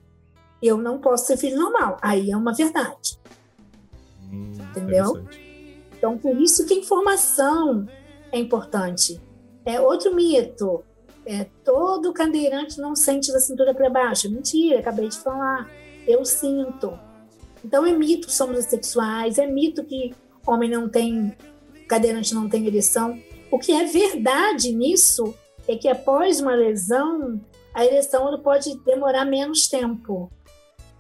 eu 0.61 0.77
não 0.77 0.99
posso 0.99 1.29
ter 1.29 1.37
filho 1.37 1.61
normal. 1.61 1.97
Aí 2.03 2.33
é 2.33 2.37
uma 2.37 2.53
verdade. 2.53 3.21
Hum, 4.33 4.51
Entendeu? 4.71 5.25
Então, 5.97 6.19
por 6.19 6.37
isso 6.41 6.67
que 6.67 6.75
a 6.75 6.79
informação 6.79 7.87
é 8.33 8.41
importante. 8.41 9.21
É 9.65 9.81
outro 9.81 10.13
mito. 10.13 10.83
É, 11.25 11.47
todo 11.65 12.13
cadeirante 12.13 12.81
não 12.81 12.97
sente 12.97 13.33
da 13.33 13.39
cintura 13.39 13.73
para 13.73 13.89
baixo. 13.89 14.29
Mentira, 14.29 14.81
acabei 14.81 15.09
de 15.09 15.19
falar. 15.19 15.71
Eu 16.05 16.25
sinto. 16.25 16.99
Então 17.65 17.87
é 17.87 17.93
mito 17.93 18.27
que 18.27 18.33
somos 18.33 18.59
assexuais, 18.59 19.39
é 19.39 19.47
mito 19.47 19.85
que 19.85 20.15
homem 20.47 20.71
não 20.71 20.89
tem, 20.89 21.37
cadeirante 21.89 22.35
não 22.35 22.49
tem 22.49 22.67
ereção. 22.67 23.19
O 23.51 23.59
que 23.59 23.73
é 23.73 23.85
verdade 23.85 24.73
nisso 24.73 25.35
é 25.69 25.77
que 25.77 25.89
após 25.89 26.41
uma 26.41 26.55
lesão, 26.55 27.41
a 27.75 27.85
ereção 27.85 28.39
pode 28.41 28.77
demorar 28.79 29.25
menos 29.25 29.69
tempo. 29.69 30.31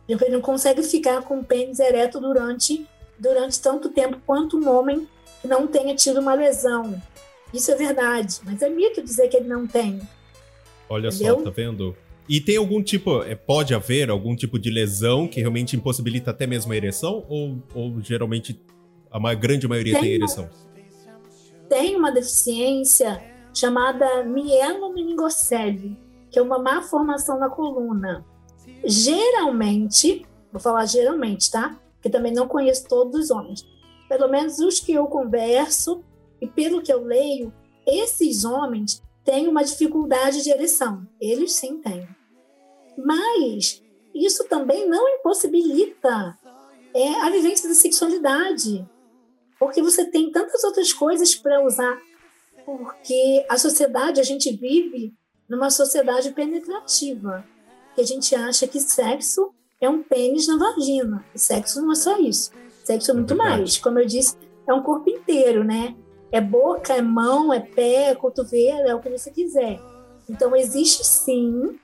Ele 0.08 0.30
não 0.30 0.40
consegue 0.40 0.82
ficar 0.82 1.22
com 1.22 1.40
o 1.40 1.44
pênis 1.44 1.78
ereto 1.78 2.20
durante, 2.20 2.86
durante 3.18 3.60
tanto 3.60 3.88
tempo 3.88 4.20
quanto 4.26 4.58
um 4.58 4.68
homem 4.68 5.08
que 5.40 5.48
não 5.48 5.66
tenha 5.66 5.94
tido 5.94 6.20
uma 6.20 6.34
lesão. 6.34 7.00
Isso 7.52 7.70
é 7.70 7.74
verdade, 7.74 8.40
mas 8.44 8.62
é 8.62 8.68
mito 8.68 9.02
dizer 9.02 9.28
que 9.28 9.36
ele 9.36 9.48
não 9.48 9.66
tem. 9.66 10.00
Olha 10.88 11.08
Entendeu? 11.08 11.38
só, 11.38 11.44
tá 11.44 11.50
vendo? 11.50 11.96
E 12.28 12.40
tem 12.40 12.56
algum 12.56 12.82
tipo, 12.82 13.22
é, 13.22 13.34
pode 13.34 13.74
haver 13.74 14.08
algum 14.10 14.36
tipo 14.36 14.58
de 14.58 14.70
lesão 14.70 15.26
que 15.26 15.40
realmente 15.40 15.76
impossibilita 15.76 16.30
até 16.30 16.46
mesmo 16.46 16.72
a 16.72 16.76
ereção? 16.76 17.24
Ou, 17.28 17.62
ou 17.74 18.00
geralmente 18.00 18.60
a 19.10 19.34
grande 19.34 19.66
maioria 19.66 19.94
tem, 19.94 20.02
tem 20.02 20.12
ereção? 20.12 20.48
Tem 21.68 21.96
uma 21.96 22.12
deficiência 22.12 23.22
chamada 23.52 24.24
mielomeningocele, 24.24 25.98
que 26.30 26.38
é 26.38 26.42
uma 26.42 26.58
má 26.58 26.82
formação 26.82 27.38
na 27.38 27.50
coluna. 27.50 28.24
Geralmente, 28.84 30.24
vou 30.50 30.60
falar 30.60 30.86
geralmente, 30.86 31.50
tá? 31.50 31.78
Que 32.00 32.08
também 32.08 32.32
não 32.32 32.48
conheço 32.48 32.88
todos 32.88 33.24
os 33.24 33.30
homens. 33.30 33.66
Pelo 34.08 34.28
menos 34.28 34.58
os 34.58 34.80
que 34.80 34.92
eu 34.92 35.06
converso, 35.06 36.02
e 36.40 36.46
pelo 36.46 36.82
que 36.82 36.92
eu 36.92 37.04
leio, 37.04 37.52
esses 37.86 38.44
homens 38.44 39.02
têm 39.24 39.48
uma 39.48 39.64
dificuldade 39.64 40.42
de 40.42 40.50
ereção. 40.50 41.06
Eles 41.20 41.52
sim 41.52 41.78
têm. 41.78 42.06
Mas 42.96 43.82
isso 44.14 44.44
também 44.44 44.88
não 44.88 45.08
impossibilita 45.08 46.38
é, 46.94 47.20
a 47.22 47.30
vivência 47.30 47.68
da 47.68 47.74
sexualidade. 47.74 48.86
Porque 49.58 49.82
você 49.82 50.04
tem 50.04 50.30
tantas 50.30 50.62
outras 50.64 50.92
coisas 50.92 51.34
para 51.34 51.64
usar. 51.64 51.98
Porque 52.64 53.44
a 53.48 53.56
sociedade, 53.56 54.20
a 54.20 54.24
gente 54.24 54.54
vive 54.56 55.14
numa 55.48 55.70
sociedade 55.70 56.32
penetrativa. 56.32 57.44
Que 57.94 58.00
a 58.00 58.06
gente 58.06 58.34
acha 58.34 58.66
que 58.66 58.80
sexo 58.80 59.52
é 59.80 59.88
um 59.88 60.02
pênis 60.02 60.46
na 60.46 60.56
vagina. 60.56 61.24
E 61.34 61.38
sexo 61.38 61.80
não 61.80 61.92
é 61.92 61.94
só 61.94 62.18
isso. 62.18 62.50
Sexo 62.84 63.10
é 63.10 63.14
muito 63.14 63.34
é 63.34 63.36
mais. 63.36 63.78
Como 63.78 63.98
eu 63.98 64.06
disse, 64.06 64.36
é 64.66 64.72
um 64.72 64.82
corpo 64.82 65.08
inteiro, 65.08 65.64
né? 65.64 65.94
É 66.32 66.40
boca, 66.40 66.94
é 66.94 67.02
mão, 67.02 67.52
é 67.52 67.60
pé, 67.60 68.10
é 68.10 68.14
cotovelo, 68.14 68.88
é 68.88 68.94
o 68.94 69.00
que 69.00 69.10
você 69.10 69.30
quiser. 69.30 69.78
Então, 70.28 70.56
existe 70.56 71.06
sim 71.06 71.78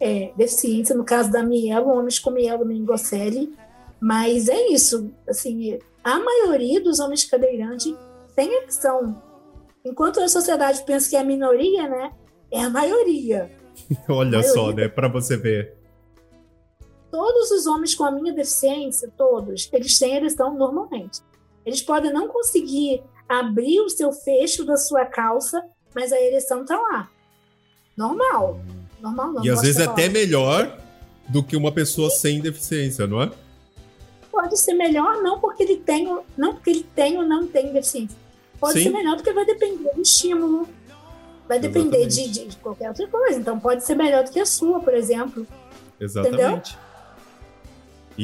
é, 0.00 0.32
deficiência, 0.36 0.96
no 0.96 1.04
caso 1.04 1.30
da 1.30 1.44
mielo, 1.44 1.88
homens 1.88 2.18
com 2.18 2.30
mielo 2.30 2.66
meningocele, 2.66 3.54
Mas 4.00 4.48
é 4.48 4.68
isso, 4.68 5.12
assim, 5.28 5.78
a 6.02 6.18
maioria 6.18 6.80
dos 6.80 6.98
homens 6.98 7.24
cadeirantes 7.24 7.94
tem 8.34 8.52
ereção. 8.52 9.22
Enquanto 9.84 10.20
a 10.20 10.28
sociedade 10.28 10.82
pensa 10.84 11.08
que 11.08 11.16
é 11.16 11.20
a 11.20 11.24
minoria, 11.24 11.88
né? 11.88 12.12
É 12.50 12.60
a 12.60 12.70
maioria. 12.70 13.48
Olha 14.08 14.38
a 14.38 14.42
maioria. 14.42 14.42
só, 14.42 14.72
né? 14.72 14.88
Para 14.88 15.06
você 15.06 15.36
ver. 15.36 15.76
Todos 17.10 17.52
os 17.52 17.66
homens 17.66 17.94
com 17.94 18.04
a 18.04 18.10
minha 18.10 18.32
deficiência, 18.32 19.08
todos, 19.16 19.68
eles 19.72 19.98
têm 19.98 20.16
ereção 20.16 20.54
normalmente. 20.56 21.20
Eles 21.64 21.82
podem 21.82 22.12
não 22.12 22.26
conseguir 22.26 23.02
abrir 23.40 23.80
o 23.80 23.88
seu 23.88 24.12
fecho 24.12 24.64
da 24.64 24.76
sua 24.76 25.04
calça, 25.04 25.62
mas 25.94 26.12
a 26.12 26.20
ereção 26.20 26.64
tá 26.64 26.76
lá. 26.76 27.10
Normal. 27.96 28.60
Normal 29.00 29.32
não. 29.32 29.44
E 29.44 29.50
às 29.50 29.62
vezes 29.62 29.80
é 29.80 29.84
até 29.84 30.08
melhor 30.08 30.78
do 31.28 31.42
que 31.42 31.56
uma 31.56 31.72
pessoa 31.72 32.10
sem 32.10 32.40
deficiência, 32.40 33.06
não 33.06 33.22
é? 33.22 33.30
Pode 34.30 34.58
ser 34.58 34.74
melhor, 34.74 35.22
não 35.22 35.38
porque 35.38 35.62
ele 35.62 35.76
tem, 35.76 36.06
não 36.36 36.54
porque 36.54 36.70
ele 36.70 36.86
tem 36.94 37.18
ou 37.18 37.24
não 37.24 37.46
tem 37.46 37.72
deficiência. 37.72 38.16
Pode 38.58 38.74
Sim. 38.74 38.84
ser 38.84 38.90
melhor 38.90 39.16
porque 39.16 39.32
vai 39.32 39.44
depender 39.44 39.90
do 39.94 40.02
estímulo, 40.02 40.68
vai 41.48 41.58
depender 41.58 42.06
de, 42.06 42.28
de, 42.28 42.56
qualquer 42.56 42.88
outra 42.88 43.06
coisa. 43.08 43.38
Então 43.38 43.58
pode 43.58 43.84
ser 43.84 43.94
melhor 43.94 44.24
do 44.24 44.30
que 44.30 44.40
a 44.40 44.46
sua, 44.46 44.80
por 44.80 44.94
exemplo. 44.94 45.46
Exatamente. 46.00 46.34
Entendeu? 46.34 46.62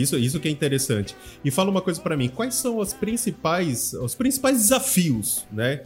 Isso, 0.01 0.17
isso 0.17 0.39
que 0.41 0.49
é 0.49 0.51
interessante. 0.51 1.17
E 1.45 1.51
fala 1.51 1.71
uma 1.71 1.83
coisa 1.83 2.01
para 2.01 2.17
mim, 2.17 2.29
quais 2.29 2.55
são 2.55 2.81
as 2.81 2.93
principais, 2.93 3.93
os 3.95 4.15
principais 4.15 4.57
desafios, 4.59 5.47
né? 5.53 5.83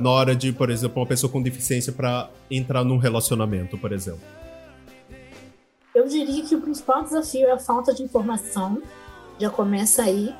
Na 0.00 0.10
hora 0.10 0.34
de, 0.34 0.52
por 0.52 0.70
exemplo, 0.70 1.00
uma 1.00 1.06
pessoa 1.06 1.30
com 1.30 1.42
deficiência 1.42 1.92
para 1.92 2.30
entrar 2.50 2.82
num 2.82 2.96
relacionamento, 2.96 3.76
por 3.76 3.92
exemplo. 3.92 4.22
Eu 5.94 6.08
diria 6.08 6.44
que 6.44 6.54
o 6.54 6.60
principal 6.60 7.04
desafio 7.04 7.46
é 7.46 7.52
a 7.52 7.58
falta 7.58 7.94
de 7.94 8.02
informação. 8.02 8.82
Já 9.38 9.50
começa 9.50 10.02
aí. 10.02 10.34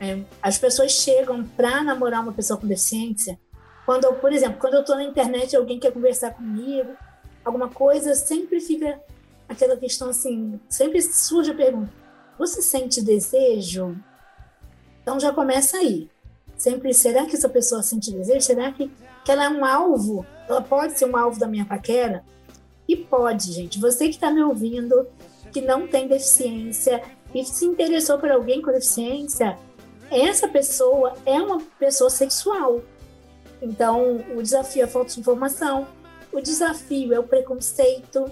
É, 0.00 0.18
as 0.42 0.58
pessoas 0.58 0.92
chegam 0.92 1.44
para 1.44 1.84
namorar 1.84 2.22
uma 2.22 2.32
pessoa 2.32 2.58
com 2.58 2.66
deficiência. 2.66 3.38
Quando, 3.84 4.04
eu, 4.04 4.14
por 4.14 4.32
exemplo, 4.32 4.58
quando 4.58 4.74
eu 4.74 4.80
estou 4.80 4.96
na 4.96 5.04
internet, 5.04 5.54
alguém 5.54 5.78
quer 5.78 5.92
conversar 5.92 6.30
comigo, 6.32 6.88
alguma 7.44 7.68
coisa, 7.68 8.14
sempre 8.14 8.60
fica 8.60 9.00
aquela 9.50 9.76
questão 9.76 10.08
assim, 10.08 10.58
sempre 10.68 11.02
surge 11.02 11.50
a 11.50 11.54
pergunta: 11.54 11.92
você 12.38 12.62
sente 12.62 13.02
desejo? 13.02 13.96
Então 15.02 15.18
já 15.18 15.32
começa 15.32 15.76
aí. 15.76 16.08
Sempre, 16.56 16.94
será 16.94 17.26
que 17.26 17.34
essa 17.34 17.48
pessoa 17.48 17.82
sente 17.82 18.12
desejo? 18.12 18.40
Será 18.42 18.70
que, 18.70 18.90
que 19.24 19.32
ela 19.32 19.44
é 19.44 19.48
um 19.48 19.64
alvo? 19.64 20.24
Ela 20.48 20.62
pode 20.62 20.98
ser 20.98 21.06
um 21.06 21.16
alvo 21.16 21.38
da 21.38 21.48
minha 21.48 21.64
paquera? 21.64 22.22
E 22.86 22.96
pode, 22.96 23.52
gente. 23.52 23.80
Você 23.80 24.04
que 24.04 24.14
está 24.14 24.30
me 24.30 24.42
ouvindo, 24.42 25.06
que 25.52 25.60
não 25.60 25.88
tem 25.88 26.06
deficiência 26.06 27.02
e 27.34 27.44
se 27.44 27.64
interessou 27.64 28.18
por 28.18 28.30
alguém 28.30 28.60
com 28.60 28.70
deficiência, 28.70 29.58
essa 30.10 30.46
pessoa 30.48 31.14
é 31.24 31.40
uma 31.40 31.60
pessoa 31.78 32.10
sexual. 32.10 32.82
Então, 33.62 34.22
o 34.36 34.42
desafio 34.42 34.82
é 34.82 34.84
a 34.84 34.88
falta 34.88 35.14
de 35.14 35.20
informação, 35.20 35.86
o 36.32 36.40
desafio 36.40 37.14
é 37.14 37.18
o 37.18 37.24
preconceito, 37.24 38.30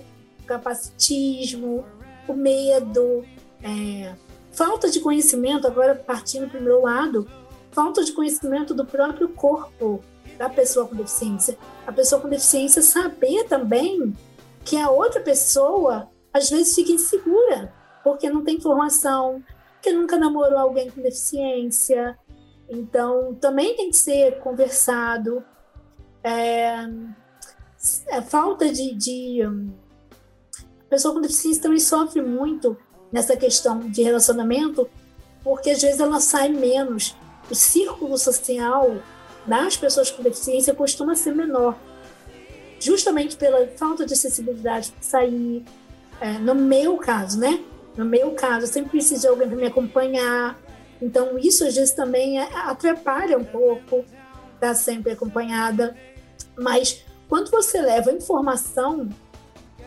capacitismo, 0.49 1.85
o 2.27 2.33
medo, 2.33 3.25
é, 3.63 4.15
falta 4.51 4.91
de 4.91 4.99
conhecimento, 5.01 5.67
agora 5.67 5.95
partindo 5.95 6.49
para 6.49 6.59
o 6.59 6.63
meu 6.63 6.83
lado, 6.83 7.31
falta 7.71 8.03
de 8.03 8.13
conhecimento 8.13 8.75
do 8.75 8.85
próprio 8.85 9.29
corpo 9.29 10.03
da 10.39 10.49
pessoa 10.49 10.89
com 10.89 10.97
deficiência. 10.97 11.59
A 11.87 11.93
pessoa 11.93 12.21
com 12.21 12.29
deficiência 12.29 12.81
saber 12.81 13.45
também 13.45 14.15
que 14.65 14.77
a 14.77 14.91
outra 14.91 15.21
pessoa 15.21 16.09
às 16.33 16.49
vezes 16.49 16.75
fica 16.75 16.93
insegura, 16.93 17.73
porque 18.03 18.31
não 18.31 18.45
tem 18.45 18.57
informação, 18.57 19.43
porque 19.75 19.93
nunca 19.93 20.19
namorou 20.19 20.59
alguém 20.59 20.91
com 20.91 21.03
deficiência. 21.03 22.19
Então, 22.69 23.35
também 23.35 23.77
tem 23.77 23.91
que 23.91 23.97
ser 23.97 24.39
conversado. 24.41 25.43
É, 26.23 26.85
é 28.09 28.21
falta 28.21 28.71
de, 28.71 28.95
de 28.95 29.41
pessoa 30.89 31.15
com 31.15 31.21
deficiência 31.21 31.63
também 31.63 31.81
sofre 31.81 32.21
muito 32.21 32.77
nessa 33.13 33.37
questão 33.37 33.81
de 33.81 34.03
relacionamento, 34.03 34.89
porque 35.43 35.71
às 35.71 35.81
vezes 35.81 36.01
ela 36.01 36.21
sai 36.21 36.49
menos. 36.49 37.17
O 37.51 37.55
círculo 37.55 38.19
social 38.19 38.99
das 39.47 39.77
pessoas 39.77 40.11
com 40.11 40.23
deficiência 40.23 40.75
costuma 40.75 41.15
ser 41.15 41.35
menor, 41.35 41.77
justamente 42.79 43.37
pela 43.37 43.67
falta 43.69 44.05
de 44.05 44.13
acessibilidade 44.13 44.93
para 44.93 45.03
sair. 45.03 45.65
É, 46.21 46.33
no 46.33 46.55
meu 46.55 46.97
caso, 46.97 47.39
né? 47.39 47.63
No 47.97 48.05
meu 48.05 48.33
caso, 48.33 48.65
eu 48.65 48.69
sempre 48.69 48.91
preciso 48.91 49.23
de 49.23 49.29
alguém 49.29 49.49
para 49.49 49.57
me 49.57 49.67
acompanhar. 49.67 50.59
Então, 51.01 51.39
isso 51.39 51.65
às 51.65 51.75
vezes 51.75 51.93
também 51.93 52.41
é, 52.41 52.49
atrapalha 52.55 53.39
um 53.39 53.45
pouco 53.45 54.05
estar 54.55 54.75
sempre 54.75 55.13
acompanhada. 55.13 55.97
Mas 56.57 57.05
quando 57.29 57.51
você 57.51 57.81
leva 57.81 58.13
informação 58.13 59.09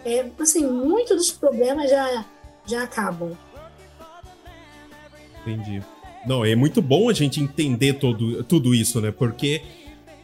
é, 0.05 0.25
assim, 0.39 0.65
muitos 0.65 1.17
dos 1.17 1.31
problemas 1.31 1.89
já, 1.89 2.25
já 2.65 2.83
acabam. 2.83 3.37
Entendi. 5.41 5.81
Não, 6.25 6.45
é 6.45 6.55
muito 6.55 6.81
bom 6.81 7.09
a 7.09 7.13
gente 7.13 7.41
entender 7.41 7.93
todo, 7.93 8.43
tudo 8.43 8.75
isso, 8.75 9.01
né? 9.01 9.11
Porque 9.11 9.61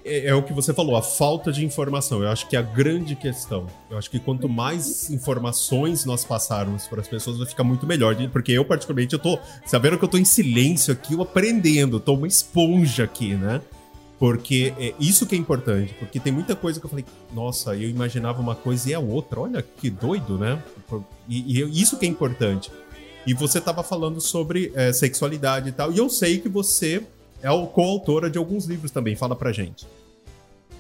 é, 0.08 0.28
é, 0.28 0.36
o 0.36 0.42
que 0.42 0.54
você 0.54 0.74
falou, 0.74 0.96
a 0.96 1.02
falta 1.02 1.52
de 1.52 1.66
informação. 1.66 2.22
Eu 2.22 2.30
acho 2.30 2.48
que 2.48 2.56
é 2.56 2.60
a 2.60 2.62
grande 2.62 3.16
questão. 3.16 3.68
Eu 3.90 3.98
acho 3.98 4.10
que 4.10 4.20
quanto 4.20 4.48
mais 4.48 5.10
informações 5.10 6.06
nós 6.06 6.24
passarmos 6.24 6.88
para 6.88 7.02
as 7.02 7.08
pessoas, 7.08 7.38
vai 7.38 7.46
ficar 7.46 7.64
muito 7.64 7.86
melhor. 7.86 8.16
Porque 8.32 8.54
eu, 8.54 8.64
particularmente, 8.64 9.14
eu 9.14 9.20
tô. 9.20 9.38
Sabendo 9.66 9.98
que 9.98 10.06
eu 10.06 10.10
tô 10.10 10.18
em 10.18 10.26
silêncio 10.26 10.94
aqui, 10.94 11.14
eu 11.14 11.22
aprendendo, 11.22 12.00
tô 12.00 12.14
uma 12.14 12.28
esponja 12.28 13.04
aqui, 13.04 13.36
né? 13.36 13.62
Porque 14.20 14.74
é 14.80 14.94
isso 15.00 15.28
que 15.28 15.36
é 15.36 15.38
importante, 15.38 15.94
porque 15.94 16.20
tem 16.20 16.34
muita 16.34 16.56
coisa 16.56 16.80
que 16.80 16.86
eu 16.86 16.90
falei, 16.90 17.06
nossa, 17.32 17.76
eu 17.76 17.88
imaginava 17.88 18.42
uma 18.42 18.56
coisa 18.56 18.90
e 18.90 18.94
é 18.94 18.98
outra, 18.98 19.40
olha 19.40 19.62
que 19.62 19.92
doido, 19.92 20.40
né? 20.40 20.62
E, 21.30 21.62
e 21.62 21.82
isso 21.82 21.98
que 21.98 22.06
é 22.06 22.10
importante. 22.10 22.72
E 23.28 23.34
você 23.34 23.60
estava 23.60 23.84
falando 23.84 24.20
sobre 24.20 24.72
é, 24.74 24.92
sexualidade 24.92 25.70
e 25.70 25.72
tal, 25.72 25.92
e 25.92 26.00
eu 26.00 26.10
sei 26.10 26.40
que 26.40 26.50
você 26.50 27.06
é 27.44 27.50
coautora 27.68 28.30
de 28.30 28.40
alguns 28.40 28.66
livros 28.66 28.90
também, 28.90 29.16
fala 29.16 29.36
pra 29.36 29.52
gente. 29.52 29.86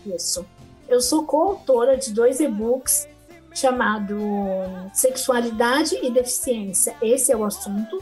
Isso. 0.05 0.43
Eu 0.89 1.01
sou 1.01 1.23
coautora 1.23 1.95
de 1.97 2.11
dois 2.11 2.39
e-books 2.39 3.07
chamado 3.53 4.17
Sexualidade 4.93 5.95
e 6.01 6.09
Deficiência, 6.09 6.95
esse 7.01 7.31
é 7.31 7.37
o 7.37 7.43
assunto, 7.43 8.01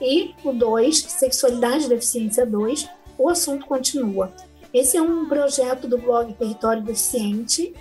e 0.00 0.34
o 0.44 0.52
2, 0.52 0.98
Sexualidade 0.98 1.86
e 1.86 1.88
Deficiência 1.88 2.44
2, 2.44 2.88
o 3.16 3.28
assunto 3.28 3.66
continua. 3.66 4.32
Esse 4.76 4.98
é 4.98 5.00
um 5.00 5.26
projeto 5.26 5.88
do 5.88 5.96
blog 5.96 6.34
Território 6.34 6.82
Deficiente 6.82 7.74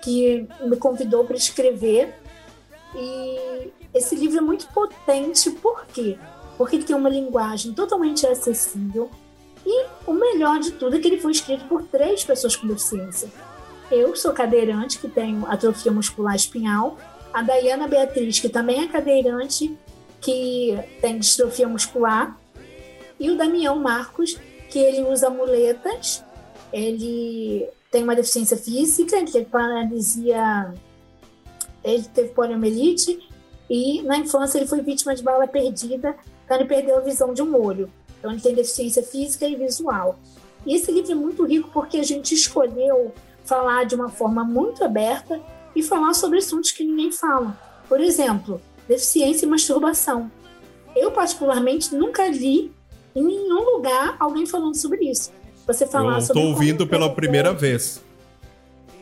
que 0.00 0.46
me 0.60 0.76
convidou 0.76 1.24
para 1.24 1.34
escrever. 1.34 2.14
E 2.94 3.72
esse 3.92 4.14
livro 4.14 4.38
é 4.38 4.40
muito 4.40 4.68
potente, 4.68 5.50
por 5.50 5.84
quê? 5.86 6.16
Porque 6.56 6.76
ele 6.76 6.84
tem 6.84 6.94
uma 6.94 7.08
linguagem 7.08 7.72
totalmente 7.72 8.24
acessível 8.24 9.10
e 9.66 9.86
o 10.06 10.12
melhor 10.12 10.60
de 10.60 10.70
tudo 10.70 10.94
é 10.94 11.00
que 11.00 11.08
ele 11.08 11.18
foi 11.18 11.32
escrito 11.32 11.64
por 11.64 11.82
três 11.82 12.22
pessoas 12.22 12.54
com 12.54 12.68
deficiência. 12.68 13.28
Eu 13.90 14.14
sou 14.14 14.32
cadeirante, 14.32 15.00
que 15.00 15.08
tenho 15.08 15.44
atrofia 15.44 15.90
muscular 15.90 16.36
espinhal, 16.36 16.96
a 17.34 17.42
Dayana 17.42 17.88
Beatriz, 17.88 18.38
que 18.38 18.48
também 18.48 18.84
é 18.84 18.86
cadeirante, 18.86 19.76
que 20.20 20.78
tem 21.00 21.18
distrofia 21.18 21.66
muscular, 21.66 22.38
e 23.18 23.28
o 23.28 23.36
Damião 23.36 23.74
Marcos, 23.80 24.38
que 24.70 24.78
ele 24.78 25.02
usa 25.02 25.28
muletas 25.28 26.27
ele 26.72 27.68
tem 27.90 28.02
uma 28.02 28.14
deficiência 28.14 28.56
física, 28.56 29.16
ele 29.16 29.30
teve 29.30 29.46
paralisia, 29.46 30.74
ele 31.82 32.04
teve 32.14 32.30
poliomielite 32.30 33.18
e 33.68 34.02
na 34.02 34.18
infância 34.18 34.58
ele 34.58 34.66
foi 34.66 34.82
vítima 34.82 35.14
de 35.14 35.22
bala 35.22 35.46
perdida, 35.46 36.16
então 36.44 36.56
ele 36.56 36.68
perdeu 36.68 36.98
a 36.98 37.00
visão 37.00 37.32
de 37.32 37.42
um 37.42 37.56
olho. 37.60 37.90
Então 38.18 38.30
ele 38.30 38.40
tem 38.40 38.54
deficiência 38.54 39.02
física 39.02 39.46
e 39.46 39.56
visual. 39.56 40.18
E 40.66 40.74
esse 40.74 40.90
livro 40.90 41.12
é 41.12 41.14
muito 41.14 41.44
rico 41.44 41.70
porque 41.72 41.98
a 41.98 42.02
gente 42.02 42.34
escolheu 42.34 43.12
falar 43.44 43.84
de 43.84 43.94
uma 43.94 44.08
forma 44.08 44.44
muito 44.44 44.84
aberta 44.84 45.40
e 45.74 45.82
falar 45.82 46.12
sobre 46.14 46.38
assuntos 46.38 46.72
que 46.72 46.84
ninguém 46.84 47.10
fala. 47.10 47.56
Por 47.88 48.00
exemplo, 48.00 48.60
deficiência 48.86 49.46
e 49.46 49.48
masturbação. 49.48 50.30
Eu, 50.94 51.12
particularmente, 51.12 51.94
nunca 51.94 52.26
li 52.26 52.72
em 53.14 53.22
nenhum 53.22 53.76
lugar 53.76 54.16
alguém 54.18 54.44
falando 54.44 54.74
sobre 54.74 55.10
isso 55.10 55.30
você 55.74 55.86
falar 55.86 56.16
eu 56.16 56.20
sobre. 56.22 56.40
Estou 56.40 56.54
ouvindo 56.54 56.86
pela 56.86 57.14
primeira 57.14 57.52
vez. 57.52 58.02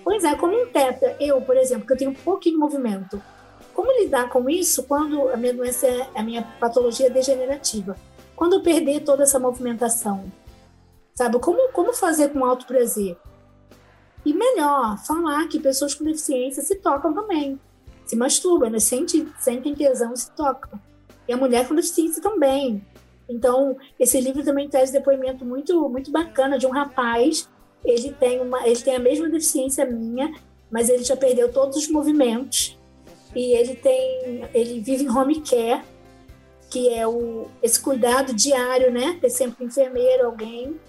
Pois 0.02 0.24
é, 0.24 0.34
como 0.34 0.60
um 0.60 0.66
teta, 0.66 1.16
eu, 1.18 1.40
por 1.40 1.56
exemplo, 1.56 1.86
que 1.86 1.92
eu 1.92 1.96
tenho 1.96 2.10
um 2.10 2.14
pouquinho 2.14 2.56
de 2.56 2.60
movimento, 2.60 3.22
como 3.72 3.90
lidar 4.00 4.28
com 4.28 4.48
isso 4.50 4.82
quando 4.84 5.28
a 5.28 5.36
minha 5.36 5.54
doença 5.54 5.86
é 5.86 6.08
a 6.14 6.22
minha 6.22 6.42
patologia 6.60 7.10
degenerativa? 7.10 7.96
Quando 8.34 8.54
eu 8.54 8.62
perder 8.62 9.00
toda 9.00 9.22
essa 9.22 9.38
movimentação? 9.38 10.30
Sabe? 11.14 11.38
Como, 11.38 11.72
como 11.72 11.92
fazer 11.92 12.28
com 12.30 12.44
alto 12.44 12.66
prazer? 12.66 13.16
E 14.24 14.34
melhor, 14.34 14.98
falar 15.04 15.46
que 15.48 15.60
pessoas 15.60 15.94
com 15.94 16.04
deficiência 16.04 16.62
se 16.62 16.76
tocam 16.76 17.14
também. 17.14 17.58
Se 18.04 18.16
masturbam, 18.16 18.70
né? 18.70 18.78
sentem, 18.78 19.32
sentem 19.38 19.74
tesão 19.74 20.12
e 20.12 20.16
se 20.16 20.30
tocam. 20.32 20.78
e 21.28 21.32
a 21.32 21.36
mulher 21.36 21.66
com 21.66 21.74
deficiência 21.74 22.22
também. 22.22 22.84
Então, 23.28 23.76
esse 23.98 24.20
livro 24.20 24.44
também 24.44 24.68
traz 24.68 24.90
depoimento 24.90 25.44
muito, 25.44 25.88
muito 25.88 26.10
bacana 26.10 26.58
de 26.58 26.66
um 26.66 26.70
rapaz. 26.70 27.48
Ele 27.84 28.12
tem, 28.12 28.40
uma, 28.40 28.66
ele 28.66 28.80
tem 28.80 28.96
a 28.96 29.00
mesma 29.00 29.28
deficiência 29.28 29.84
minha, 29.84 30.32
mas 30.70 30.88
ele 30.88 31.04
já 31.04 31.16
perdeu 31.16 31.52
todos 31.52 31.76
os 31.76 31.88
movimentos. 31.88 32.78
E 33.34 33.52
ele 33.54 33.74
tem, 33.74 34.44
ele 34.54 34.80
vive 34.80 35.04
em 35.04 35.10
home 35.10 35.40
care, 35.40 35.82
que 36.70 36.88
é 36.88 37.06
o, 37.06 37.46
esse 37.62 37.80
cuidado 37.80 38.34
diário, 38.34 38.90
né? 38.90 39.18
Ter 39.20 39.30
sempre 39.30 39.64
um 39.64 39.68
enfermeiro, 39.68 40.26
alguém. 40.26 40.80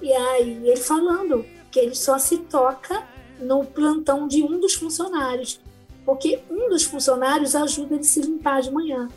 E 0.00 0.12
aí 0.12 0.68
ele 0.68 0.76
falando 0.76 1.44
que 1.70 1.80
ele 1.80 1.94
só 1.94 2.18
se 2.18 2.38
toca 2.38 3.06
no 3.40 3.64
plantão 3.64 4.26
de 4.26 4.42
um 4.42 4.58
dos 4.58 4.74
funcionários, 4.74 5.60
porque 6.04 6.40
um 6.50 6.68
dos 6.68 6.84
funcionários 6.84 7.54
ajuda 7.54 7.94
ele 7.94 8.00
a 8.00 8.04
se 8.04 8.20
limpar 8.20 8.62
de 8.62 8.70
manhã. 8.70 9.08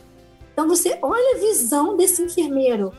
Então 0.52 0.68
você 0.68 0.98
olha 1.02 1.36
a 1.36 1.38
visão 1.38 1.96
desse 1.96 2.22
enfermeiro, 2.22 2.92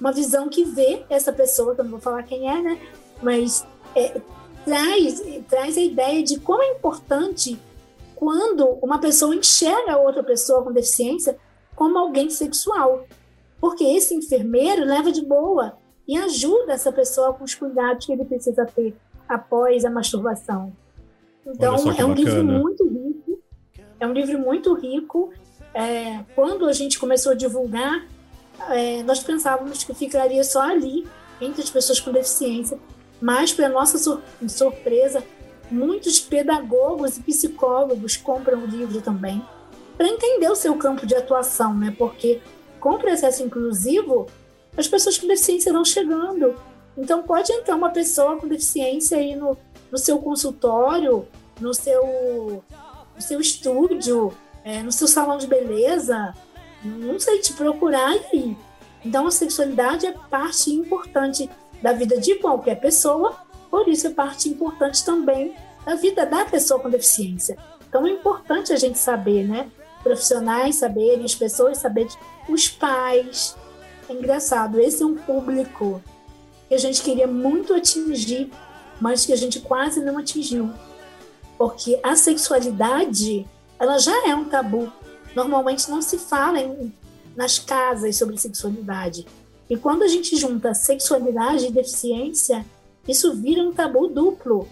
uma 0.00 0.12
visão 0.12 0.48
que 0.48 0.64
vê 0.64 1.04
essa 1.10 1.32
pessoa, 1.32 1.74
que 1.74 1.80
eu 1.80 1.84
não 1.84 1.92
vou 1.92 2.00
falar 2.00 2.22
quem 2.22 2.48
é, 2.50 2.62
né? 2.62 2.80
Mas 3.22 3.66
é, 3.94 4.20
traz, 4.64 5.22
traz 5.48 5.76
a 5.76 5.80
ideia 5.80 6.22
de 6.22 6.38
como 6.38 6.62
é 6.62 6.72
importante 6.72 7.58
quando 8.14 8.78
uma 8.82 8.98
pessoa 8.98 9.34
enxerga 9.34 9.96
outra 9.96 10.22
pessoa 10.22 10.62
com 10.62 10.72
deficiência 10.72 11.38
como 11.74 11.98
alguém 11.98 12.30
sexual. 12.30 13.06
Porque 13.60 13.84
esse 13.84 14.14
enfermeiro 14.14 14.84
leva 14.84 15.10
de 15.10 15.24
boa 15.24 15.74
e 16.06 16.16
ajuda 16.16 16.72
essa 16.72 16.92
pessoa 16.92 17.32
com 17.34 17.44
os 17.44 17.54
cuidados 17.54 18.06
que 18.06 18.12
ele 18.12 18.24
precisa 18.24 18.64
ter 18.66 18.94
após 19.28 19.84
a 19.84 19.90
masturbação. 19.90 20.72
Então, 21.46 21.74
é 21.74 21.80
um 21.80 21.84
bacana. 21.84 22.14
livro 22.14 22.44
muito 22.44 22.86
rico. 22.86 23.42
É 23.98 24.06
um 24.06 24.12
livro 24.12 24.38
muito 24.38 24.74
rico 24.74 25.30
é, 25.74 26.24
quando 26.34 26.66
a 26.66 26.72
gente 26.72 26.98
começou 26.98 27.32
a 27.32 27.34
divulgar, 27.34 28.06
é, 28.70 29.02
nós 29.02 29.20
pensávamos 29.20 29.84
que 29.84 29.94
ficaria 29.94 30.42
só 30.44 30.62
ali, 30.62 31.06
entre 31.40 31.62
as 31.62 31.70
pessoas 31.70 32.00
com 32.00 32.12
deficiência, 32.12 32.78
mas, 33.20 33.52
para 33.52 33.68
nossa 33.68 33.98
sur 33.98 34.22
surpresa, 34.48 35.22
muitos 35.70 36.20
pedagogos 36.20 37.16
e 37.18 37.22
psicólogos 37.22 38.16
compram 38.16 38.64
o 38.64 38.66
livro 38.66 39.00
também, 39.00 39.44
para 39.96 40.08
entender 40.08 40.50
o 40.50 40.56
seu 40.56 40.74
campo 40.76 41.06
de 41.06 41.14
atuação, 41.14 41.74
né? 41.74 41.94
porque 41.96 42.40
com 42.80 42.94
o 42.94 42.98
processo 42.98 43.42
inclusivo, 43.42 44.26
as 44.76 44.88
pessoas 44.88 45.18
com 45.18 45.26
deficiência 45.26 45.72
vão 45.72 45.84
chegando. 45.84 46.54
Então, 46.96 47.22
pode 47.22 47.52
entrar 47.52 47.76
uma 47.76 47.90
pessoa 47.90 48.36
com 48.36 48.48
deficiência 48.48 49.18
aí 49.18 49.36
no, 49.36 49.56
no 49.90 49.98
seu 49.98 50.18
consultório, 50.18 51.28
no 51.60 51.74
seu, 51.74 52.64
no 53.14 53.22
seu 53.22 53.40
estúdio, 53.40 54.32
é, 54.64 54.82
no 54.82 54.92
seu 54.92 55.08
salão 55.08 55.38
de 55.38 55.46
beleza, 55.46 56.34
não 56.84 57.18
sei, 57.18 57.38
te 57.40 57.52
procurar 57.52 58.08
aí. 58.08 58.56
Então, 59.04 59.26
a 59.26 59.30
sexualidade 59.30 60.06
é 60.06 60.12
parte 60.12 60.70
importante 60.70 61.48
da 61.82 61.92
vida 61.92 62.18
de 62.18 62.34
qualquer 62.36 62.80
pessoa, 62.80 63.36
por 63.70 63.88
isso 63.88 64.06
é 64.06 64.10
parte 64.10 64.48
importante 64.48 65.04
também 65.04 65.54
da 65.84 65.94
vida 65.94 66.26
da 66.26 66.44
pessoa 66.44 66.80
com 66.80 66.90
deficiência. 66.90 67.56
Então, 67.88 68.06
é 68.06 68.10
importante 68.10 68.72
a 68.72 68.76
gente 68.76 68.98
saber, 68.98 69.48
né? 69.48 69.70
Profissionais 70.02 70.76
saberem, 70.76 71.24
as 71.24 71.34
pessoas 71.34 71.78
saberem, 71.78 72.10
os 72.48 72.68
pais. 72.68 73.56
É 74.08 74.12
engraçado, 74.12 74.78
esse 74.80 75.02
é 75.02 75.06
um 75.06 75.16
público 75.16 76.02
que 76.68 76.74
a 76.74 76.78
gente 76.78 77.02
queria 77.02 77.26
muito 77.26 77.74
atingir, 77.74 78.50
mas 79.00 79.24
que 79.24 79.32
a 79.32 79.36
gente 79.36 79.60
quase 79.60 80.00
não 80.04 80.18
atingiu. 80.18 80.70
Porque 81.56 81.98
a 82.02 82.14
sexualidade 82.16 83.46
ela 83.80 83.98
já 83.98 84.28
é 84.28 84.34
um 84.34 84.44
tabu. 84.44 84.92
Normalmente 85.34 85.90
não 85.90 86.02
se 86.02 86.18
fala 86.18 86.60
em, 86.60 86.92
nas 87.34 87.58
casas 87.58 88.16
sobre 88.16 88.36
sexualidade. 88.36 89.26
E 89.68 89.76
quando 89.76 90.02
a 90.02 90.08
gente 90.08 90.36
junta 90.36 90.74
sexualidade 90.74 91.66
e 91.66 91.72
deficiência, 91.72 92.66
isso 93.08 93.34
vira 93.34 93.62
um 93.62 93.72
tabu 93.72 94.08
duplo. 94.08 94.68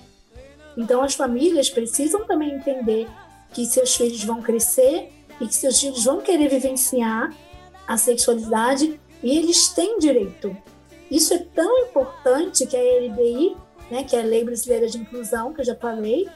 Então 0.77 1.03
as 1.03 1.15
famílias 1.15 1.71
precisam 1.71 2.27
também 2.27 2.55
entender 2.55 3.09
que 3.53 3.65
seus 3.65 3.97
filhos 3.97 4.23
vão 4.23 4.43
crescer 4.43 5.11
e 5.41 5.47
que 5.47 5.55
seus 5.55 5.81
filhos 5.81 6.05
vão 6.05 6.21
querer 6.21 6.49
vivenciar 6.49 7.35
a 7.87 7.97
sexualidade 7.97 9.01
e 9.23 9.39
eles 9.39 9.69
têm 9.69 9.99
direito. 9.99 10.55
Isso 11.11 11.33
é 11.33 11.39
tão 11.39 11.79
importante 11.79 12.67
que 12.67 12.77
a 12.77 12.81
LBI, 12.81 13.57
né, 13.91 14.05
que 14.05 14.15
é 14.15 14.21
a 14.21 14.25
Lei 14.25 14.45
Brasileira 14.45 14.87
de 14.89 14.99
Inclusão, 14.99 15.55
que 15.55 15.63
eu 15.63 15.65
já 15.65 15.75
falei, 15.75 16.29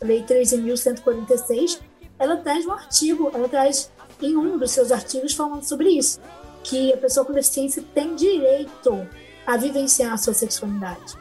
Lei 0.00 0.22
13.146, 0.22 1.80
ela 2.18 2.36
traz 2.36 2.66
um 2.66 2.72
artigo, 2.72 3.30
ela 3.32 3.48
traz 3.48 3.90
em 4.20 4.36
um 4.36 4.58
dos 4.58 4.70
seus 4.70 4.90
artigos 4.90 5.32
falando 5.34 5.62
sobre 5.62 5.90
isso, 5.90 6.20
que 6.64 6.92
a 6.92 6.96
pessoa 6.96 7.24
com 7.24 7.32
deficiência 7.32 7.84
tem 7.94 8.14
direito 8.14 9.06
a 9.46 9.56
vivenciar 9.56 10.12
a 10.12 10.16
sua 10.16 10.34
sexualidade. 10.34 11.16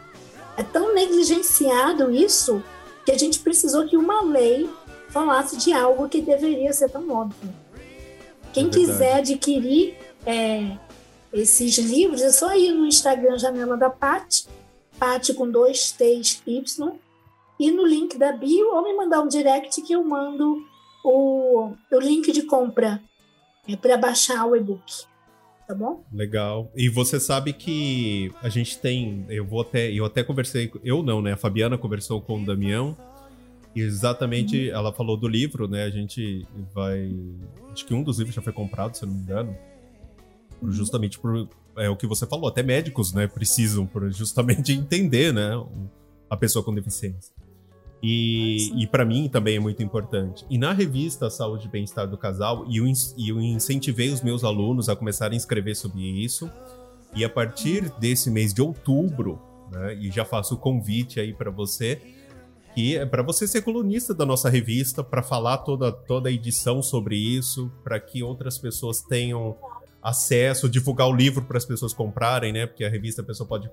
É 0.58 0.64
tão 0.64 0.94
negligenciado 0.94 2.12
isso 2.12 2.64
que 3.06 3.12
a 3.12 3.18
gente 3.18 3.40
precisou 3.40 3.88
que 3.88 3.96
uma 3.96 4.22
lei 4.22 4.70
falasse 5.10 5.56
de 5.58 5.72
algo 5.72 6.10
que 6.10 6.22
deveria 6.22 6.74
ser 6.74 6.90
tão 6.90 7.10
óbvio. 7.10 7.54
Quem 8.52 8.68
é 8.68 8.70
quiser 8.70 9.14
adquirir 9.18 9.96
é, 10.26 10.78
esses 11.32 11.78
livros, 11.78 12.22
é 12.22 12.32
só 12.32 12.56
ir 12.56 12.74
no 12.74 12.86
Instagram 12.86 13.38
Janela 13.38 13.78
da 13.78 13.90
Pati, 13.90 14.48
Pati 15.00 15.34
com 15.34 15.50
dois 15.50 15.92
T's 15.92 16.42
Y, 16.46 16.92
e 17.60 17.72
no 17.72 17.86
link 17.86 18.18
da 18.18 18.32
bio, 18.32 18.74
ou 18.74 18.84
me 18.84 18.94
mandar 18.94 19.22
um 19.22 19.28
direct 19.28 19.82
que 19.82 19.94
eu 19.94 20.04
mando 20.04 20.66
o, 21.10 21.74
o 21.92 22.00
link 22.00 22.32
de 22.32 22.44
compra 22.44 23.02
é, 23.68 23.76
para 23.76 23.98
baixar 23.98 24.46
o 24.46 24.56
e-book. 24.56 25.06
Tá 25.68 25.76
bom? 25.76 26.04
Legal. 26.14 26.72
E 26.76 26.88
você 26.88 27.20
sabe 27.20 27.52
que 27.52 28.32
a 28.42 28.48
gente 28.48 28.80
tem. 28.80 29.26
Eu 29.28 29.46
vou 29.46 29.62
até. 29.62 29.92
Eu 29.92 30.06
até 30.06 30.24
conversei. 30.24 30.72
Eu 30.82 31.04
não, 31.04 31.22
né? 31.22 31.34
A 31.34 31.38
Fabiana 31.38 31.78
conversou 31.78 32.22
com 32.22 32.42
o 32.42 32.46
Damião. 32.46 32.96
E 33.76 33.82
exatamente, 33.82 34.70
uhum. 34.70 34.76
ela 34.76 34.94
falou 34.94 35.18
do 35.18 35.28
livro, 35.28 35.68
né? 35.68 35.84
A 35.84 35.90
gente 35.90 36.48
vai. 36.74 37.14
Acho 37.74 37.86
que 37.86 37.94
um 37.94 38.02
dos 38.02 38.18
livros 38.18 38.34
já 38.34 38.42
foi 38.42 38.54
comprado, 38.54 38.96
se 38.96 39.04
eu 39.04 39.08
não 39.08 39.16
me 39.16 39.22
engano. 39.22 39.58
Uhum. 40.62 40.72
Justamente 40.72 41.20
por. 41.20 41.50
É 41.76 41.90
o 41.90 41.98
que 41.98 42.08
você 42.08 42.26
falou, 42.26 42.48
até 42.48 42.64
médicos, 42.64 43.14
né? 43.14 43.28
Precisam, 43.28 43.86
por 43.86 44.10
justamente 44.10 44.72
entender, 44.74 45.34
né? 45.34 45.52
A 46.30 46.38
pessoa 46.38 46.64
com 46.64 46.74
deficiência. 46.74 47.36
E, 48.02 48.72
e 48.82 48.86
para 48.86 49.04
mim 49.04 49.28
também 49.28 49.56
é 49.56 49.60
muito 49.60 49.82
importante. 49.82 50.46
E 50.50 50.58
na 50.58 50.72
revista 50.72 51.30
Saúde 51.30 51.68
e 51.68 51.70
Bem-Estar 51.70 52.08
do 52.08 52.18
Casal, 52.18 52.66
e 52.68 52.78
eu, 52.78 52.86
eu 53.18 53.42
incentivei 53.42 54.10
os 54.10 54.22
meus 54.22 54.44
alunos 54.44 54.88
a 54.88 54.96
começarem 54.96 55.36
a 55.36 55.38
escrever 55.38 55.76
sobre 55.76 56.02
isso. 56.02 56.50
E 57.16 57.26
a 57.26 57.30
partir 57.30 57.90
desse 58.00 58.30
mês 58.30 58.54
de 58.54 58.62
outubro, 58.62 59.42
né, 59.72 59.96
e 59.96 60.12
já 60.12 60.24
faço 60.24 60.56
o 60.56 60.58
convite 60.58 61.20
aí 61.20 61.34
para 61.34 61.50
você, 61.50 62.00
que 62.76 62.96
é 62.96 63.06
para 63.06 63.24
você 63.24 63.48
ser 63.48 63.64
colunista 63.64 64.14
da 64.14 64.26
nossa 64.26 64.50
revista, 64.50 65.04
para 65.04 65.24
falar 65.24 65.58
toda, 65.60 65.92
toda 65.92 66.30
a 66.30 66.32
edição 66.32 66.84
sobre 66.84 67.16
isso, 67.16 67.72
para 67.84 68.00
que 68.00 68.22
outras 68.22 68.60
pessoas 68.60 69.02
tenham 69.02 69.56
acesso, 70.04 70.70
divulgar 70.70 71.08
o 71.08 71.16
livro 71.16 71.44
para 71.44 71.58
as 71.58 71.66
pessoas 71.66 71.92
comprarem, 71.92 72.54
né? 72.54 72.68
Porque 72.68 72.86
a 72.86 72.90
revista 72.90 73.24
a 73.24 73.26
pessoa 73.26 73.48
pode 73.48 73.70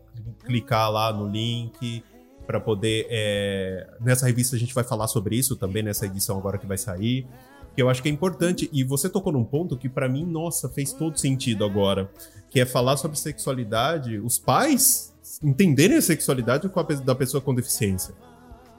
clicar 0.47 0.91
lá 0.91 1.13
no 1.13 1.29
link 1.29 2.03
para 2.47 2.61
poder. 2.61 3.07
É... 3.11 3.87
Nessa 4.01 4.27
revista 4.27 4.57
a 4.57 4.59
gente 4.59 4.75
vai 4.75 4.85
falar 4.85 5.07
sobre 5.09 5.37
isso 5.37 5.57
também, 5.57 5.83
nessa 5.83 6.07
edição 6.07 6.39
agora 6.39 6.59
que 6.59 6.67
vai 6.67 6.79
sair. 6.79 7.27
Que 7.75 7.83
eu 7.83 7.89
acho 7.89 8.03
que 8.03 8.09
é 8.09 8.13
importante, 8.13 8.71
e 8.73 8.85
você 8.85 9.09
tocou 9.09 9.33
num 9.33 9.45
ponto 9.45 9.77
que 9.77 9.89
para 9.89 10.09
mim, 10.09 10.25
nossa, 10.25 10.69
fez 10.69 10.93
todo 10.93 11.19
sentido 11.19 11.65
agora. 11.65 12.11
Que 12.49 12.61
é 12.61 12.67
falar 12.67 12.97
sobre 12.97 13.19
sexualidade, 13.19 14.19
os 14.19 14.39
pais 14.39 15.13
entenderem 15.43 15.97
a 15.97 16.03
sexualidade 16.03 16.71
da 17.05 17.15
pessoa 17.15 17.41
com 17.41 17.55
deficiência. 17.55 18.15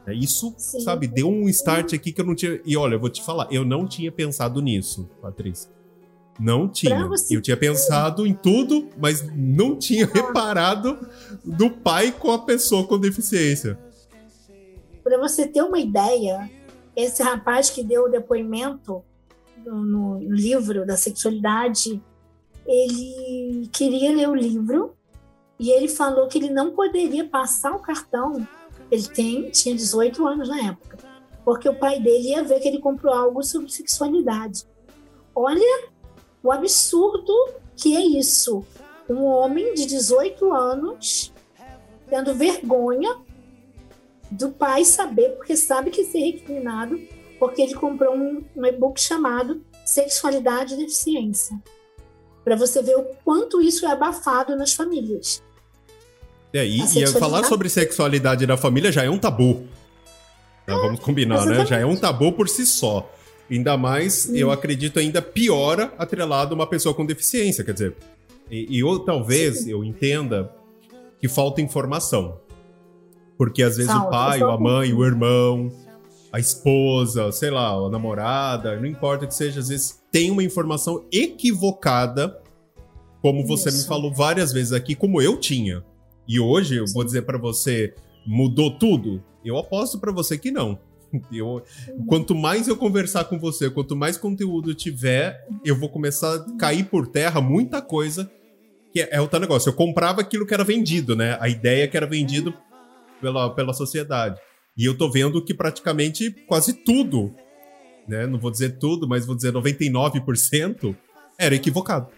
É, 0.07 0.13
isso, 0.13 0.53
Sim. 0.57 0.81
sabe, 0.81 1.07
deu 1.07 1.27
um 1.27 1.49
start 1.49 1.93
aqui 1.93 2.11
que 2.11 2.21
eu 2.21 2.25
não 2.25 2.35
tinha. 2.35 2.59
E 2.63 2.77
olha, 2.77 2.95
eu 2.95 2.99
vou 2.99 3.09
te 3.09 3.23
falar, 3.23 3.47
eu 3.51 3.65
não 3.65 3.87
tinha 3.87 4.11
pensado 4.11 4.61
nisso, 4.61 5.09
Patrícia. 5.21 5.69
Não 6.39 6.67
tinha. 6.67 7.09
Eu 7.31 7.41
tinha 7.41 7.55
pensado 7.55 8.27
em 8.27 8.33
tudo, 8.33 8.89
mas 8.97 9.25
não 9.35 9.77
tinha 9.77 10.05
reparado 10.05 11.07
do 11.43 11.69
pai 11.69 12.11
com 12.11 12.31
a 12.31 12.39
pessoa 12.39 12.85
com 12.85 12.99
deficiência. 12.99 13.79
Para 15.03 15.17
você 15.17 15.47
ter 15.47 15.61
uma 15.61 15.79
ideia, 15.79 16.49
esse 16.95 17.21
rapaz 17.23 17.69
que 17.69 17.83
deu 17.83 18.05
o 18.05 18.09
depoimento 18.09 19.03
no, 19.65 19.85
no, 19.85 20.19
livro 20.19 20.85
da 20.85 20.97
sexualidade, 20.97 22.01
ele 22.65 23.69
queria 23.71 24.15
ler 24.15 24.27
o 24.27 24.35
livro 24.35 24.95
e 25.59 25.69
ele 25.69 25.87
falou 25.87 26.27
que 26.27 26.37
ele 26.37 26.49
não 26.49 26.71
poderia 26.71 27.25
passar 27.27 27.73
o 27.73 27.79
cartão. 27.79 28.45
Ele 28.91 29.07
tem, 29.07 29.49
tinha 29.51 29.75
18 29.75 30.25
anos 30.27 30.49
na 30.49 30.59
época, 30.69 30.97
porque 31.45 31.69
o 31.69 31.75
pai 31.75 31.99
dele 31.99 32.29
ia 32.29 32.43
ver 32.43 32.59
que 32.59 32.67
ele 32.67 32.79
comprou 32.79 33.13
algo 33.13 33.41
sobre 33.43 33.71
sexualidade. 33.71 34.65
Olha 35.33 35.89
o 36.45 36.51
absurdo 36.51 37.33
que 37.75 37.95
é 37.95 38.01
isso. 38.01 38.63
Um 39.09 39.23
homem 39.23 39.73
de 39.73 39.85
18 39.85 40.53
anos 40.53 41.33
tendo 42.07 42.35
vergonha 42.35 43.17
do 44.29 44.51
pai 44.51 44.85
saber, 44.85 45.29
porque 45.31 45.55
sabe 45.55 45.89
que 45.89 46.03
ser 46.03 46.19
recriminado, 46.19 46.99
porque 47.39 47.63
ele 47.63 47.73
comprou 47.73 48.15
um, 48.15 48.43
um 48.55 48.65
e-book 48.65 49.01
chamado 49.01 49.61
Sexualidade 49.83 50.75
e 50.75 50.77
Deficiência. 50.77 51.59
Para 52.43 52.55
você 52.55 52.81
ver 52.83 52.95
o 52.95 53.05
quanto 53.23 53.59
isso 53.59 53.85
é 53.85 53.91
abafado 53.91 54.55
nas 54.55 54.73
famílias. 54.73 55.43
É, 56.53 56.65
e, 56.65 56.79
e 56.79 57.07
falar 57.07 57.43
sobre 57.43 57.69
sexualidade 57.69 58.45
na 58.45 58.55
família 58.55 58.91
já 58.91 59.03
é 59.03 59.09
um 59.09 59.17
tabu. 59.17 59.67
É, 60.67 60.71
Vamos 60.73 60.99
combinar, 60.99 61.37
exatamente. 61.37 61.59
né? 61.59 61.65
Já 61.65 61.79
é 61.79 61.85
um 61.85 61.95
tabu 61.95 62.31
por 62.31 62.47
si 62.47 62.65
só. 62.65 63.09
Ainda 63.49 63.77
mais, 63.77 64.13
Sim. 64.13 64.37
eu 64.37 64.51
acredito, 64.51 64.99
ainda 64.99 65.21
piora 65.21 65.93
atrelado 65.97 66.55
uma 66.55 66.65
pessoa 66.65 66.95
com 66.95 67.05
deficiência. 67.05 67.63
Quer 67.63 67.73
dizer, 67.73 67.95
e, 68.49 68.77
e 68.77 68.83
ou 68.83 68.99
talvez 68.99 69.59
Sim. 69.59 69.71
eu 69.71 69.83
entenda 69.83 70.51
que 71.19 71.27
falta 71.27 71.61
informação. 71.61 72.39
Porque 73.37 73.61
às 73.61 73.77
vezes 73.77 73.93
o 73.93 74.09
pai, 74.09 74.41
ou 74.41 74.49
a 74.49 74.59
mãe, 74.59 74.93
o 74.93 75.03
irmão, 75.03 75.71
a 76.31 76.39
esposa, 76.39 77.31
sei 77.31 77.49
lá, 77.49 77.71
a 77.71 77.89
namorada, 77.89 78.75
não 78.77 78.85
importa 78.85 79.27
que 79.27 79.33
seja, 79.33 79.59
às 79.59 79.69
vezes 79.69 80.01
tem 80.11 80.31
uma 80.31 80.43
informação 80.43 81.05
equivocada, 81.11 82.41
como 83.21 83.39
Isso. 83.39 83.47
você 83.47 83.71
me 83.71 83.83
falou 83.83 84.13
várias 84.13 84.51
vezes 84.51 84.71
aqui, 84.71 84.95
como 84.95 85.21
eu 85.21 85.37
tinha. 85.37 85.83
E 86.27 86.39
hoje 86.39 86.77
eu 86.77 86.85
vou 86.93 87.03
dizer 87.03 87.23
para 87.23 87.37
você, 87.37 87.93
mudou 88.25 88.71
tudo? 88.71 89.23
Eu 89.43 89.57
aposto 89.57 89.99
para 89.99 90.11
você 90.11 90.37
que 90.37 90.51
não. 90.51 90.79
Eu, 91.31 91.63
quanto 92.07 92.35
mais 92.35 92.67
eu 92.67 92.75
conversar 92.75 93.25
com 93.25 93.39
você, 93.39 93.69
quanto 93.69 93.95
mais 93.95 94.17
conteúdo 94.17 94.73
tiver, 94.73 95.45
eu 95.63 95.75
vou 95.75 95.89
começar 95.89 96.35
a 96.35 96.57
cair 96.57 96.85
por 96.85 97.07
terra 97.07 97.41
muita 97.41 97.81
coisa. 97.81 98.29
Que 98.91 99.01
é, 99.01 99.09
é 99.11 99.21
o 99.21 99.27
tal 99.27 99.39
negócio. 99.39 99.69
Eu 99.69 99.73
comprava 99.73 100.21
aquilo 100.21 100.45
que 100.45 100.53
era 100.53 100.63
vendido, 100.63 101.15
né? 101.15 101.37
A 101.39 101.49
ideia 101.49 101.87
que 101.87 101.97
era 101.97 102.05
vendido 102.05 102.53
pela, 103.19 103.49
pela 103.49 103.73
sociedade. 103.73 104.39
E 104.77 104.85
eu 104.85 104.97
tô 104.97 105.09
vendo 105.09 105.43
que 105.43 105.53
praticamente 105.53 106.31
quase 106.47 106.73
tudo, 106.73 107.33
né? 108.07 108.25
Não 108.25 108.39
vou 108.39 108.51
dizer 108.51 108.77
tudo, 108.77 109.07
mas 109.07 109.25
vou 109.25 109.35
dizer 109.35 109.53
99% 109.53 110.95
era 111.37 111.55
equivocado. 111.55 112.09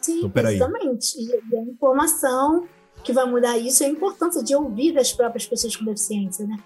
Sim, 0.00 0.24
então, 0.24 0.50
exatamente. 0.50 1.18
E 1.18 1.56
a 1.56 1.62
informação 1.62 2.68
que 3.02 3.12
vai 3.12 3.24
mudar 3.26 3.58
isso 3.58 3.82
é 3.82 3.86
a 3.86 3.90
importância 3.90 4.42
de 4.42 4.54
ouvir 4.54 4.92
das 4.92 5.12
próprias 5.12 5.46
pessoas 5.46 5.76
com 5.76 5.84
deficiência, 5.84 6.46
né? 6.46 6.58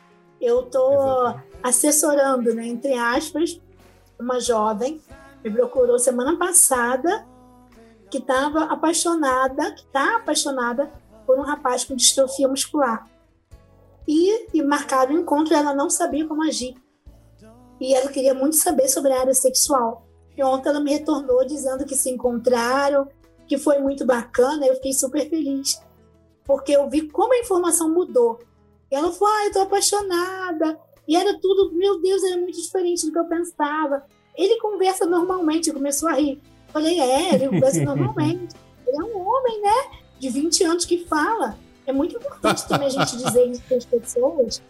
Eu 0.43 0.62
estou 0.62 1.40
assessorando, 1.62 2.53
né, 2.53 2.66
entre 2.66 2.95
aspas, 2.95 3.61
uma 4.18 4.40
jovem 4.40 5.01
me 5.45 5.51
procurou 5.51 5.99
semana 6.01 6.36
passada 6.36 7.24
que 8.11 8.18
estava 8.18 8.64
apaixonada, 8.64 9.72
que 9.72 9.82
está 9.82 10.16
apaixonada 10.16 10.93
por 11.24 11.38
um 11.38 11.43
rapaz 11.43 11.84
com 11.84 11.95
distrofia 11.95 12.49
muscular. 12.49 13.09
E, 14.07 14.49
e 14.53 14.62
marcaram 14.62 15.14
o 15.14 15.18
encontro, 15.20 15.55
ela 15.55 15.72
não 15.74 15.88
sabia 15.88 16.26
como 16.26 16.43
agir. 16.43 16.74
E 17.80 17.95
ela 17.95 18.11
queria 18.11 18.34
muito 18.34 18.57
saber 18.57 18.88
sobre 18.88 19.12
a 19.12 19.20
área 19.20 19.34
sexual. 19.34 20.05
E 20.36 20.43
ontem 20.43 20.68
ela 20.68 20.80
me 20.80 20.93
retornou 20.93 21.47
dizendo 21.47 21.84
que 21.84 21.95
se 21.95 22.11
encontraram, 22.11 23.09
que 23.47 23.57
foi 23.57 23.78
muito 23.78 24.05
bacana. 24.05 24.66
Eu 24.66 24.74
fiquei 24.74 24.93
super 24.93 25.28
feliz 25.28 25.80
porque 26.45 26.72
eu 26.72 26.88
vi 26.90 27.09
como 27.09 27.32
a 27.32 27.38
informação 27.38 27.88
mudou. 27.88 28.40
E 28.93 28.95
ela 28.95 29.11
falou: 29.11 29.34
Ah, 29.34 29.47
eu 29.47 29.53
tô 29.53 29.61
apaixonada. 29.61 30.78
E 31.09 31.16
era 31.16 31.36
tudo, 31.40 31.72
meu 31.74 32.01
Deus, 32.01 32.22
era 32.22 32.36
muito 32.36 32.61
diferente 32.61 33.07
do 33.07 33.12
que 33.12 33.18
eu 33.18 33.24
pensava. 33.24 34.05
Ele 34.36 34.61
conversa 34.61 35.07
normalmente, 35.07 35.72
começou 35.72 36.11
a 36.11 36.12
rir. 36.12 36.38
Falei: 36.68 37.01
É, 37.01 37.34
ele 37.34 37.49
conversa 37.49 37.80
normalmente. 37.82 38.55
Ele 38.86 38.97
é 38.99 39.05
um 39.05 39.26
homem, 39.26 39.62
né? 39.62 39.99
De 40.20 40.28
20 40.28 40.64
anos 40.64 40.84
que 40.84 41.07
fala. 41.07 41.57
É 41.86 41.93
muito 41.93 42.16
importante 42.16 42.68
também 42.68 42.86
a 42.86 42.90
gente 42.90 43.16
dizer 43.16 43.47
isso 43.47 43.62
para 43.66 43.78
as 43.78 43.84
pessoas 43.86 44.62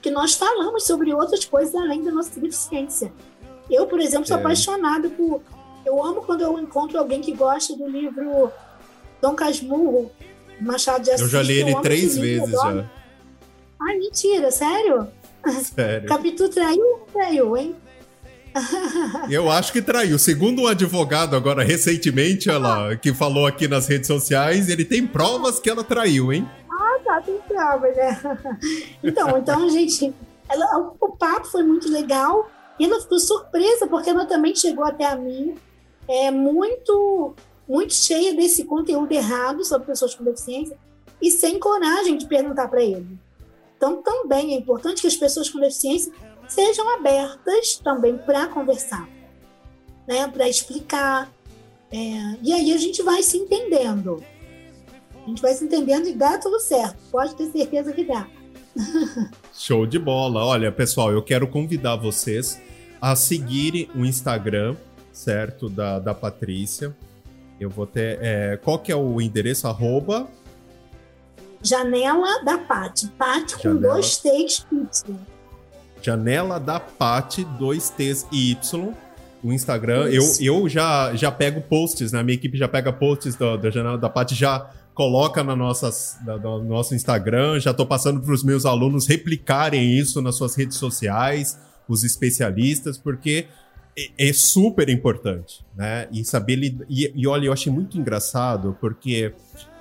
que 0.00 0.10
nós 0.10 0.34
falamos 0.34 0.84
sobre 0.84 1.12
outras 1.12 1.44
coisas 1.44 1.74
além 1.74 2.04
da 2.04 2.12
nossa 2.12 2.38
deficiência. 2.38 3.12
Eu, 3.68 3.86
por 3.86 3.98
exemplo, 3.98 4.26
sou 4.26 4.36
é. 4.36 4.40
apaixonada 4.40 5.08
por. 5.08 5.42
Eu 5.86 6.04
amo 6.04 6.20
quando 6.22 6.42
eu 6.42 6.58
encontro 6.58 6.98
alguém 6.98 7.22
que 7.22 7.32
gosta 7.32 7.74
do 7.74 7.88
livro 7.88 8.52
Dom 9.22 9.34
Casmurro, 9.34 10.12
Machado 10.60 11.02
de 11.02 11.10
Assis. 11.10 11.22
Eu 11.22 11.28
já 11.28 11.42
li 11.42 11.60
ele 11.60 11.80
três 11.80 12.16
vezes 12.16 12.50
já. 12.50 12.97
Ai, 13.80 13.96
mentira, 13.98 14.50
sério? 14.50 15.08
Sério. 15.62 16.08
Capítulo 16.08 16.48
traiu 16.48 16.84
ou 16.84 17.08
traiu, 17.12 17.56
hein? 17.56 17.76
Eu 19.30 19.50
acho 19.50 19.72
que 19.72 19.80
traiu. 19.80 20.18
Segundo 20.18 20.62
um 20.62 20.66
advogado 20.66 21.36
agora 21.36 21.62
recentemente, 21.62 22.50
ela 22.50 22.96
que 22.96 23.12
falou 23.14 23.46
aqui 23.46 23.68
nas 23.68 23.86
redes 23.86 24.06
sociais, 24.06 24.68
ele 24.68 24.84
tem 24.84 25.06
provas 25.06 25.60
que 25.60 25.70
ela 25.70 25.84
traiu, 25.84 26.32
hein? 26.32 26.48
Ah, 26.70 26.98
tá, 27.04 27.20
tem 27.20 27.38
provas, 27.46 27.96
né? 27.96 28.20
Então, 29.02 29.38
então, 29.38 29.70
gente, 29.70 30.12
ela, 30.48 30.94
o 31.00 31.16
papo 31.16 31.46
foi 31.46 31.62
muito 31.62 31.88
legal 31.90 32.50
e 32.78 32.84
ela 32.84 33.00
ficou 33.00 33.18
surpresa 33.18 33.86
porque 33.86 34.10
ela 34.10 34.26
também 34.26 34.54
chegou 34.54 34.84
até 34.84 35.04
a 35.04 35.16
mim 35.16 35.54
é 36.08 36.30
muito 36.30 37.34
muito 37.68 37.92
cheia 37.92 38.34
desse 38.34 38.64
conteúdo 38.64 39.12
errado 39.12 39.62
sobre 39.62 39.88
pessoas 39.88 40.14
com 40.14 40.24
deficiência 40.24 40.76
e 41.20 41.30
sem 41.30 41.58
coragem 41.58 42.16
de 42.16 42.26
perguntar 42.26 42.66
para 42.68 42.82
ele. 42.82 43.18
Então, 43.78 44.02
também 44.02 44.54
é 44.54 44.58
importante 44.58 45.00
que 45.00 45.06
as 45.06 45.16
pessoas 45.16 45.48
com 45.48 45.60
deficiência 45.60 46.12
sejam 46.48 46.86
abertas 46.96 47.76
também 47.76 48.18
para 48.18 48.48
conversar, 48.48 49.08
né? 50.06 50.26
para 50.28 50.48
explicar. 50.48 51.32
É, 51.90 51.96
e 52.42 52.52
aí 52.52 52.72
a 52.72 52.76
gente 52.76 53.02
vai 53.02 53.22
se 53.22 53.38
entendendo. 53.38 54.22
A 55.24 55.28
gente 55.28 55.40
vai 55.40 55.54
se 55.54 55.64
entendendo 55.64 56.08
e 56.08 56.12
dá 56.12 56.38
tudo 56.38 56.58
certo. 56.58 56.96
Pode 57.10 57.36
ter 57.36 57.50
certeza 57.52 57.92
que 57.92 58.04
dá. 58.04 58.26
Show 59.54 59.86
de 59.86 59.98
bola. 59.98 60.44
Olha, 60.44 60.72
pessoal, 60.72 61.12
eu 61.12 61.22
quero 61.22 61.46
convidar 61.46 61.96
vocês 61.96 62.60
a 63.00 63.14
seguirem 63.14 63.88
o 63.94 64.04
Instagram, 64.04 64.74
certo? 65.12 65.68
Da, 65.68 65.98
da 65.98 66.14
Patrícia. 66.14 66.96
Eu 67.60 67.70
vou 67.70 67.86
ter. 67.86 68.18
É, 68.20 68.56
qual 68.56 68.78
que 68.78 68.90
é 68.90 68.96
o 68.96 69.20
endereço? 69.20 69.66
Arroba. 69.66 70.28
Janela 71.62 72.44
da 72.44 72.58
Pati. 72.58 73.08
Pati 73.08 73.56
com 73.58 73.76
dois 73.76 74.18
T's 74.18 74.66
Y. 74.70 75.16
Janela 76.00 76.58
da 76.58 76.78
Pati, 76.78 77.44
dois 77.44 77.90
T's 77.90 78.26
Y. 78.32 78.94
O 79.42 79.52
Instagram. 79.52 80.08
Eu, 80.08 80.24
eu 80.40 80.68
já, 80.68 81.14
já 81.14 81.30
pego 81.30 81.60
posts, 81.60 82.12
né? 82.12 82.22
Minha 82.22 82.34
equipe 82.34 82.58
já 82.58 82.66
pega 82.66 82.92
posts 82.92 83.36
da, 83.36 83.56
da 83.56 83.70
Janela 83.70 83.96
da 83.96 84.08
Pati, 84.08 84.34
já 84.34 84.70
coloca 84.94 85.44
na 85.44 85.54
nossas, 85.54 86.18
no 86.24 86.64
nosso 86.64 86.94
Instagram. 86.94 87.60
Já 87.60 87.70
estou 87.70 87.86
passando 87.86 88.20
para 88.20 88.32
os 88.32 88.42
meus 88.42 88.66
alunos 88.66 89.06
replicarem 89.06 89.96
isso 89.96 90.20
nas 90.20 90.34
suas 90.34 90.56
redes 90.56 90.76
sociais, 90.76 91.56
os 91.88 92.02
especialistas, 92.02 92.98
porque 92.98 93.46
é, 93.96 94.28
é, 94.28 94.32
super 94.32 94.88
importante, 94.88 95.64
né? 95.76 96.08
E 96.10 96.24
saber 96.24 96.56
lidar. 96.56 96.86
E, 96.88 97.12
e 97.14 97.26
olha, 97.28 97.46
eu 97.46 97.52
achei 97.52 97.72
muito 97.72 97.96
engraçado, 97.96 98.76
porque 98.80 99.32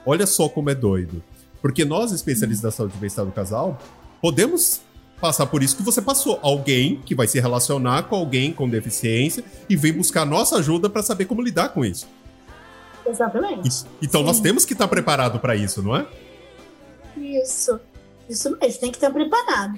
olha 0.06 0.28
só 0.28 0.48
como 0.48 0.70
é 0.70 0.76
doido. 0.76 1.24
Porque 1.68 1.84
nós, 1.84 2.14
especialistas 2.14 2.64
da 2.64 2.72
saúde 2.72 2.94
e 2.96 2.98
bem-estar 2.98 3.26
do 3.26 3.32
casal, 3.34 3.78
podemos 4.22 4.80
passar 5.20 5.46
por 5.48 5.62
isso 5.62 5.76
que 5.76 5.84
você 5.84 6.02
passou. 6.02 6.40
Alguém 6.42 7.02
que 7.02 7.14
vai 7.14 7.28
se 7.28 7.42
relacionar 7.42 8.04
com 8.04 8.16
alguém 8.16 8.54
com 8.54 8.70
deficiência 8.70 9.44
e 9.68 9.76
vem 9.76 9.92
buscar 9.92 10.26
nossa 10.26 10.60
ajuda 10.60 10.90
para 10.90 11.04
saber 11.04 11.26
como 11.26 11.42
lidar 11.42 11.74
com 11.74 11.84
isso. 11.84 12.08
Exatamente. 13.06 13.68
E, 13.68 14.06
então 14.06 14.22
Sim. 14.22 14.28
nós 14.28 14.40
temos 14.40 14.64
que 14.64 14.72
estar 14.72 14.88
preparado 14.88 15.42
para 15.42 15.58
isso, 15.58 15.84
não 15.84 15.94
é? 15.94 16.08
Isso. 17.18 17.78
Isso 18.30 18.50
mesmo, 18.52 18.80
tem 18.80 18.90
que 18.90 18.96
estar 18.96 19.12
preparado. 19.12 19.78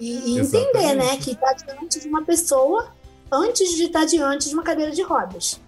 E, 0.00 0.30
e 0.30 0.38
entender, 0.38 0.94
né, 0.94 1.18
que 1.18 1.32
está 1.32 1.52
diante 1.52 2.00
de 2.00 2.08
uma 2.08 2.24
pessoa 2.24 2.90
antes 3.30 3.76
de 3.76 3.82
estar 3.82 4.06
diante 4.06 4.48
de 4.48 4.54
uma 4.54 4.62
cadeira 4.62 4.92
de 4.92 5.02
rodas. 5.02 5.60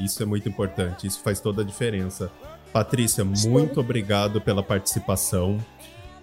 Isso 0.00 0.22
é 0.22 0.26
muito 0.26 0.48
importante, 0.48 1.06
isso 1.06 1.20
faz 1.20 1.38
toda 1.38 1.60
a 1.60 1.64
diferença. 1.66 2.32
Patrícia, 2.72 3.24
muito 3.24 3.80
obrigado 3.80 4.40
pela 4.40 4.62
participação. 4.62 5.58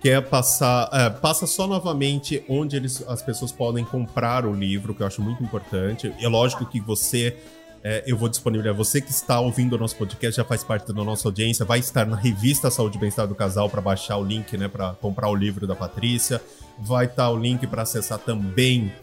Quer 0.02 0.22
passar, 0.28 0.90
é, 0.94 1.10
passa 1.10 1.46
só 1.46 1.68
novamente 1.68 2.44
onde 2.48 2.76
eles, 2.76 3.04
as 3.08 3.22
pessoas 3.22 3.52
podem 3.52 3.84
comprar 3.84 4.46
o 4.46 4.54
livro, 4.54 4.96
que 4.96 5.04
eu 5.04 5.08
acho 5.08 5.22
muito 5.22 5.44
importante. 5.44 6.14
É 6.20 6.28
lógico 6.28 6.66
que 6.66 6.80
você, 6.80 7.38
é, 7.84 8.04
eu 8.08 8.18
vou 8.18 8.30
disponibilizar, 8.30 8.74
você 8.74 9.02
que 9.02 9.12
está 9.12 9.40
ouvindo 9.42 9.74
o 9.74 9.78
nosso 9.78 9.98
podcast, 9.98 10.38
já 10.38 10.46
faz 10.46 10.64
parte 10.64 10.92
da 10.94 11.04
nossa 11.04 11.28
audiência, 11.28 11.66
vai 11.66 11.80
estar 11.80 12.06
na 12.06 12.16
revista 12.16 12.72
Saúde 12.72 12.98
e 12.98 13.00
Bem-Estar 13.00 13.28
do 13.28 13.36
Casal 13.36 13.70
para 13.70 13.82
baixar 13.82 14.18
o 14.18 14.24
link, 14.24 14.58
né, 14.58 14.70
para 14.70 14.94
comprar 14.94 15.30
o 15.30 15.36
livro 15.36 15.68
da 15.68 15.76
Patrícia. 15.76 16.42
Vai 16.80 17.06
estar 17.06 17.30
o 17.30 17.38
link 17.38 17.68
para 17.68 17.82
acessar 17.82 18.20
também 18.20 18.94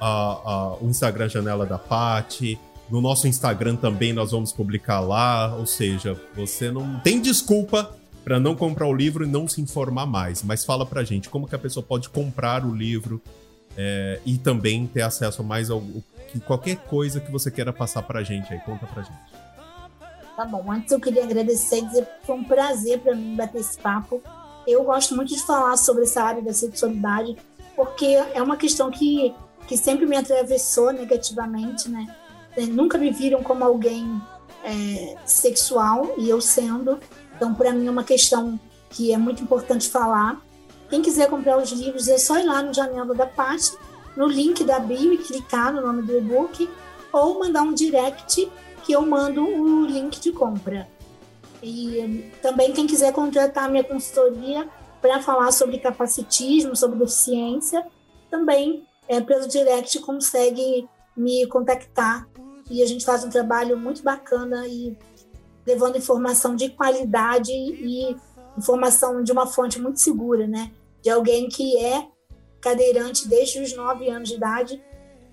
a, 0.00 0.06
a, 0.06 0.76
o 0.80 0.88
Instagram 0.88 1.28
Janela 1.28 1.66
da 1.66 1.78
Pati. 1.78 2.58
No 2.90 3.00
nosso 3.00 3.26
Instagram 3.26 3.76
também 3.76 4.12
nós 4.12 4.30
vamos 4.30 4.52
publicar 4.52 5.00
lá. 5.00 5.54
Ou 5.56 5.66
seja, 5.66 6.18
você 6.34 6.70
não 6.70 7.00
tem 7.00 7.20
desculpa 7.20 7.94
para 8.22 8.40
não 8.40 8.54
comprar 8.54 8.86
o 8.86 8.94
livro 8.94 9.24
e 9.24 9.28
não 9.28 9.46
se 9.46 9.60
informar 9.60 10.06
mais. 10.06 10.42
Mas 10.42 10.64
fala 10.64 10.86
pra 10.86 11.04
gente 11.04 11.28
como 11.28 11.46
que 11.46 11.54
a 11.54 11.58
pessoa 11.58 11.84
pode 11.84 12.08
comprar 12.08 12.64
o 12.64 12.74
livro 12.74 13.20
é, 13.76 14.20
e 14.24 14.38
também 14.38 14.86
ter 14.86 15.02
acesso 15.02 15.42
a 15.42 15.44
mais 15.44 15.70
ao, 15.70 15.82
qualquer 16.46 16.76
coisa 16.76 17.20
que 17.20 17.30
você 17.30 17.50
queira 17.50 17.72
passar 17.72 18.02
pra 18.02 18.22
gente 18.22 18.52
aí. 18.52 18.60
Conta 18.60 18.86
pra 18.86 19.02
gente. 19.02 19.44
Tá 20.36 20.44
bom, 20.44 20.64
antes 20.70 20.90
eu 20.90 20.98
queria 20.98 21.22
agradecer 21.22 21.78
e 21.78 21.86
dizer 21.86 22.04
que 22.04 22.26
foi 22.26 22.34
um 22.34 22.44
prazer 22.44 22.98
para 23.00 23.14
mim 23.14 23.36
bater 23.36 23.60
esse 23.60 23.78
papo. 23.78 24.20
Eu 24.66 24.82
gosto 24.82 25.14
muito 25.14 25.32
de 25.32 25.40
falar 25.44 25.76
sobre 25.76 26.04
essa 26.04 26.22
área 26.22 26.42
da 26.42 26.52
sexualidade 26.52 27.36
porque 27.76 28.06
é 28.06 28.42
uma 28.42 28.56
questão 28.56 28.90
que, 28.90 29.34
que 29.68 29.76
sempre 29.76 30.06
me 30.06 30.16
atravessou 30.16 30.92
negativamente, 30.92 31.88
né? 31.88 32.06
Nunca 32.56 32.96
me 32.98 33.10
viram 33.10 33.42
como 33.42 33.64
alguém 33.64 34.20
é, 34.64 35.16
sexual 35.26 36.14
e 36.16 36.28
eu 36.28 36.40
sendo. 36.40 36.98
Então, 37.36 37.54
para 37.54 37.72
mim, 37.72 37.86
é 37.86 37.90
uma 37.90 38.04
questão 38.04 38.58
que 38.90 39.12
é 39.12 39.18
muito 39.18 39.42
importante 39.42 39.88
falar. 39.88 40.40
Quem 40.88 41.02
quiser 41.02 41.28
comprar 41.28 41.58
os 41.58 41.72
livros, 41.72 42.08
é 42.08 42.18
só 42.18 42.38
ir 42.38 42.44
lá 42.44 42.62
no 42.62 42.72
Janela 42.72 43.14
da 43.14 43.26
Pati, 43.26 43.72
no 44.16 44.26
link 44.26 44.62
da 44.62 44.78
bio 44.78 45.12
e 45.12 45.18
clicar 45.18 45.72
no 45.72 45.80
nome 45.80 46.02
do 46.02 46.16
e-book, 46.16 46.70
ou 47.12 47.40
mandar 47.40 47.62
um 47.62 47.74
direct 47.74 48.50
que 48.84 48.92
eu 48.92 49.02
mando 49.02 49.42
o 49.42 49.86
link 49.86 50.20
de 50.20 50.30
compra. 50.30 50.88
E 51.62 52.30
também 52.42 52.72
quem 52.72 52.86
quiser 52.86 53.12
contratar 53.12 53.70
minha 53.70 53.82
consultoria 53.82 54.68
para 55.00 55.20
falar 55.20 55.50
sobre 55.50 55.78
capacitismo, 55.78 56.76
sobre 56.76 56.98
deficiência, 56.98 57.84
também 58.30 58.86
é, 59.08 59.20
pelo 59.20 59.48
direct 59.48 59.98
consegue 60.00 60.88
me 61.16 61.46
contactar 61.46 62.28
e 62.70 62.82
a 62.82 62.86
gente 62.86 63.04
faz 63.04 63.24
um 63.24 63.30
trabalho 63.30 63.78
muito 63.78 64.02
bacana 64.02 64.66
e 64.66 64.96
levando 65.66 65.96
informação 65.96 66.54
de 66.54 66.70
qualidade 66.70 67.52
e 67.52 68.16
informação 68.56 69.22
de 69.22 69.32
uma 69.32 69.46
fonte 69.46 69.80
muito 69.80 70.00
segura, 70.00 70.46
né? 70.46 70.72
De 71.02 71.10
alguém 71.10 71.48
que 71.48 71.76
é 71.78 72.06
cadeirante 72.60 73.28
desde 73.28 73.60
os 73.60 73.74
nove 73.76 74.08
anos 74.08 74.28
de 74.28 74.36
idade. 74.36 74.82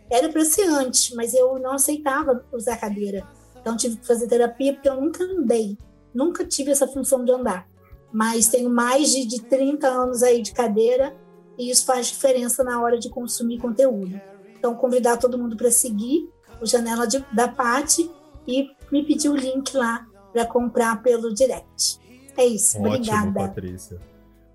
Era 0.09 0.29
para 0.29 0.43
ser 0.43 0.67
antes, 0.67 1.13
mas 1.15 1.33
eu 1.33 1.57
não 1.59 1.73
aceitava 1.73 2.45
usar 2.51 2.77
cadeira. 2.77 3.25
Então 3.59 3.77
tive 3.77 3.97
que 3.97 4.07
fazer 4.07 4.27
terapia 4.27 4.73
porque 4.73 4.89
eu 4.89 4.99
nunca 4.99 5.23
andei, 5.23 5.77
nunca 6.13 6.45
tive 6.45 6.71
essa 6.71 6.87
função 6.87 7.23
de 7.23 7.31
andar. 7.31 7.69
Mas 8.11 8.47
tenho 8.47 8.69
mais 8.69 9.11
de, 9.11 9.25
de 9.25 9.41
30 9.43 9.87
anos 9.87 10.23
aí 10.23 10.41
de 10.41 10.51
cadeira 10.51 11.15
e 11.57 11.69
isso 11.69 11.85
faz 11.85 12.07
diferença 12.07 12.63
na 12.63 12.81
hora 12.81 12.97
de 12.97 13.09
consumir 13.09 13.59
conteúdo. 13.59 14.19
Então 14.57 14.75
convidar 14.75 15.17
todo 15.17 15.37
mundo 15.37 15.55
para 15.55 15.71
seguir 15.71 16.29
o 16.61 16.65
Janela 16.65 17.07
de, 17.07 17.23
da 17.33 17.47
Pati 17.47 18.09
e 18.47 18.69
me 18.91 19.03
pedir 19.05 19.29
o 19.29 19.35
link 19.35 19.75
lá 19.75 20.05
para 20.31 20.45
comprar 20.45 21.01
pelo 21.01 21.33
direct. 21.33 21.99
É 22.37 22.45
isso, 22.45 22.77
Ótimo, 22.77 22.95
obrigada. 22.95 23.47
Patrícia. 23.47 23.99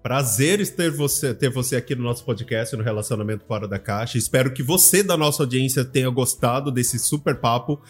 Prazer 0.02 0.64
ter 0.74 0.90
você, 0.90 1.34
ter 1.34 1.50
você 1.50 1.74
aqui 1.74 1.94
no 1.96 2.04
nosso 2.04 2.24
podcast, 2.24 2.76
no 2.76 2.82
Relacionamento 2.82 3.44
Fora 3.44 3.66
da 3.66 3.78
Caixa. 3.78 4.16
Espero 4.16 4.52
que 4.52 4.62
você 4.62 5.02
da 5.02 5.16
nossa 5.16 5.42
audiência 5.42 5.84
tenha 5.84 6.08
gostado 6.08 6.70
desse 6.70 6.96
super 6.98 7.40
papo. 7.40 7.82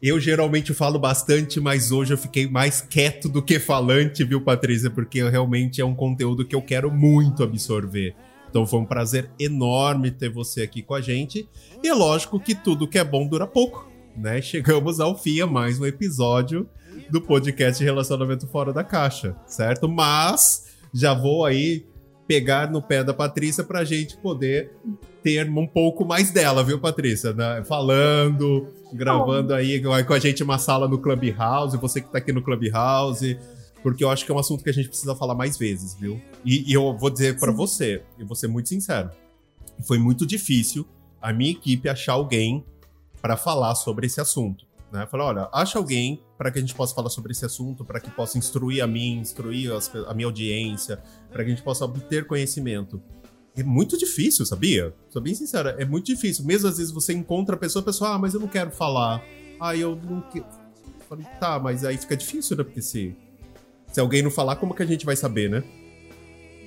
Eu 0.00 0.18
geralmente 0.18 0.72
falo 0.72 0.98
bastante, 0.98 1.60
mas 1.60 1.92
hoje 1.92 2.14
eu 2.14 2.18
fiquei 2.18 2.48
mais 2.48 2.80
quieto 2.80 3.28
do 3.28 3.42
que 3.42 3.58
falante, 3.58 4.24
viu, 4.24 4.40
Patrícia? 4.40 4.88
Porque 4.88 5.22
realmente 5.28 5.80
é 5.80 5.84
um 5.84 5.94
conteúdo 5.94 6.46
que 6.46 6.54
eu 6.54 6.62
quero 6.62 6.90
muito 6.90 7.42
absorver. 7.42 8.14
Então 8.48 8.66
foi 8.66 8.80
um 8.80 8.84
prazer 8.84 9.30
enorme 9.38 10.10
ter 10.10 10.30
você 10.30 10.62
aqui 10.62 10.82
com 10.82 10.94
a 10.94 11.00
gente. 11.00 11.48
E 11.82 11.88
é 11.88 11.94
lógico 11.94 12.40
que 12.40 12.54
tudo 12.54 12.88
que 12.88 12.98
é 12.98 13.04
bom 13.04 13.26
dura 13.26 13.46
pouco, 13.46 13.90
né? 14.16 14.40
Chegamos 14.42 15.00
ao 15.00 15.16
fim 15.16 15.40
a 15.40 15.46
mais 15.46 15.78
um 15.78 15.86
episódio 15.86 16.68
do 17.10 17.20
podcast 17.20 17.82
Relacionamento 17.82 18.46
Fora 18.46 18.72
da 18.72 18.82
Caixa, 18.82 19.36
certo? 19.46 19.88
Mas 19.88 20.76
já 20.92 21.14
vou 21.14 21.44
aí 21.44 21.86
pegar 22.26 22.70
no 22.70 22.82
pé 22.82 23.02
da 23.02 23.14
Patrícia 23.14 23.64
pra 23.64 23.84
gente 23.84 24.16
poder 24.18 24.72
ter 25.22 25.48
um 25.48 25.66
pouco 25.66 26.04
mais 26.04 26.30
dela, 26.30 26.62
viu, 26.62 26.78
Patrícia? 26.78 27.32
Né? 27.32 27.62
Falando, 27.64 28.68
gravando 28.92 29.54
aí 29.54 29.82
com 29.82 30.12
a 30.12 30.18
gente 30.18 30.42
uma 30.42 30.58
sala 30.58 30.86
no 30.86 30.98
Clubhouse, 30.98 31.76
você 31.78 32.00
que 32.00 32.10
tá 32.10 32.18
aqui 32.18 32.32
no 32.32 32.42
Clubhouse, 32.42 33.38
porque 33.82 34.02
eu 34.02 34.10
acho 34.10 34.24
que 34.24 34.32
é 34.32 34.34
um 34.34 34.38
assunto 34.38 34.62
que 34.62 34.70
a 34.70 34.72
gente 34.72 34.88
precisa 34.88 35.14
falar 35.14 35.34
mais 35.34 35.56
vezes, 35.56 35.94
viu? 35.94 36.20
E, 36.44 36.70
e 36.70 36.72
eu 36.72 36.96
vou 36.96 37.10
dizer 37.10 37.38
para 37.38 37.52
você, 37.52 38.02
e 38.18 38.24
vou 38.24 38.34
ser 38.34 38.48
muito 38.48 38.68
sincero, 38.68 39.10
foi 39.84 39.98
muito 39.98 40.26
difícil 40.26 40.86
a 41.20 41.32
minha 41.32 41.50
equipe 41.50 41.88
achar 41.88 42.14
alguém 42.14 42.64
para 43.20 43.36
falar 43.36 43.74
sobre 43.74 44.06
esse 44.06 44.20
assunto. 44.20 44.66
Né? 44.90 45.06
Falar, 45.06 45.26
olha, 45.26 45.48
acha 45.52 45.78
alguém 45.78 46.22
para 46.36 46.50
que 46.50 46.58
a 46.58 46.60
gente 46.60 46.74
possa 46.74 46.94
falar 46.94 47.10
sobre 47.10 47.32
esse 47.32 47.44
assunto, 47.44 47.84
para 47.84 48.00
que 48.00 48.10
possa 48.10 48.38
instruir 48.38 48.82
a 48.82 48.86
mim, 48.86 49.18
instruir 49.18 49.72
as, 49.72 49.90
a 50.06 50.14
minha 50.14 50.26
audiência, 50.26 51.02
para 51.30 51.44
que 51.44 51.50
a 51.50 51.54
gente 51.54 51.62
possa 51.62 51.84
obter 51.84 52.26
conhecimento. 52.26 53.00
É 53.56 53.62
muito 53.62 53.98
difícil, 53.98 54.46
sabia? 54.46 54.94
Sou 55.10 55.20
bem 55.20 55.34
sincera, 55.34 55.76
é 55.78 55.84
muito 55.84 56.06
difícil. 56.06 56.44
Mesmo 56.44 56.68
às 56.68 56.78
vezes 56.78 56.92
você 56.92 57.12
encontra 57.12 57.56
a 57.56 57.58
pessoa, 57.58 57.82
a 57.82 57.84
pessoa, 57.84 58.14
ah, 58.14 58.18
mas 58.18 58.32
eu 58.32 58.40
não 58.40 58.48
quero 58.48 58.70
falar. 58.70 59.22
Ah, 59.60 59.76
eu 59.76 59.96
não 59.96 60.20
quero. 60.20 60.46
Tá, 61.40 61.58
mas 61.58 61.84
aí 61.84 61.96
fica 61.96 62.16
difícil, 62.16 62.56
né? 62.56 62.62
Porque 62.62 62.82
se, 62.82 63.16
se 63.92 64.00
alguém 64.00 64.22
não 64.22 64.30
falar, 64.30 64.56
como 64.56 64.74
que 64.74 64.82
a 64.82 64.86
gente 64.86 65.04
vai 65.04 65.16
saber, 65.16 65.50
né? 65.50 65.64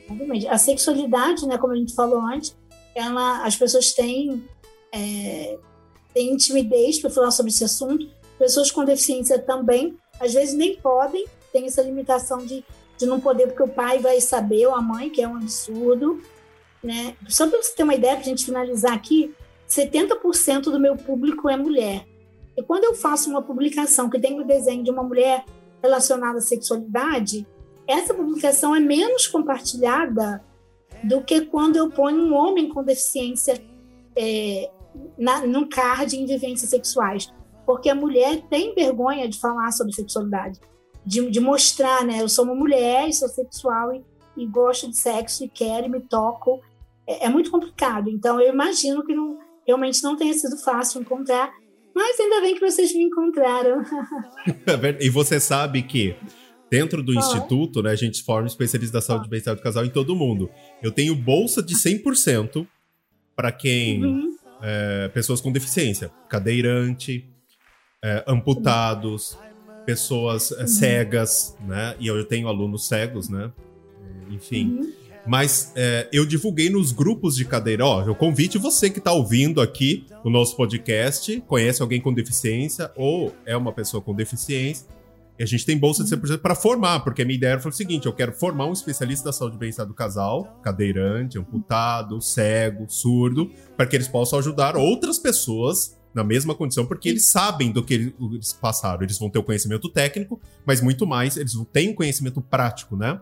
Exatamente. 0.09 0.47
A 0.47 0.57
sexualidade, 0.57 1.47
né, 1.47 1.57
como 1.57 1.73
a 1.73 1.75
gente 1.75 1.93
falou 1.93 2.21
antes, 2.21 2.55
ela, 2.95 3.45
as 3.45 3.55
pessoas 3.55 3.93
têm 3.93 4.43
é, 4.91 5.57
têm 6.13 6.35
timidez 6.35 6.99
para 6.99 7.09
falar 7.09 7.31
sobre 7.31 7.51
esse 7.51 7.63
assunto. 7.63 8.07
Pessoas 8.37 8.71
com 8.71 8.83
deficiência 8.83 9.39
também, 9.39 9.97
às 10.19 10.33
vezes 10.33 10.53
nem 10.53 10.75
podem, 10.75 11.25
tem 11.53 11.65
essa 11.65 11.81
limitação 11.81 12.39
de, 12.39 12.63
de 12.97 13.05
não 13.05 13.19
poder, 13.19 13.47
porque 13.47 13.63
o 13.63 13.67
pai 13.67 13.99
vai 13.99 14.19
saber, 14.19 14.65
ou 14.67 14.75
a 14.75 14.81
mãe, 14.81 15.09
que 15.09 15.21
é 15.21 15.27
um 15.27 15.35
absurdo. 15.35 16.21
Né? 16.83 17.15
Só 17.29 17.47
para 17.47 17.61
você 17.61 17.73
ter 17.73 17.83
uma 17.83 17.95
ideia, 17.95 18.15
para 18.15 18.21
a 18.21 18.27
gente 18.27 18.45
finalizar 18.45 18.93
aqui, 18.93 19.33
70% 19.69 20.63
do 20.63 20.79
meu 20.79 20.95
público 20.95 21.47
é 21.47 21.55
mulher. 21.55 22.05
E 22.57 22.63
quando 22.63 22.83
eu 22.83 22.93
faço 22.93 23.29
uma 23.29 23.41
publicação 23.41 24.09
que 24.09 24.19
tem 24.19 24.39
o 24.39 24.43
desenho 24.43 24.83
de 24.83 24.91
uma 24.91 25.03
mulher 25.03 25.45
relacionada 25.81 26.37
à 26.37 26.41
sexualidade, 26.41 27.47
essa 27.87 28.13
publicação 28.13 28.75
é 28.75 28.79
menos 28.79 29.27
compartilhada 29.27 30.43
do 31.03 31.21
que 31.21 31.41
quando 31.41 31.75
eu 31.75 31.89
ponho 31.89 32.23
um 32.23 32.33
homem 32.33 32.69
com 32.69 32.83
deficiência 32.83 33.61
é, 34.15 34.69
na, 35.17 35.41
card 35.67 36.15
em 36.15 36.25
vivências 36.25 36.69
sexuais. 36.69 37.33
Porque 37.65 37.89
a 37.89 37.95
mulher 37.95 38.41
tem 38.49 38.73
vergonha 38.73 39.27
de 39.27 39.39
falar 39.39 39.71
sobre 39.71 39.93
sexualidade, 39.93 40.59
de, 41.05 41.29
de 41.29 41.39
mostrar, 41.39 42.03
né? 42.03 42.21
Eu 42.21 42.29
sou 42.29 42.45
uma 42.45 42.55
mulher, 42.55 43.11
sou 43.13 43.29
sexual 43.29 43.93
e, 43.93 44.03
e 44.37 44.45
gosto 44.45 44.89
de 44.89 44.97
sexo 44.97 45.43
e 45.43 45.49
quero 45.49 45.85
e 45.85 45.89
me 45.89 46.01
toco. 46.01 46.61
É, 47.07 47.25
é 47.25 47.29
muito 47.29 47.51
complicado. 47.51 48.09
Então, 48.09 48.39
eu 48.39 48.51
imagino 48.53 49.05
que 49.05 49.13
não, 49.13 49.39
realmente 49.65 50.03
não 50.03 50.15
tenha 50.15 50.33
sido 50.33 50.57
fácil 50.57 51.01
encontrar, 51.01 51.51
mas 51.95 52.19
ainda 52.19 52.41
bem 52.41 52.55
que 52.55 52.61
vocês 52.61 52.93
me 52.93 53.03
encontraram. 53.03 53.81
É 54.47 55.05
e 55.05 55.09
você 55.09 55.39
sabe 55.39 55.83
que 55.83 56.15
dentro 56.69 57.03
do 57.03 57.11
oh. 57.11 57.19
instituto, 57.19 57.81
né, 57.81 57.91
a 57.91 57.95
gente 57.95 58.23
forma 58.23 58.47
especialistas 58.47 58.93
da 58.93 59.05
saúde 59.05 59.27
e 59.27 59.29
bem-estar 59.29 59.55
do 59.55 59.61
casal 59.61 59.85
em 59.85 59.89
todo 59.89 60.15
mundo. 60.15 60.49
Eu 60.81 60.91
tenho 60.91 61.15
bolsa 61.15 61.61
de 61.61 61.75
100% 61.75 62.65
para 63.35 63.51
quem 63.51 64.03
uhum 64.03 64.31
é, 64.61 65.09
pessoas 65.09 65.41
com 65.41 65.51
deficiência, 65.51 66.11
cadeirante, 66.29 67.25
é, 68.03 68.23
amputados, 68.27 69.37
pessoas 69.85 70.51
é, 70.51 70.67
cegas, 70.67 71.57
né? 71.65 71.95
E 71.99 72.07
eu 72.07 72.23
tenho 72.23 72.47
alunos 72.47 72.87
cegos, 72.87 73.27
né? 73.27 73.51
Enfim. 74.29 74.77
Uhum. 74.79 74.93
Mas 75.25 75.71
é, 75.75 76.09
eu 76.11 76.25
divulguei 76.25 76.69
nos 76.69 76.91
grupos 76.91 77.35
de 77.35 77.45
cadeira. 77.45 77.85
Ó, 77.85 78.03
eu 78.03 78.15
convite 78.15 78.57
você 78.57 78.89
que 78.89 78.99
está 78.99 79.11
ouvindo 79.11 79.61
aqui 79.61 80.05
o 80.23 80.29
nosso 80.29 80.55
podcast, 80.55 81.41
conhece 81.47 81.81
alguém 81.81 82.01
com 82.01 82.13
deficiência 82.13 82.91
ou 82.95 83.33
é 83.45 83.55
uma 83.55 83.71
pessoa 83.71 84.01
com 84.01 84.15
deficiência 84.15 84.87
e 85.41 85.43
a 85.43 85.47
gente 85.47 85.65
tem 85.65 85.75
bolsa 85.75 86.03
de 86.03 86.15
100% 86.15 86.37
para 86.37 86.53
formar, 86.53 86.99
porque 86.99 87.23
a 87.23 87.25
minha 87.25 87.35
ideia 87.35 87.59
foi 87.59 87.71
o 87.71 87.73
seguinte: 87.73 88.05
eu 88.05 88.13
quero 88.13 88.31
formar 88.31 88.67
um 88.67 88.73
especialista 88.73 89.25
da 89.25 89.33
saúde 89.33 89.55
e 89.55 89.59
bem-estar 89.59 89.87
do 89.87 89.93
casal, 89.93 90.59
cadeirante, 90.61 91.39
amputado, 91.39 92.21
cego, 92.21 92.85
surdo, 92.87 93.49
para 93.75 93.87
que 93.87 93.95
eles 93.95 94.07
possam 94.07 94.37
ajudar 94.37 94.77
outras 94.77 95.17
pessoas 95.17 95.97
na 96.13 96.23
mesma 96.23 96.53
condição, 96.53 96.85
porque 96.85 97.09
eles 97.09 97.23
sabem 97.23 97.71
do 97.71 97.83
que 97.83 98.13
eles 98.19 98.53
passaram. 98.53 99.01
Eles 99.01 99.17
vão 99.17 99.31
ter 99.31 99.39
o 99.39 99.43
conhecimento 99.43 99.89
técnico, 99.89 100.39
mas 100.63 100.79
muito 100.79 101.07
mais, 101.07 101.37
eles 101.37 101.53
têm 101.73 101.89
o 101.89 101.95
conhecimento 101.95 102.39
prático, 102.39 102.95
né? 102.95 103.19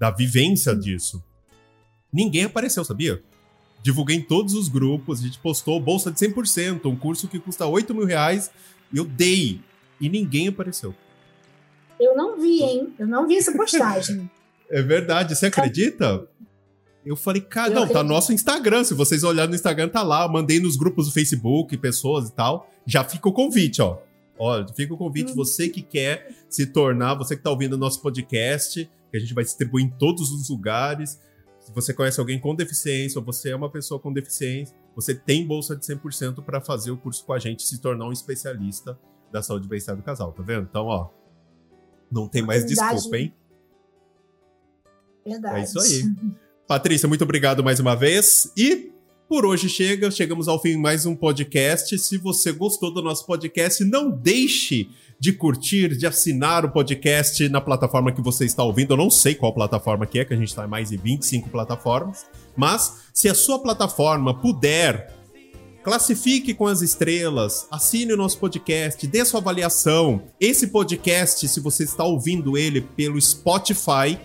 Da 0.00 0.10
vivência 0.10 0.74
disso. 0.74 1.22
Ninguém 2.12 2.44
apareceu, 2.44 2.84
sabia? 2.84 3.22
Divulguei 3.82 4.16
em 4.16 4.22
todos 4.22 4.54
os 4.54 4.68
grupos, 4.68 5.20
a 5.20 5.22
gente 5.24 5.38
postou 5.38 5.80
bolsa 5.80 6.10
de 6.10 6.18
100%, 6.18 6.86
um 6.86 6.96
curso 6.96 7.26
que 7.26 7.38
custa 7.38 7.66
8 7.66 7.94
mil 7.94 8.04
reais, 8.04 8.50
eu 8.94 9.04
dei, 9.04 9.60
e 10.00 10.08
ninguém 10.08 10.48
apareceu. 10.48 10.94
Eu 11.98 12.16
não 12.16 12.38
vi, 12.38 12.62
hein? 12.62 12.92
Eu 12.98 13.06
não 13.06 13.26
vi 13.26 13.36
essa 13.36 13.52
postagem. 13.52 14.30
é 14.70 14.82
verdade, 14.82 15.34
você 15.34 15.46
acredita? 15.46 16.26
Eu 17.04 17.16
falei, 17.16 17.42
cara, 17.42 17.74
não, 17.74 17.88
tá 17.88 18.02
no 18.02 18.10
nosso 18.10 18.32
Instagram. 18.32 18.84
Se 18.84 18.94
vocês 18.94 19.24
olharem 19.24 19.50
no 19.50 19.56
Instagram, 19.56 19.88
tá 19.88 20.02
lá. 20.02 20.26
Mandei 20.28 20.60
nos 20.60 20.76
grupos 20.76 21.06
do 21.06 21.12
Facebook, 21.12 21.76
pessoas 21.76 22.28
e 22.28 22.32
tal. 22.32 22.70
Já 22.86 23.02
fica 23.02 23.28
o 23.28 23.32
convite, 23.32 23.82
ó. 23.82 23.98
Ó, 24.38 24.64
fica 24.74 24.94
o 24.94 24.96
convite, 24.96 25.32
hum. 25.32 25.34
você 25.36 25.68
que 25.68 25.82
quer 25.82 26.34
se 26.48 26.66
tornar, 26.66 27.14
você 27.14 27.36
que 27.36 27.42
tá 27.42 27.50
ouvindo 27.50 27.74
o 27.74 27.78
nosso 27.78 28.00
podcast, 28.00 28.88
que 29.10 29.16
a 29.16 29.20
gente 29.20 29.34
vai 29.34 29.44
distribuir 29.44 29.84
em 29.84 29.90
todos 29.90 30.30
os 30.32 30.48
lugares. 30.48 31.20
Se 31.72 31.74
você 31.74 31.94
conhece 31.94 32.20
alguém 32.20 32.38
com 32.38 32.54
deficiência 32.54 33.18
ou 33.18 33.24
você 33.24 33.48
é 33.48 33.56
uma 33.56 33.70
pessoa 33.70 33.98
com 33.98 34.12
deficiência, 34.12 34.76
você 34.94 35.14
tem 35.14 35.46
bolsa 35.46 35.74
de 35.74 35.86
100% 35.86 36.44
para 36.44 36.60
fazer 36.60 36.90
o 36.90 36.98
curso 36.98 37.24
com 37.24 37.32
a 37.32 37.38
gente, 37.38 37.62
se 37.62 37.80
tornar 37.80 38.06
um 38.06 38.12
especialista 38.12 38.98
da 39.32 39.42
saúde 39.42 39.64
e 39.64 39.68
bem-estar 39.70 39.96
do 39.96 40.02
casal, 40.02 40.32
tá 40.32 40.42
vendo? 40.42 40.66
Então, 40.68 40.84
ó, 40.84 41.08
não 42.10 42.28
tem 42.28 42.42
mais 42.42 42.64
Verdade. 42.64 42.94
desculpa, 42.94 43.16
hein? 43.16 43.34
Verdade. 45.24 45.60
É 45.60 45.62
isso 45.62 45.80
aí. 45.80 46.02
Patrícia, 46.68 47.08
muito 47.08 47.24
obrigado 47.24 47.64
mais 47.64 47.80
uma 47.80 47.96
vez. 47.96 48.52
E 48.54 48.92
por 49.28 49.46
hoje 49.46 49.68
chega, 49.68 50.10
chegamos 50.10 50.48
ao 50.48 50.60
fim 50.60 50.72
de 50.72 50.76
mais 50.76 51.06
um 51.06 51.14
podcast. 51.14 51.98
Se 51.98 52.18
você 52.18 52.52
gostou 52.52 52.92
do 52.92 53.02
nosso 53.02 53.26
podcast, 53.26 53.84
não 53.84 54.10
deixe 54.10 54.90
de 55.18 55.32
curtir, 55.32 55.96
de 55.96 56.06
assinar 56.06 56.64
o 56.64 56.70
podcast 56.70 57.48
na 57.48 57.60
plataforma 57.60 58.12
que 58.12 58.20
você 58.20 58.44
está 58.44 58.62
ouvindo. 58.62 58.92
Eu 58.92 58.98
não 58.98 59.10
sei 59.10 59.34
qual 59.34 59.54
plataforma 59.54 60.06
que 60.06 60.18
é, 60.18 60.24
que 60.24 60.34
a 60.34 60.36
gente 60.36 60.48
está 60.48 60.64
em 60.64 60.68
mais 60.68 60.90
de 60.90 60.96
25 60.96 61.48
plataformas. 61.48 62.26
Mas 62.56 63.04
se 63.14 63.28
a 63.28 63.34
sua 63.34 63.58
plataforma 63.58 64.38
puder, 64.38 65.14
classifique 65.82 66.52
com 66.52 66.66
as 66.66 66.82
estrelas, 66.82 67.66
assine 67.70 68.12
o 68.12 68.16
nosso 68.16 68.38
podcast, 68.38 69.06
dê 69.06 69.24
sua 69.24 69.40
avaliação. 69.40 70.24
Esse 70.40 70.66
podcast, 70.66 71.48
se 71.48 71.60
você 71.60 71.84
está 71.84 72.04
ouvindo 72.04 72.58
ele 72.58 72.80
pelo 72.80 73.20
Spotify, 73.20 74.18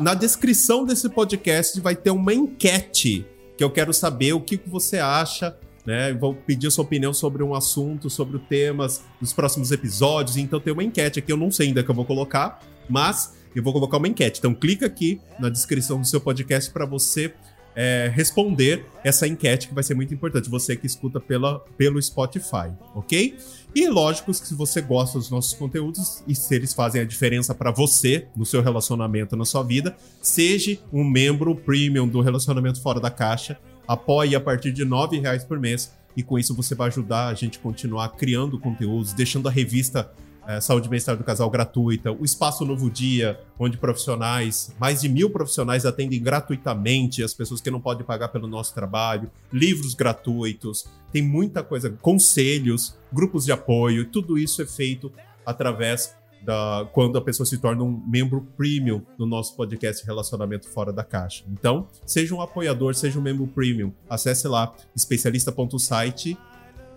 na 0.00 0.14
descrição 0.14 0.84
desse 0.84 1.08
podcast 1.08 1.78
vai 1.80 1.96
ter 1.96 2.10
uma 2.10 2.32
enquete 2.32 3.26
que 3.62 3.64
eu 3.64 3.70
quero 3.70 3.94
saber 3.94 4.32
o 4.32 4.40
que 4.40 4.60
você 4.66 4.98
acha 4.98 5.56
né? 5.84 6.12
Vou 6.12 6.34
pedir 6.34 6.70
sua 6.70 6.84
opinião 6.84 7.12
sobre 7.12 7.42
um 7.42 7.54
assunto, 7.54 8.08
sobre 8.08 8.38
temas 8.38 9.02
dos 9.20 9.32
próximos 9.32 9.72
episódios. 9.72 10.36
Então 10.36 10.60
tem 10.60 10.72
uma 10.72 10.84
enquete 10.84 11.18
aqui, 11.18 11.32
eu 11.32 11.36
não 11.36 11.50
sei 11.50 11.68
ainda 11.68 11.82
que 11.82 11.90
eu 11.90 11.94
vou 11.94 12.04
colocar, 12.04 12.60
mas 12.88 13.34
eu 13.54 13.62
vou 13.64 13.72
colocar 13.72 13.96
uma 13.96 14.06
enquete. 14.06 14.38
Então 14.38 14.54
clica 14.54 14.86
aqui 14.86 15.20
na 15.40 15.48
descrição 15.48 16.00
do 16.00 16.06
seu 16.06 16.20
podcast 16.20 16.70
para 16.70 16.86
você 16.86 17.34
é, 17.74 18.12
responder 18.14 18.86
essa 19.02 19.26
enquete 19.26 19.68
que 19.68 19.74
vai 19.74 19.82
ser 19.82 19.94
muito 19.94 20.14
importante. 20.14 20.48
Você 20.48 20.76
que 20.76 20.86
escuta 20.86 21.18
pela, 21.18 21.58
pelo 21.76 22.00
Spotify, 22.00 22.70
ok? 22.94 23.36
E 23.74 23.88
lógico 23.88 24.30
que 24.30 24.46
se 24.46 24.54
você 24.54 24.82
gosta 24.82 25.18
dos 25.18 25.30
nossos 25.30 25.54
conteúdos 25.54 26.22
e 26.28 26.34
se 26.34 26.54
eles 26.54 26.74
fazem 26.74 27.00
a 27.00 27.04
diferença 27.04 27.54
para 27.54 27.70
você 27.70 28.28
no 28.36 28.44
seu 28.44 28.60
relacionamento, 28.60 29.34
na 29.34 29.46
sua 29.46 29.62
vida, 29.62 29.96
seja 30.20 30.78
um 30.92 31.02
membro 31.02 31.54
premium 31.56 32.06
do 32.06 32.20
Relacionamento 32.20 32.82
Fora 32.82 33.00
da 33.00 33.10
Caixa 33.10 33.58
apoie 33.88 34.36
a 34.36 34.40
partir 34.40 34.72
de 34.72 34.84
R$ 34.84 35.20
reais 35.20 35.44
por 35.44 35.58
mês 35.58 35.92
e 36.16 36.22
com 36.22 36.38
isso 36.38 36.54
você 36.54 36.74
vai 36.74 36.88
ajudar 36.88 37.28
a 37.28 37.34
gente 37.34 37.58
a 37.58 37.62
continuar 37.62 38.10
criando 38.10 38.58
conteúdos, 38.58 39.12
deixando 39.12 39.48
a 39.48 39.50
revista 39.50 40.12
é, 40.46 40.60
Saúde 40.60 40.86
e 40.86 40.90
Bem-Estar 40.90 41.16
do 41.16 41.24
Casal 41.24 41.48
gratuita, 41.50 42.10
o 42.10 42.24
Espaço 42.24 42.64
Novo 42.64 42.90
Dia, 42.90 43.40
onde 43.58 43.76
profissionais, 43.76 44.74
mais 44.78 45.00
de 45.00 45.08
mil 45.08 45.30
profissionais 45.30 45.86
atendem 45.86 46.20
gratuitamente 46.22 47.22
as 47.22 47.32
pessoas 47.32 47.60
que 47.60 47.70
não 47.70 47.80
podem 47.80 48.04
pagar 48.04 48.28
pelo 48.28 48.46
nosso 48.46 48.74
trabalho, 48.74 49.30
livros 49.52 49.94
gratuitos, 49.94 50.86
tem 51.12 51.22
muita 51.22 51.62
coisa, 51.62 51.90
conselhos, 51.90 52.96
grupos 53.12 53.44
de 53.44 53.52
apoio, 53.52 54.06
tudo 54.06 54.38
isso 54.38 54.62
é 54.62 54.66
feito 54.66 55.12
através 55.44 56.14
da, 56.42 56.88
quando 56.92 57.16
a 57.16 57.20
pessoa 57.20 57.46
se 57.46 57.58
torna 57.58 57.82
um 57.84 58.02
membro 58.06 58.46
premium 58.56 59.02
do 59.16 59.24
nosso 59.24 59.54
podcast 59.56 60.04
Relacionamento 60.04 60.68
Fora 60.68 60.92
da 60.92 61.04
Caixa. 61.04 61.44
Então, 61.48 61.86
seja 62.04 62.34
um 62.34 62.40
apoiador, 62.40 62.94
seja 62.94 63.18
um 63.18 63.22
membro 63.22 63.46
premium. 63.46 63.92
Acesse 64.10 64.48
lá 64.48 64.74
especialista.site 64.94 66.36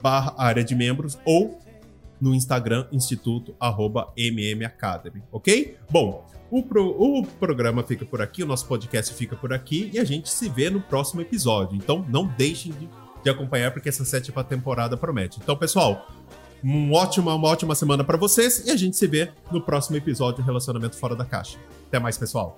barra 0.01 0.33
área 0.37 0.63
de 0.63 0.75
membros 0.75 1.17
ou 1.25 1.59
no 2.25 2.33
Instagram 2.33 2.87
instituto 2.91 3.55
arroba 3.59 4.11
mmacademy, 4.17 5.21
ok? 5.31 5.77
Bom, 5.91 6.25
o, 6.49 6.63
pro, 6.63 6.89
o 6.89 7.23
programa 7.23 7.83
fica 7.83 8.03
por 8.03 8.19
aqui, 8.19 8.41
o 8.41 8.47
nosso 8.47 8.65
podcast 8.65 9.13
fica 9.13 9.35
por 9.35 9.53
aqui 9.53 9.91
e 9.93 9.99
a 9.99 10.03
gente 10.03 10.27
se 10.27 10.49
vê 10.49 10.71
no 10.71 10.81
próximo 10.81 11.21
episódio. 11.21 11.77
Então 11.77 12.03
não 12.09 12.25
deixem 12.25 12.71
de, 12.71 12.89
de 13.23 13.29
acompanhar 13.29 13.71
porque 13.71 13.89
essa 13.89 14.03
sétima 14.03 14.43
temporada 14.43 14.97
promete. 14.97 15.39
Então, 15.39 15.55
pessoal, 15.55 16.07
um 16.63 16.91
ótima, 16.93 17.35
uma 17.35 17.47
ótima 17.47 17.75
semana 17.75 18.03
para 18.03 18.17
vocês 18.17 18.65
e 18.65 18.71
a 18.71 18.75
gente 18.75 18.97
se 18.97 19.05
vê 19.05 19.31
no 19.51 19.61
próximo 19.61 19.95
episódio 19.95 20.43
Relacionamento 20.43 20.95
Fora 20.95 21.15
da 21.15 21.25
Caixa. 21.25 21.59
Até 21.87 21.99
mais, 21.99 22.17
pessoal. 22.17 22.57